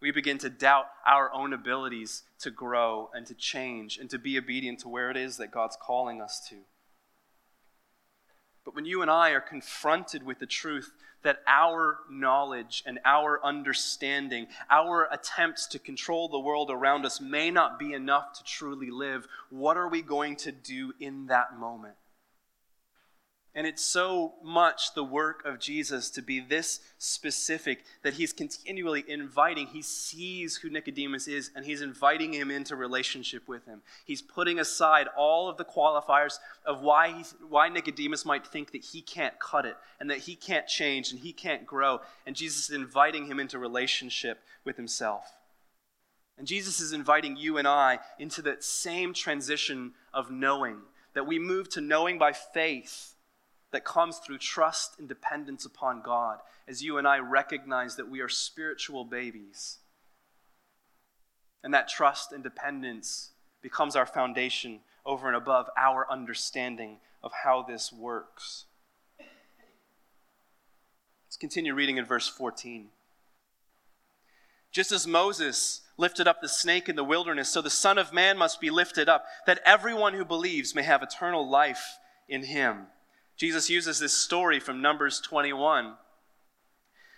We 0.00 0.10
begin 0.10 0.38
to 0.38 0.50
doubt 0.50 0.86
our 1.06 1.32
own 1.32 1.52
abilities 1.52 2.24
to 2.40 2.50
grow 2.50 3.10
and 3.14 3.26
to 3.26 3.34
change 3.34 3.98
and 3.98 4.10
to 4.10 4.18
be 4.18 4.36
obedient 4.36 4.80
to 4.80 4.88
where 4.88 5.10
it 5.10 5.16
is 5.16 5.36
that 5.36 5.52
God's 5.52 5.76
calling 5.80 6.20
us 6.20 6.44
to. 6.48 6.56
But 8.64 8.74
when 8.74 8.84
you 8.84 9.02
and 9.02 9.10
I 9.10 9.30
are 9.30 9.40
confronted 9.40 10.22
with 10.22 10.38
the 10.38 10.46
truth 10.46 10.92
that 11.22 11.42
our 11.46 11.98
knowledge 12.10 12.82
and 12.86 12.98
our 13.04 13.44
understanding, 13.44 14.46
our 14.70 15.08
attempts 15.12 15.66
to 15.68 15.78
control 15.78 16.28
the 16.28 16.38
world 16.38 16.70
around 16.70 17.04
us 17.04 17.20
may 17.20 17.50
not 17.50 17.78
be 17.78 17.92
enough 17.92 18.32
to 18.34 18.44
truly 18.44 18.90
live, 18.90 19.26
what 19.50 19.76
are 19.76 19.88
we 19.88 20.02
going 20.02 20.36
to 20.36 20.52
do 20.52 20.92
in 20.98 21.26
that 21.26 21.58
moment? 21.58 21.94
And 23.52 23.66
it's 23.66 23.84
so 23.84 24.34
much 24.44 24.94
the 24.94 25.02
work 25.02 25.44
of 25.44 25.58
Jesus 25.58 26.08
to 26.10 26.22
be 26.22 26.38
this 26.38 26.78
specific 26.98 27.84
that 28.02 28.14
he's 28.14 28.32
continually 28.32 29.04
inviting. 29.08 29.66
He 29.66 29.82
sees 29.82 30.56
who 30.56 30.70
Nicodemus 30.70 31.26
is 31.26 31.50
and 31.56 31.64
he's 31.64 31.82
inviting 31.82 32.32
him 32.32 32.52
into 32.52 32.76
relationship 32.76 33.48
with 33.48 33.66
him. 33.66 33.82
He's 34.04 34.22
putting 34.22 34.60
aside 34.60 35.08
all 35.16 35.48
of 35.48 35.56
the 35.56 35.64
qualifiers 35.64 36.38
of 36.64 36.80
why, 36.82 37.24
why 37.48 37.68
Nicodemus 37.68 38.24
might 38.24 38.46
think 38.46 38.70
that 38.70 38.84
he 38.84 39.02
can't 39.02 39.38
cut 39.40 39.66
it 39.66 39.76
and 39.98 40.08
that 40.10 40.18
he 40.18 40.36
can't 40.36 40.68
change 40.68 41.10
and 41.10 41.20
he 41.20 41.32
can't 41.32 41.66
grow. 41.66 42.00
And 42.26 42.36
Jesus 42.36 42.70
is 42.70 42.76
inviting 42.76 43.26
him 43.26 43.40
into 43.40 43.58
relationship 43.58 44.38
with 44.64 44.76
himself. 44.76 45.24
And 46.38 46.46
Jesus 46.46 46.78
is 46.78 46.92
inviting 46.92 47.36
you 47.36 47.58
and 47.58 47.66
I 47.66 47.98
into 48.18 48.42
that 48.42 48.62
same 48.62 49.12
transition 49.12 49.92
of 50.14 50.30
knowing, 50.30 50.78
that 51.14 51.26
we 51.26 51.40
move 51.40 51.68
to 51.70 51.80
knowing 51.80 52.16
by 52.16 52.32
faith 52.32 53.16
that 53.72 53.84
comes 53.84 54.18
through 54.18 54.38
trust 54.38 54.98
and 54.98 55.08
dependence 55.08 55.64
upon 55.64 56.02
God 56.02 56.38
as 56.66 56.82
you 56.82 56.98
and 56.98 57.06
I 57.06 57.18
recognize 57.18 57.96
that 57.96 58.08
we 58.08 58.20
are 58.20 58.28
spiritual 58.28 59.04
babies. 59.04 59.78
And 61.62 61.74
that 61.74 61.88
trust 61.88 62.32
and 62.32 62.42
dependence 62.42 63.30
becomes 63.62 63.94
our 63.94 64.06
foundation 64.06 64.80
over 65.04 65.28
and 65.28 65.36
above 65.36 65.68
our 65.76 66.10
understanding 66.10 66.98
of 67.22 67.32
how 67.44 67.62
this 67.62 67.92
works. 67.92 68.64
Let's 71.26 71.36
continue 71.36 71.74
reading 71.74 71.96
in 71.96 72.04
verse 72.04 72.28
14. 72.28 72.88
Just 74.72 74.92
as 74.92 75.06
Moses 75.06 75.82
lifted 75.96 76.28
up 76.28 76.40
the 76.40 76.48
snake 76.48 76.88
in 76.88 76.96
the 76.96 77.04
wilderness, 77.04 77.48
so 77.48 77.60
the 77.60 77.70
Son 77.70 77.98
of 77.98 78.12
Man 78.12 78.38
must 78.38 78.60
be 78.60 78.70
lifted 78.70 79.08
up, 79.08 79.26
that 79.46 79.60
everyone 79.66 80.14
who 80.14 80.24
believes 80.24 80.74
may 80.74 80.82
have 80.82 81.02
eternal 81.02 81.48
life 81.48 81.98
in 82.28 82.44
him. 82.44 82.86
Jesus 83.40 83.70
uses 83.70 83.98
this 83.98 84.12
story 84.12 84.60
from 84.60 84.82
Numbers 84.82 85.18
21 85.18 85.94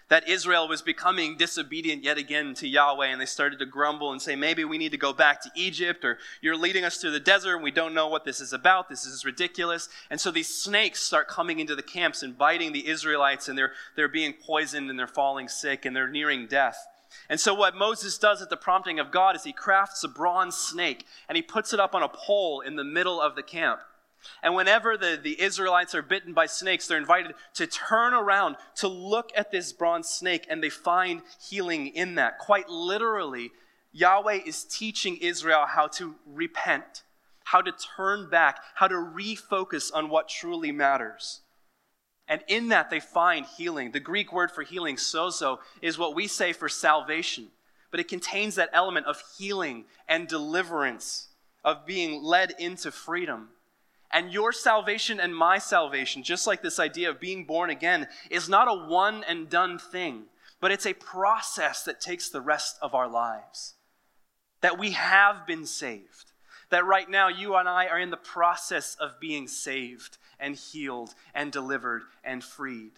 that 0.08 0.28
Israel 0.28 0.68
was 0.68 0.80
becoming 0.80 1.36
disobedient 1.36 2.04
yet 2.04 2.16
again 2.16 2.54
to 2.54 2.68
Yahweh, 2.68 3.08
and 3.08 3.20
they 3.20 3.26
started 3.26 3.58
to 3.58 3.66
grumble 3.66 4.12
and 4.12 4.22
say, 4.22 4.36
maybe 4.36 4.64
we 4.64 4.78
need 4.78 4.92
to 4.92 4.96
go 4.96 5.12
back 5.12 5.42
to 5.42 5.50
Egypt, 5.56 6.04
or 6.04 6.18
you're 6.40 6.56
leading 6.56 6.84
us 6.84 6.98
through 6.98 7.10
the 7.10 7.18
desert, 7.18 7.56
and 7.56 7.64
we 7.64 7.72
don't 7.72 7.92
know 7.92 8.06
what 8.06 8.24
this 8.24 8.40
is 8.40 8.52
about. 8.52 8.88
This 8.88 9.04
is 9.04 9.24
ridiculous. 9.24 9.88
And 10.10 10.20
so 10.20 10.30
these 10.30 10.46
snakes 10.46 11.00
start 11.00 11.26
coming 11.26 11.58
into 11.58 11.74
the 11.74 11.82
camps 11.82 12.22
and 12.22 12.38
biting 12.38 12.72
the 12.72 12.86
Israelites, 12.86 13.48
and 13.48 13.58
they're, 13.58 13.72
they're 13.96 14.06
being 14.06 14.32
poisoned, 14.32 14.90
and 14.90 14.96
they're 14.96 15.08
falling 15.08 15.48
sick, 15.48 15.84
and 15.84 15.96
they're 15.96 16.08
nearing 16.08 16.46
death. 16.46 16.86
And 17.28 17.40
so, 17.40 17.52
what 17.52 17.74
Moses 17.74 18.16
does 18.16 18.40
at 18.40 18.48
the 18.48 18.56
prompting 18.56 19.00
of 19.00 19.10
God 19.10 19.34
is 19.34 19.42
he 19.42 19.52
crafts 19.52 20.04
a 20.04 20.08
bronze 20.08 20.56
snake 20.56 21.04
and 21.28 21.34
he 21.34 21.42
puts 21.42 21.74
it 21.74 21.80
up 21.80 21.96
on 21.96 22.02
a 22.02 22.08
pole 22.08 22.60
in 22.60 22.76
the 22.76 22.84
middle 22.84 23.20
of 23.20 23.34
the 23.34 23.42
camp. 23.42 23.80
And 24.42 24.54
whenever 24.54 24.96
the, 24.96 25.18
the 25.22 25.40
Israelites 25.40 25.94
are 25.94 26.02
bitten 26.02 26.32
by 26.32 26.46
snakes, 26.46 26.86
they're 26.86 26.98
invited 26.98 27.34
to 27.54 27.66
turn 27.66 28.14
around 28.14 28.56
to 28.76 28.88
look 28.88 29.30
at 29.36 29.50
this 29.50 29.72
bronze 29.72 30.08
snake, 30.08 30.46
and 30.48 30.62
they 30.62 30.70
find 30.70 31.22
healing 31.48 31.88
in 31.88 32.16
that. 32.16 32.38
Quite 32.38 32.68
literally, 32.68 33.50
Yahweh 33.92 34.40
is 34.46 34.64
teaching 34.64 35.18
Israel 35.18 35.66
how 35.66 35.86
to 35.88 36.16
repent, 36.26 37.02
how 37.44 37.60
to 37.60 37.72
turn 37.96 38.30
back, 38.30 38.60
how 38.74 38.88
to 38.88 38.94
refocus 38.94 39.90
on 39.94 40.08
what 40.08 40.28
truly 40.28 40.72
matters. 40.72 41.40
And 42.28 42.42
in 42.48 42.68
that, 42.68 42.88
they 42.88 43.00
find 43.00 43.44
healing. 43.44 43.92
The 43.92 44.00
Greek 44.00 44.32
word 44.32 44.50
for 44.50 44.62
healing, 44.62 44.96
sozo, 44.96 45.58
is 45.82 45.98
what 45.98 46.14
we 46.14 46.26
say 46.26 46.52
for 46.52 46.68
salvation, 46.68 47.48
but 47.90 48.00
it 48.00 48.08
contains 48.08 48.54
that 48.54 48.70
element 48.72 49.06
of 49.06 49.22
healing 49.36 49.84
and 50.08 50.26
deliverance, 50.26 51.28
of 51.62 51.84
being 51.84 52.22
led 52.22 52.54
into 52.58 52.90
freedom. 52.90 53.50
And 54.12 54.32
your 54.32 54.52
salvation 54.52 55.18
and 55.18 55.34
my 55.34 55.58
salvation, 55.58 56.22
just 56.22 56.46
like 56.46 56.62
this 56.62 56.78
idea 56.78 57.08
of 57.08 57.18
being 57.18 57.46
born 57.46 57.70
again, 57.70 58.08
is 58.30 58.48
not 58.48 58.68
a 58.68 58.86
one 58.86 59.24
and 59.24 59.48
done 59.48 59.78
thing, 59.78 60.24
but 60.60 60.70
it's 60.70 60.86
a 60.86 60.92
process 60.92 61.82
that 61.84 62.00
takes 62.00 62.28
the 62.28 62.42
rest 62.42 62.76
of 62.82 62.94
our 62.94 63.08
lives. 63.08 63.74
That 64.60 64.78
we 64.78 64.90
have 64.90 65.46
been 65.46 65.64
saved. 65.64 66.32
That 66.68 66.86
right 66.86 67.08
now 67.08 67.28
you 67.28 67.56
and 67.56 67.68
I 67.68 67.86
are 67.86 67.98
in 67.98 68.10
the 68.10 68.16
process 68.16 68.96
of 69.00 69.18
being 69.18 69.48
saved 69.48 70.18
and 70.38 70.56
healed 70.56 71.14
and 71.34 71.50
delivered 71.50 72.02
and 72.22 72.44
freed. 72.44 72.92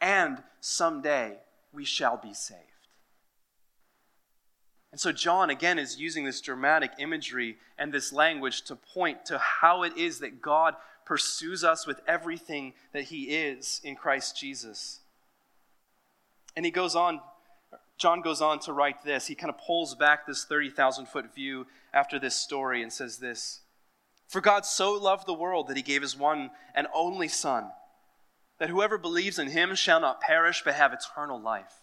And 0.00 0.42
someday 0.60 1.38
we 1.72 1.84
shall 1.84 2.16
be 2.16 2.34
saved. 2.34 2.60
And 4.96 5.00
so, 5.02 5.12
John 5.12 5.50
again 5.50 5.78
is 5.78 6.00
using 6.00 6.24
this 6.24 6.40
dramatic 6.40 6.92
imagery 6.98 7.58
and 7.76 7.92
this 7.92 8.14
language 8.14 8.62
to 8.62 8.74
point 8.74 9.26
to 9.26 9.36
how 9.36 9.82
it 9.82 9.94
is 9.94 10.20
that 10.20 10.40
God 10.40 10.74
pursues 11.04 11.62
us 11.62 11.86
with 11.86 12.00
everything 12.08 12.72
that 12.94 13.02
He 13.02 13.24
is 13.24 13.78
in 13.84 13.94
Christ 13.94 14.38
Jesus. 14.38 15.00
And 16.56 16.64
he 16.64 16.70
goes 16.70 16.96
on, 16.96 17.20
John 17.98 18.22
goes 18.22 18.40
on 18.40 18.58
to 18.60 18.72
write 18.72 19.04
this. 19.04 19.26
He 19.26 19.34
kind 19.34 19.50
of 19.50 19.58
pulls 19.58 19.94
back 19.94 20.26
this 20.26 20.46
30,000 20.46 21.04
foot 21.04 21.34
view 21.34 21.66
after 21.92 22.18
this 22.18 22.34
story 22.34 22.82
and 22.82 22.90
says 22.90 23.18
this 23.18 23.60
For 24.28 24.40
God 24.40 24.64
so 24.64 24.94
loved 24.94 25.26
the 25.26 25.34
world 25.34 25.68
that 25.68 25.76
He 25.76 25.82
gave 25.82 26.00
His 26.00 26.16
one 26.16 26.52
and 26.74 26.86
only 26.94 27.28
Son, 27.28 27.66
that 28.58 28.70
whoever 28.70 28.96
believes 28.96 29.38
in 29.38 29.48
Him 29.48 29.74
shall 29.74 30.00
not 30.00 30.22
perish 30.22 30.62
but 30.64 30.72
have 30.72 30.94
eternal 30.94 31.38
life. 31.38 31.82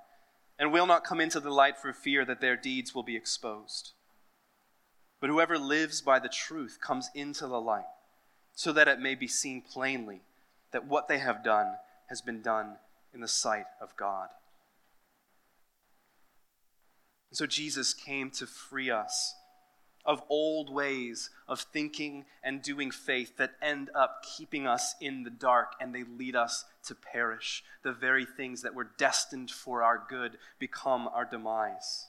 and 0.61 0.71
will 0.71 0.85
not 0.85 1.03
come 1.03 1.19
into 1.19 1.39
the 1.39 1.49
light 1.49 1.75
for 1.75 1.91
fear 1.91 2.23
that 2.23 2.39
their 2.39 2.55
deeds 2.55 2.93
will 2.93 3.01
be 3.01 3.15
exposed. 3.15 3.93
But 5.19 5.31
whoever 5.31 5.57
lives 5.57 6.01
by 6.01 6.19
the 6.19 6.29
truth 6.29 6.77
comes 6.79 7.09
into 7.15 7.47
the 7.47 7.59
light, 7.59 7.89
so 8.53 8.71
that 8.71 8.87
it 8.87 8.99
may 8.99 9.15
be 9.15 9.27
seen 9.27 9.63
plainly 9.63 10.21
that 10.71 10.85
what 10.85 11.07
they 11.07 11.17
have 11.17 11.43
done 11.43 11.77
has 12.09 12.21
been 12.21 12.43
done 12.43 12.75
in 13.11 13.21
the 13.21 13.27
sight 13.27 13.65
of 13.81 13.97
God. 13.97 14.29
And 17.31 17.37
so 17.37 17.47
Jesus 17.47 17.95
came 17.95 18.29
to 18.31 18.45
free 18.45 18.91
us 18.91 19.33
of 20.05 20.23
old 20.29 20.73
ways 20.73 21.29
of 21.47 21.61
thinking 21.61 22.25
and 22.43 22.61
doing 22.61 22.91
faith 22.91 23.37
that 23.37 23.53
end 23.61 23.89
up 23.95 24.23
keeping 24.37 24.67
us 24.67 24.95
in 24.99 25.23
the 25.23 25.29
dark 25.29 25.73
and 25.79 25.93
they 25.93 26.03
lead 26.03 26.35
us 26.35 26.65
to 26.85 26.95
perish. 26.95 27.63
The 27.83 27.93
very 27.93 28.25
things 28.25 28.61
that 28.61 28.75
were 28.75 28.91
destined 28.97 29.51
for 29.51 29.83
our 29.83 30.03
good 30.09 30.37
become 30.59 31.07
our 31.07 31.25
demise. 31.25 32.07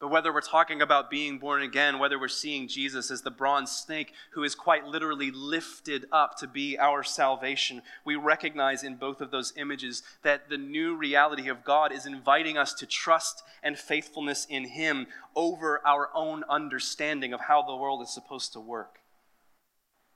But 0.00 0.08
whether 0.08 0.32
we're 0.32 0.40
talking 0.40 0.80
about 0.80 1.10
being 1.10 1.38
born 1.38 1.60
again, 1.62 1.98
whether 1.98 2.18
we're 2.18 2.28
seeing 2.28 2.68
Jesus 2.68 3.10
as 3.10 3.20
the 3.20 3.30
bronze 3.30 3.70
snake 3.70 4.14
who 4.30 4.42
is 4.42 4.54
quite 4.54 4.86
literally 4.86 5.30
lifted 5.30 6.06
up 6.10 6.38
to 6.38 6.46
be 6.46 6.78
our 6.78 7.04
salvation, 7.04 7.82
we 8.02 8.16
recognize 8.16 8.82
in 8.82 8.96
both 8.96 9.20
of 9.20 9.30
those 9.30 9.52
images 9.58 10.02
that 10.22 10.48
the 10.48 10.56
new 10.56 10.96
reality 10.96 11.48
of 11.50 11.64
God 11.64 11.92
is 11.92 12.06
inviting 12.06 12.56
us 12.56 12.72
to 12.74 12.86
trust 12.86 13.42
and 13.62 13.78
faithfulness 13.78 14.46
in 14.48 14.68
Him 14.68 15.06
over 15.36 15.86
our 15.86 16.08
own 16.14 16.44
understanding 16.48 17.34
of 17.34 17.42
how 17.42 17.60
the 17.60 17.76
world 17.76 18.00
is 18.00 18.08
supposed 18.08 18.54
to 18.54 18.60
work. 18.60 19.00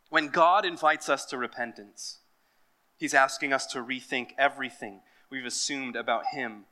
When 0.08 0.28
God 0.28 0.64
invites 0.64 1.10
us 1.10 1.26
to 1.26 1.36
repentance, 1.36 2.20
He's 2.96 3.12
asking 3.12 3.52
us 3.52 3.66
to 3.66 3.84
rethink 3.84 4.28
everything 4.38 5.00
we've 5.28 5.44
assumed 5.44 5.94
about 5.94 6.28
Him 6.32 6.64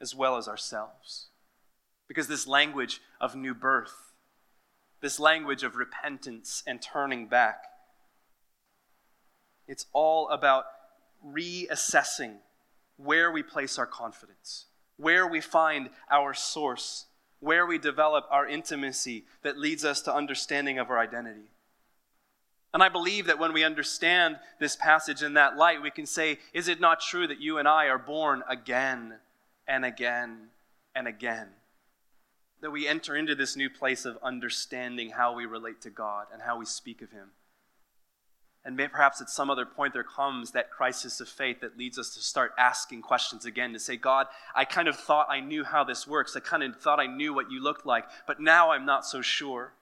as 0.00 0.14
well 0.14 0.38
as 0.38 0.48
ourselves. 0.48 1.26
Because 2.08 2.28
this 2.28 2.46
language 2.46 3.00
of 3.20 3.34
new 3.34 3.54
birth, 3.54 4.12
this 5.00 5.18
language 5.18 5.62
of 5.62 5.76
repentance 5.76 6.62
and 6.66 6.80
turning 6.80 7.26
back, 7.26 7.64
it's 9.66 9.86
all 9.92 10.28
about 10.28 10.64
reassessing 11.26 12.36
where 12.96 13.30
we 13.30 13.42
place 13.42 13.78
our 13.78 13.86
confidence, 13.86 14.66
where 14.96 15.26
we 15.26 15.40
find 15.40 15.90
our 16.10 16.34
source, 16.34 17.06
where 17.40 17.66
we 17.66 17.78
develop 17.78 18.26
our 18.30 18.46
intimacy 18.46 19.24
that 19.42 19.58
leads 19.58 19.84
us 19.84 20.00
to 20.02 20.14
understanding 20.14 20.78
of 20.78 20.90
our 20.90 20.98
identity. 20.98 21.50
And 22.72 22.82
I 22.82 22.88
believe 22.88 23.26
that 23.26 23.38
when 23.38 23.52
we 23.52 23.62
understand 23.62 24.38
this 24.58 24.74
passage 24.74 25.22
in 25.22 25.34
that 25.34 25.56
light, 25.56 25.80
we 25.80 25.92
can 25.92 26.06
say, 26.06 26.38
Is 26.52 26.66
it 26.66 26.80
not 26.80 27.00
true 27.00 27.26
that 27.28 27.40
you 27.40 27.58
and 27.58 27.68
I 27.68 27.86
are 27.86 27.98
born 27.98 28.42
again 28.48 29.14
and 29.68 29.84
again 29.84 30.48
and 30.94 31.06
again? 31.06 31.48
That 32.64 32.70
we 32.70 32.88
enter 32.88 33.14
into 33.14 33.34
this 33.34 33.56
new 33.56 33.68
place 33.68 34.06
of 34.06 34.16
understanding 34.22 35.10
how 35.10 35.34
we 35.34 35.44
relate 35.44 35.82
to 35.82 35.90
God 35.90 36.28
and 36.32 36.40
how 36.40 36.58
we 36.58 36.64
speak 36.64 37.02
of 37.02 37.10
Him. 37.10 37.32
And 38.64 38.78
perhaps 38.90 39.20
at 39.20 39.28
some 39.28 39.50
other 39.50 39.66
point 39.66 39.92
there 39.92 40.02
comes 40.02 40.52
that 40.52 40.70
crisis 40.70 41.20
of 41.20 41.28
faith 41.28 41.60
that 41.60 41.76
leads 41.76 41.98
us 41.98 42.14
to 42.14 42.20
start 42.20 42.54
asking 42.56 43.02
questions 43.02 43.44
again 43.44 43.74
to 43.74 43.78
say, 43.78 43.98
God, 43.98 44.28
I 44.54 44.64
kind 44.64 44.88
of 44.88 44.96
thought 44.96 45.26
I 45.28 45.40
knew 45.40 45.62
how 45.62 45.84
this 45.84 46.08
works. 46.08 46.36
I 46.36 46.40
kind 46.40 46.62
of 46.62 46.80
thought 46.80 46.98
I 46.98 47.06
knew 47.06 47.34
what 47.34 47.50
you 47.50 47.62
looked 47.62 47.84
like, 47.84 48.06
but 48.26 48.40
now 48.40 48.70
I'm 48.70 48.86
not 48.86 49.04
so 49.04 49.20
sure. 49.20 49.74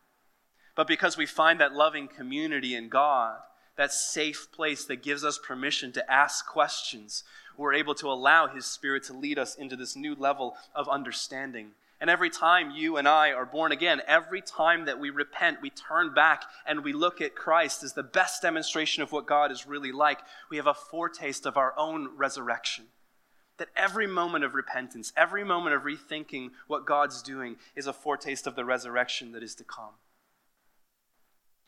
But 0.75 0.89
because 0.89 1.17
we 1.17 1.25
find 1.25 1.61
that 1.61 1.75
loving 1.75 2.09
community 2.09 2.75
in 2.75 2.89
God, 2.89 3.37
that 3.77 3.93
safe 3.93 4.49
place 4.51 4.85
that 4.87 5.05
gives 5.05 5.23
us 5.23 5.39
permission 5.39 5.93
to 5.93 6.13
ask 6.13 6.45
questions, 6.49 7.23
we're 7.57 7.75
able 7.75 7.95
to 7.95 8.11
allow 8.11 8.49
His 8.49 8.67
Spirit 8.67 9.05
to 9.05 9.13
lead 9.13 9.39
us 9.39 9.55
into 9.55 9.77
this 9.77 9.95
new 9.95 10.17
level 10.17 10.57
of 10.75 10.89
understanding 10.89 11.75
and 12.03 12.11
every 12.11 12.31
time 12.31 12.73
you 12.73 12.97
and 12.97 13.07
I 13.07 13.31
are 13.31 13.47
born 13.47 13.71
again, 13.71 14.03
every 14.09 14.41
time 14.41 14.87
that 14.87 14.99
we 14.99 15.11
repent, 15.11 15.63
we 15.63 15.71
turn 15.71 16.13
back 16.13 16.43
and 16.67 16.83
we 16.83 16.93
look 16.93 17.21
at 17.21 17.37
Christ 17.37 17.85
as 17.85 17.93
the 17.93 18.03
best 18.03 18.43
demonstration 18.43 19.05
of 19.05 19.13
what 19.13 19.29
God 19.29 19.53
is 19.53 19.69
really 19.69 19.93
like, 19.93 20.19
we 20.51 20.57
have 20.57 20.67
a 20.67 20.75
foretaste 20.75 21.47
of 21.47 21.57
our 21.57 21.73
own 21.79 22.09
resurrection. 22.17 22.87
That 23.59 23.69
every 23.77 24.09
moment 24.09 24.45
of 24.45 24.53
repentance, 24.53 25.13
every 25.17 25.45
moment 25.45 25.77
of 25.77 25.83
rethinking 25.83 26.51
what 26.67 26.87
God's 26.87 27.23
doing 27.23 27.55
is 27.77 27.87
a 27.87 27.93
foretaste 27.93 28.49
of 28.49 28.57
the 28.57 28.65
resurrection 28.65 29.31
that 29.31 29.45
is 29.45 29.55
to 29.55 29.65
come. 29.65 29.95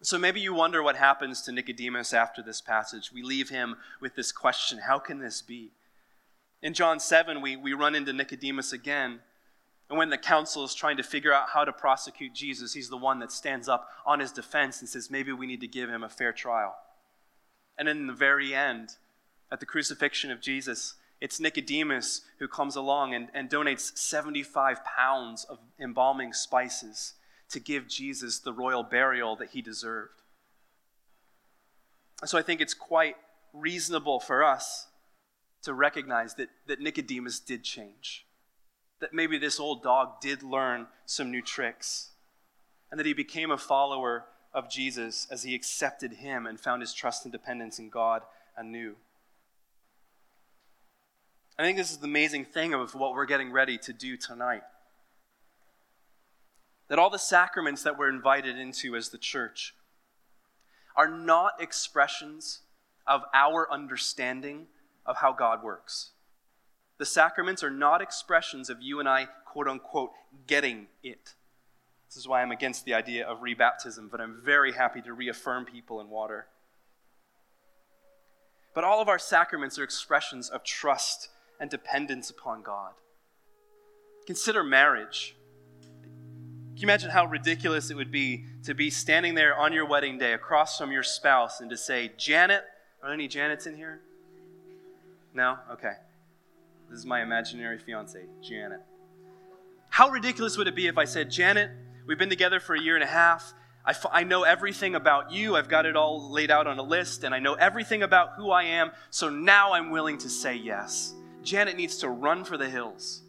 So 0.02 0.18
maybe 0.18 0.40
you 0.40 0.52
wonder 0.52 0.82
what 0.82 0.96
happens 0.96 1.42
to 1.42 1.52
Nicodemus 1.52 2.12
after 2.12 2.42
this 2.42 2.60
passage. 2.60 3.12
We 3.12 3.22
leave 3.22 3.50
him 3.50 3.76
with 4.00 4.16
this 4.16 4.32
question 4.32 4.80
How 4.88 4.98
can 4.98 5.20
this 5.20 5.42
be? 5.42 5.70
In 6.60 6.74
John 6.74 6.98
7, 6.98 7.40
we, 7.40 7.54
we 7.54 7.72
run 7.72 7.94
into 7.94 8.12
Nicodemus 8.12 8.72
again. 8.72 9.20
And 9.88 9.98
when 9.98 10.10
the 10.10 10.18
council 10.18 10.64
is 10.64 10.74
trying 10.74 10.96
to 10.96 11.02
figure 11.02 11.32
out 11.32 11.50
how 11.50 11.64
to 11.64 11.72
prosecute 11.72 12.34
Jesus, 12.34 12.72
he's 12.72 12.88
the 12.88 12.96
one 12.96 13.18
that 13.18 13.30
stands 13.30 13.68
up 13.68 13.90
on 14.06 14.20
his 14.20 14.32
defense 14.32 14.80
and 14.80 14.88
says, 14.88 15.10
maybe 15.10 15.32
we 15.32 15.46
need 15.46 15.60
to 15.60 15.68
give 15.68 15.90
him 15.90 16.02
a 16.02 16.08
fair 16.08 16.32
trial. 16.32 16.74
And 17.76 17.88
in 17.88 18.06
the 18.06 18.12
very 18.12 18.54
end, 18.54 18.96
at 19.52 19.60
the 19.60 19.66
crucifixion 19.66 20.30
of 20.30 20.40
Jesus, 20.40 20.94
it's 21.20 21.38
Nicodemus 21.38 22.22
who 22.38 22.48
comes 22.48 22.76
along 22.76 23.14
and, 23.14 23.28
and 23.34 23.50
donates 23.50 23.96
75 23.96 24.84
pounds 24.84 25.44
of 25.44 25.58
embalming 25.78 26.32
spices 26.32 27.14
to 27.50 27.60
give 27.60 27.86
Jesus 27.86 28.38
the 28.38 28.52
royal 28.52 28.82
burial 28.82 29.36
that 29.36 29.50
he 29.50 29.62
deserved. 29.62 30.22
And 32.20 32.28
So 32.28 32.38
I 32.38 32.42
think 32.42 32.60
it's 32.60 32.74
quite 32.74 33.16
reasonable 33.52 34.18
for 34.18 34.42
us 34.42 34.88
to 35.62 35.74
recognize 35.74 36.34
that, 36.34 36.48
that 36.66 36.80
Nicodemus 36.80 37.38
did 37.38 37.62
change. 37.64 38.26
That 39.00 39.12
maybe 39.12 39.38
this 39.38 39.60
old 39.60 39.82
dog 39.82 40.20
did 40.20 40.42
learn 40.42 40.86
some 41.06 41.30
new 41.30 41.42
tricks. 41.42 42.10
And 42.90 42.98
that 42.98 43.06
he 43.06 43.12
became 43.12 43.50
a 43.50 43.58
follower 43.58 44.24
of 44.52 44.70
Jesus 44.70 45.26
as 45.30 45.42
he 45.42 45.54
accepted 45.54 46.14
him 46.14 46.46
and 46.46 46.60
found 46.60 46.80
his 46.80 46.94
trust 46.94 47.24
and 47.24 47.32
dependence 47.32 47.78
in 47.78 47.90
God 47.90 48.22
anew. 48.56 48.94
I 51.58 51.62
think 51.62 51.76
this 51.76 51.90
is 51.90 51.98
the 51.98 52.06
amazing 52.06 52.44
thing 52.44 52.74
of 52.74 52.94
what 52.94 53.14
we're 53.14 53.26
getting 53.26 53.52
ready 53.52 53.78
to 53.78 53.92
do 53.92 54.16
tonight. 54.16 54.62
That 56.88 56.98
all 56.98 57.10
the 57.10 57.18
sacraments 57.18 57.82
that 57.82 57.98
we're 57.98 58.08
invited 58.08 58.58
into 58.58 58.96
as 58.96 59.08
the 59.08 59.18
church 59.18 59.74
are 60.96 61.08
not 61.08 61.60
expressions 61.60 62.60
of 63.06 63.22
our 63.32 63.70
understanding 63.70 64.66
of 65.06 65.16
how 65.18 65.32
God 65.32 65.62
works. 65.62 66.10
The 66.98 67.06
sacraments 67.06 67.62
are 67.62 67.70
not 67.70 68.00
expressions 68.00 68.70
of 68.70 68.80
you 68.80 69.00
and 69.00 69.08
I, 69.08 69.28
quote 69.44 69.68
unquote, 69.68 70.12
getting 70.46 70.86
it. 71.02 71.34
This 72.08 72.16
is 72.16 72.28
why 72.28 72.42
I'm 72.42 72.52
against 72.52 72.84
the 72.84 72.94
idea 72.94 73.26
of 73.26 73.40
rebaptism, 73.40 74.10
but 74.10 74.20
I'm 74.20 74.40
very 74.44 74.72
happy 74.72 75.02
to 75.02 75.12
reaffirm 75.12 75.64
people 75.64 76.00
in 76.00 76.08
water. 76.08 76.46
But 78.74 78.84
all 78.84 79.00
of 79.00 79.08
our 79.08 79.18
sacraments 79.18 79.78
are 79.78 79.84
expressions 79.84 80.48
of 80.48 80.62
trust 80.62 81.28
and 81.58 81.70
dependence 81.70 82.30
upon 82.30 82.62
God. 82.62 82.92
Consider 84.26 84.62
marriage. 84.62 85.34
Can 85.82 86.80
you 86.80 86.82
imagine 86.84 87.10
how 87.10 87.26
ridiculous 87.26 87.90
it 87.90 87.96
would 87.96 88.10
be 88.10 88.46
to 88.64 88.74
be 88.74 88.90
standing 88.90 89.34
there 89.34 89.56
on 89.56 89.72
your 89.72 89.86
wedding 89.86 90.18
day 90.18 90.32
across 90.32 90.78
from 90.78 90.90
your 90.90 91.04
spouse 91.04 91.60
and 91.60 91.70
to 91.70 91.76
say, 91.76 92.12
Janet, 92.16 92.64
are 93.02 93.08
there 93.08 93.14
any 93.14 93.28
Janets 93.28 93.66
in 93.66 93.76
here? 93.76 94.00
No? 95.32 95.58
Okay. 95.70 95.94
This 96.90 96.98
is 96.98 97.06
my 97.06 97.22
imaginary 97.22 97.78
fiance, 97.78 98.24
Janet. 98.42 98.80
How 99.90 100.10
ridiculous 100.10 100.56
would 100.56 100.68
it 100.68 100.74
be 100.74 100.86
if 100.86 100.98
I 100.98 101.04
said, 101.04 101.30
Janet, 101.30 101.70
we've 102.06 102.18
been 102.18 102.28
together 102.28 102.60
for 102.60 102.74
a 102.74 102.80
year 102.80 102.94
and 102.94 103.04
a 103.04 103.08
half. 103.08 103.54
I, 103.84 103.90
f- 103.90 104.06
I 104.10 104.24
know 104.24 104.42
everything 104.42 104.94
about 104.94 105.30
you. 105.30 105.56
I've 105.56 105.68
got 105.68 105.86
it 105.86 105.96
all 105.96 106.30
laid 106.30 106.50
out 106.50 106.66
on 106.66 106.78
a 106.78 106.82
list, 106.82 107.22
and 107.22 107.34
I 107.34 107.38
know 107.38 107.54
everything 107.54 108.02
about 108.02 108.30
who 108.36 108.50
I 108.50 108.64
am, 108.64 108.92
so 109.10 109.28
now 109.28 109.72
I'm 109.72 109.90
willing 109.90 110.18
to 110.18 110.28
say 110.28 110.56
yes. 110.56 111.14
Janet 111.42 111.76
needs 111.76 111.98
to 111.98 112.08
run 112.08 112.44
for 112.44 112.56
the 112.56 112.68
hills 112.68 113.22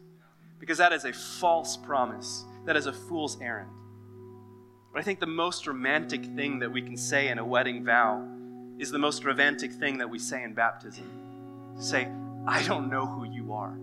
because 0.59 0.77
that 0.77 0.93
is 0.93 1.05
a 1.05 1.13
false 1.13 1.75
promise. 1.75 2.45
That 2.65 2.77
is 2.77 2.87
a 2.87 2.93
fool's 2.93 3.39
errand. 3.41 3.69
But 4.93 5.01
I 5.01 5.03
think 5.03 5.19
the 5.19 5.27
most 5.27 5.67
romantic 5.67 6.23
thing 6.23 6.59
that 6.59 6.71
we 6.71 6.81
can 6.81 6.95
say 6.95 7.27
in 7.27 7.37
a 7.37 7.45
wedding 7.45 7.83
vow 7.83 8.25
is 8.79 8.91
the 8.91 8.97
most 8.97 9.25
romantic 9.25 9.73
thing 9.73 9.97
that 9.97 10.09
we 10.09 10.17
say 10.17 10.41
in 10.41 10.53
baptism. 10.53 11.05
To 11.77 11.83
say, 11.83 12.07
I 12.47 12.63
don't 12.63 12.89
know 12.89 13.05
who 13.05 13.25
you 13.25 13.34
are. 13.55 13.77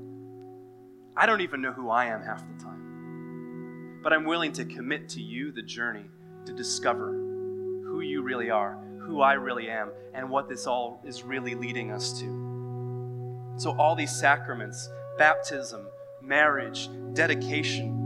I 1.16 1.26
don't 1.26 1.40
even 1.40 1.60
know 1.60 1.72
who 1.72 1.90
I 1.90 2.06
am 2.06 2.22
half 2.22 2.40
the 2.40 2.62
time. 2.62 4.00
But 4.02 4.12
I'm 4.12 4.24
willing 4.24 4.52
to 4.52 4.64
commit 4.64 5.08
to 5.10 5.20
you 5.20 5.52
the 5.52 5.62
journey 5.62 6.04
to 6.46 6.52
discover 6.52 7.12
who 7.12 8.00
you 8.00 8.22
really 8.22 8.50
are, 8.50 8.78
who 9.00 9.20
I 9.20 9.34
really 9.34 9.68
am, 9.68 9.90
and 10.14 10.28
what 10.28 10.48
this 10.48 10.66
all 10.66 11.02
is 11.04 11.22
really 11.22 11.54
leading 11.54 11.92
us 11.92 12.18
to. 12.20 13.54
So, 13.58 13.76
all 13.76 13.94
these 13.94 14.10
sacraments 14.10 14.88
baptism, 15.18 15.86
marriage, 16.22 16.88
dedication 17.12 18.02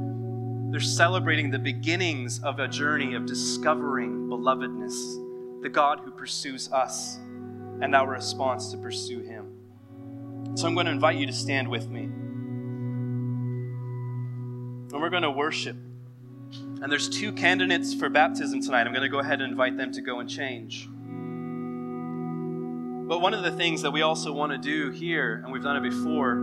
they're 0.71 0.81
celebrating 0.81 1.51
the 1.51 1.61
beginnings 1.61 2.43
of 2.43 2.59
a 2.59 2.67
journey 2.67 3.15
of 3.15 3.25
discovering 3.25 4.29
belovedness, 4.29 5.63
the 5.63 5.69
God 5.69 6.01
who 6.01 6.11
pursues 6.11 6.71
us, 6.73 7.19
and 7.81 7.95
our 7.95 8.11
response 8.11 8.73
to 8.73 8.77
pursue 8.77 9.21
Him. 9.21 9.36
So 10.57 10.67
I'm 10.67 10.75
going 10.75 10.87
to 10.87 10.93
invite 10.93 11.17
you 11.17 11.27
to 11.27 11.35
stand 11.35 11.69
with 11.69 11.89
me. 11.91 12.05
And 14.91 15.03
we're 15.03 15.11
going 15.11 15.23
to 15.23 15.31
worship. 15.31 15.77
And 15.77 16.91
there's 16.91 17.11
two 17.11 17.33
candidates 17.33 17.93
for 17.93 18.09
baptism 18.09 18.63
tonight. 18.63 18.87
I'm 18.87 18.93
going 18.95 19.03
to 19.03 19.11
go 19.11 19.19
ahead 19.19 19.43
and 19.43 19.51
invite 19.51 19.77
them 19.77 19.93
to 19.93 20.01
go 20.01 20.19
and 20.21 20.31
change. 20.31 20.89
But 23.07 23.21
one 23.21 23.35
of 23.35 23.43
the 23.45 23.51
things 23.51 23.83
that 23.83 23.91
we 23.91 24.01
also 24.01 24.33
want 24.33 24.53
to 24.53 24.59
do 24.59 24.91
here, 24.93 25.43
and 25.45 25.53
we've 25.53 25.63
done 25.63 25.77
it 25.77 25.83
before, 25.83 26.39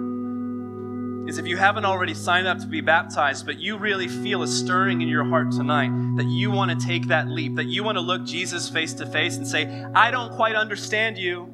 is 1.27 1.39
if 1.39 1.47
you 1.47 1.57
haven't 1.57 1.85
already 1.85 2.13
signed 2.13 2.45
up 2.45 2.59
to 2.59 2.67
be 2.67 2.81
baptized, 2.81 3.47
but 3.47 3.57
you 3.57 3.77
really 3.77 4.07
feel 4.07 4.43
a 4.43 4.47
stirring 4.47 5.01
in 5.01 5.07
your 5.07 5.23
heart 5.25 5.51
tonight 5.51 5.89
that 6.17 6.27
you 6.27 6.51
want 6.51 6.69
to 6.69 6.85
take 6.85 7.07
that 7.07 7.27
leap, 7.27 7.55
that 7.55 7.65
you 7.65 7.83
want 7.83 7.95
to 7.95 8.01
look 8.01 8.25
Jesus 8.25 8.69
face 8.69 8.93
to 8.93 9.07
face 9.07 9.37
and 9.37 9.47
say, 9.47 9.83
I 9.95 10.11
don't 10.11 10.33
quite 10.33 10.55
understand 10.55 11.17
you. 11.17 11.51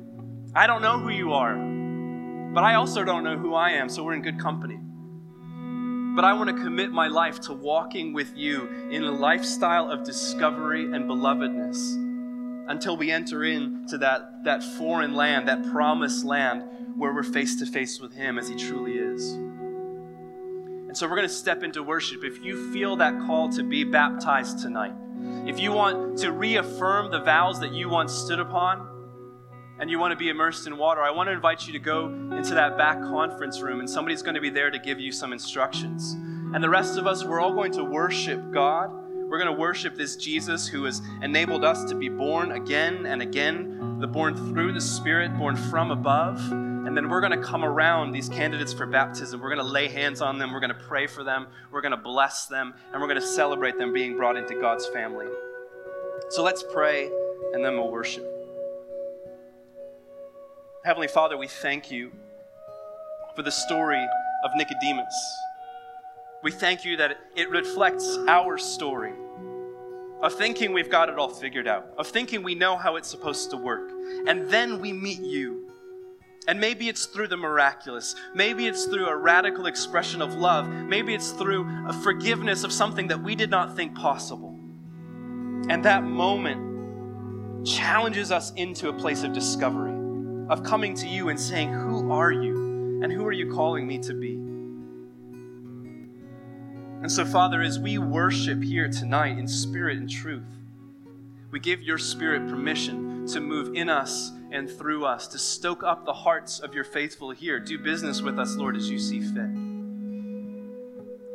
I 0.54 0.68
don't 0.68 0.82
know 0.82 1.00
who 1.00 1.10
you 1.10 1.32
are, 1.34 1.56
but 2.54 2.64
I 2.64 2.76
also 2.76 3.04
don't 3.04 3.24
know 3.24 3.38
who 3.38 3.54
I 3.54 3.72
am, 3.72 3.90
so 3.90 4.04
we're 4.04 4.14
in 4.14 4.22
good 4.22 4.40
company. 4.40 4.80
But 6.16 6.26
I 6.26 6.34
want 6.34 6.50
to 6.50 6.64
commit 6.64 6.92
my 6.92 7.08
life 7.08 7.40
to 7.42 7.54
walking 7.54 8.14
with 8.14 8.36
you 8.36 8.68
in 8.90 9.04
a 9.04 9.12
lifestyle 9.12 9.90
of 9.90 10.04
discovery 10.04 10.86
and 10.86 11.10
belovedness 11.10 12.08
until 12.68 12.98
we 12.98 13.12
enter 13.12 13.44
into 13.44 13.98
that, 14.00 14.44
that 14.44 14.64
foreign 14.64 15.14
land, 15.14 15.48
that 15.48 15.72
promised 15.72 16.26
land 16.26 16.64
where 16.98 17.14
we're 17.14 17.24
face 17.24 17.56
to 17.58 17.66
face 17.66 18.00
with 18.00 18.14
Him 18.14 18.38
as 18.38 18.50
He 18.50 18.56
truly 18.56 18.94
is. 18.94 19.34
And 19.34 20.98
so 20.98 21.08
we're 21.08 21.16
going 21.16 21.28
to 21.28 21.34
step 21.34 21.64
into 21.64 21.84
worship. 21.84 22.24
If 22.24 22.44
you 22.44 22.74
feel 22.74 22.96
that 22.96 23.18
call 23.20 23.50
to 23.50 23.64
be 23.64 23.84
baptized 23.84 24.60
tonight, 24.60 24.96
if 25.46 25.60
you 25.60 25.72
want 25.72 26.18
to 26.20 26.32
reaffirm 26.32 27.12
the 27.12 27.22
vows 27.22 27.60
that 27.60 27.74
you 27.74 27.90
once 27.90 28.12
stood 28.12 28.40
upon, 28.40 28.99
and 29.80 29.90
you 29.90 29.98
want 29.98 30.12
to 30.12 30.18
be 30.18 30.30
immersed 30.30 30.68
in 30.68 30.78
water, 30.78 31.02
I 31.02 31.12
want 31.12 31.28
to 31.28 31.34
invite 31.34 31.66
you 31.66 31.74
to 31.74 31.80
go 31.80 32.08
into 32.08 32.54
that 32.56 32.78
back 32.78 33.00
conference 33.02 33.62
room, 33.62 33.80
and 33.80 33.90
somebody's 33.90 34.22
going 34.22 34.36
to 34.36 34.42
be 34.42 34.50
there 34.50 34.70
to 34.70 34.80
give 34.80 35.00
you 35.00 35.12
some 35.12 35.32
instructions. 35.32 36.14
And 36.54 36.64
the 36.64 36.70
rest 36.70 36.98
of 36.98 37.08
us, 37.08 37.24
we're 37.24 37.40
all 37.40 37.54
going 37.54 37.72
to 37.74 37.84
worship 37.84 38.52
God. 38.52 38.92
We're 39.30 39.38
going 39.38 39.54
to 39.54 39.60
worship 39.60 39.96
this 39.96 40.16
Jesus 40.16 40.68
who 40.68 40.86
has 40.86 41.02
enabled 41.22 41.64
us 41.64 41.84
to 41.86 41.96
be 41.96 42.10
born 42.10 42.52
again 42.52 43.06
and 43.06 43.22
again, 43.22 44.00
the 44.00 44.08
born 44.08 44.36
through 44.36 44.74
the 44.74 44.82
Spirit, 44.82 45.38
born 45.38 45.56
from 45.56 45.92
above. 45.92 46.40
And 46.52 46.98
then 46.98 47.08
we're 47.08 47.22
going 47.22 47.40
to 47.40 47.46
come 47.46 47.64
around 47.64 48.12
these 48.12 48.28
candidates 48.28 48.74
for 48.74 48.88
baptism. 48.88 49.40
We're 49.40 49.54
going 49.54 49.66
to 49.66 49.72
lay 49.72 49.88
hands 49.88 50.22
on 50.22 50.40
them. 50.40 50.52
We're 50.52 50.60
going 50.60 50.74
to 50.74 50.84
pray 50.88 51.06
for 51.06 51.24
them. 51.24 51.46
We're 51.72 51.82
going 51.82 51.92
to 51.92 51.98
bless 51.98 52.48
them. 52.48 52.74
And 52.92 53.00
we're 53.00 53.08
going 53.08 53.22
to 53.22 53.28
celebrate 53.28 53.78
them 53.78 53.94
being 53.94 54.18
brought 54.18 54.36
into 54.36 54.60
God's 54.60 54.88
family. 54.88 55.28
So 56.30 56.42
let's 56.42 56.64
pray 56.64 57.12
and 57.54 57.64
then 57.64 57.76
we'll 57.76 57.92
worship. 57.92 58.39
Heavenly 60.86 61.10
Father, 61.10 61.38
we 61.38 61.48
thank 61.48 61.92
you 61.92 62.12
for 63.36 63.44
the 63.44 63.52
story 63.52 64.02
of 64.44 64.52
Nicodemus. 64.56 65.14
We 66.42 66.52
thank 66.52 66.86
you 66.86 66.96
that 66.98 67.18
it 67.36 67.50
reflects 67.50 68.18
our 68.28 68.58
story 68.58 69.14
of 70.22 70.34
thinking 70.34 70.72
we've 70.72 70.90
got 70.90 71.10
it 71.10 71.20
all 71.20 71.30
figured 71.30 71.68
out, 71.68 71.88
of 71.98 72.08
thinking 72.08 72.44
we 72.44 72.56
know 72.56 72.78
how 72.78 72.96
it's 72.96 73.10
supposed 73.10 73.50
to 73.52 73.58
work. 73.58 73.92
And 74.28 74.50
then 74.50 74.80
we 74.80 74.94
meet 74.94 75.20
you 75.20 75.70
and 76.48 76.60
maybe 76.60 76.88
it's 76.90 77.06
through 77.06 77.28
the 77.28 77.38
miraculous. 77.38 78.16
Maybe 78.34 78.66
it's 78.66 78.86
through 78.86 79.08
a 79.08 79.16
radical 79.16 79.66
expression 79.66 80.22
of 80.22 80.36
love. 80.36 80.68
Maybe 80.68 81.14
it's 81.14 81.32
through 81.32 81.68
a 81.88 81.94
forgiveness 81.94 82.64
of 82.64 82.72
something 82.72 83.08
that 83.08 83.22
we 83.22 83.36
did 83.36 83.50
not 83.50 83.76
think 83.76 83.96
possible. 83.96 84.58
And 85.70 85.84
that 85.86 86.04
moment 86.04 87.68
challenges 87.68 88.32
us 88.32 88.52
into 88.54 88.90
a 88.90 88.94
place 88.94 89.24
of 89.24 89.34
discovery, 89.34 89.94
of 90.50 90.64
coming 90.64 90.96
to 90.96 91.08
you 91.08 91.30
and 91.30 91.40
saying, 91.40 91.72
Who 91.72 92.12
are 92.12 92.32
you? 92.32 93.02
And 93.02 93.14
who 93.14 93.26
are 93.26 93.32
you 93.32 93.54
calling 93.54 93.88
me 93.88 94.00
to 94.00 94.14
be? 94.14 94.34
And 97.02 97.10
so, 97.10 97.24
Father, 97.24 97.62
as 97.62 97.80
we 97.80 97.98
worship 97.98 98.62
here 98.62 98.90
tonight 98.90 99.38
in 99.38 99.48
spirit 99.48 99.98
and 99.98 100.10
truth, 100.10 100.44
we 101.52 101.60
give 101.60 101.82
your 101.82 101.98
spirit 101.98 102.50
permission 102.50 103.26
to 103.28 103.40
move 103.40 103.74
in 103.74 103.90
us 103.90 104.34
and 104.52 104.70
through 104.70 105.06
us, 105.06 105.28
to 105.28 105.38
stoke 105.38 105.84
up 105.84 106.06
the 106.06 106.14
hearts 106.14 106.60
of 106.60 106.74
your 106.74 106.84
faithful 106.84 107.32
here. 107.32 107.60
Do 107.60 107.78
business 107.80 108.22
with 108.22 108.38
us, 108.38 108.56
Lord, 108.56 108.76
as 108.76 108.90
you 108.90 109.00
see 109.00 109.22
fit. 109.22 109.50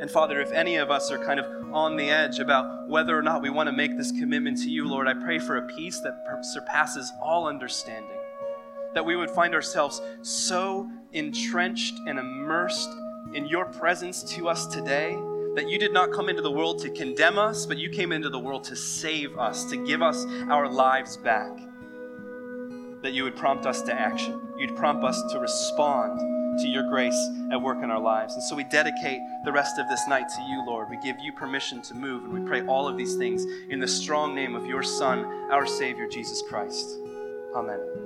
And 0.01 0.11
Father, 0.11 0.41
if 0.41 0.53
any 0.53 0.77
of 0.77 0.91
us 0.91 1.11
are 1.11 1.25
kind 1.25 1.41
of 1.41 1.47
on 1.73 1.97
the 1.97 2.11
edge 2.11 2.41
about 2.41 2.89
whether 2.89 3.17
or 3.17 3.23
not 3.23 3.41
we 3.41 3.49
want 3.49 3.69
to 3.69 3.73
make 3.73 3.97
this 3.97 4.11
commitment 4.11 4.59
to 4.59 4.69
you, 4.69 4.87
Lord, 4.87 5.09
I 5.09 5.15
pray 5.15 5.39
for 5.39 5.57
a 5.57 5.67
peace 5.69 6.01
that 6.01 6.45
surpasses 6.53 7.11
all 7.23 7.49
understanding. 7.49 8.11
That 8.95 9.05
we 9.05 9.17
would 9.17 9.31
find 9.31 9.55
ourselves 9.55 10.01
so 10.23 10.89
entrenched 11.13 11.99
and 12.07 12.19
immersed 12.19 12.91
in 13.35 13.47
your 13.47 13.65
presence 13.65 14.23
to 14.35 14.49
us 14.49 14.67
today 14.67 15.19
that 15.55 15.69
you 15.69 15.79
did 15.79 15.93
not 15.93 16.13
come 16.13 16.29
into 16.29 16.43
the 16.43 16.51
world 16.51 16.81
to 16.81 16.91
condemn 16.91 17.39
us, 17.39 17.67
but 17.67 17.79
you 17.79 17.89
came 17.89 18.11
into 18.13 18.29
the 18.29 18.39
world 18.39 18.65
to 18.65 18.77
save 18.77 19.39
us, 19.39 19.65
to 19.67 19.77
give 19.85 20.03
us 20.03 20.25
our 20.49 20.69
lives 20.69 21.17
back 21.17 21.57
that 23.05 23.13
you 23.13 23.23
would 23.23 23.37
prompt 23.37 23.67
us 23.67 23.83
to 23.83 23.93
action. 23.93 24.41
You'd 24.59 24.75
prompt 24.77 25.05
us 25.05 25.23
to 25.31 25.39
respond 25.39 26.19
to 26.61 26.67
your 26.67 26.89
grace 26.89 27.29
at 27.53 27.61
work 27.61 27.83
in 27.83 27.91
our 27.91 28.01
lives. 28.01 28.33
And 28.35 28.43
so 28.43 28.57
we 28.57 28.65
dedicate 28.65 29.21
the 29.45 29.53
rest 29.53 29.79
of 29.79 29.89
this 29.89 30.09
night 30.09 30.27
to 30.29 30.43
you, 30.43 30.65
Lord. 30.67 30.89
We 30.89 30.97
give 31.03 31.17
you 31.21 31.33
permission 31.33 31.83
to 31.83 31.95
move, 31.95 32.25
and 32.25 32.33
we 32.33 32.49
pray 32.49 32.67
all 32.67 32.89
of 32.89 32.97
these 32.97 33.17
things 33.17 33.45
in 33.69 33.79
the 33.79 33.89
strong 33.89 34.35
name 34.35 34.55
of 34.55 34.65
your 34.67 34.83
Son, 34.83 35.25
our 35.51 35.67
Savior, 35.67 36.09
Jesus 36.09 36.43
Christ. 36.49 36.99
Amen. 37.55 38.04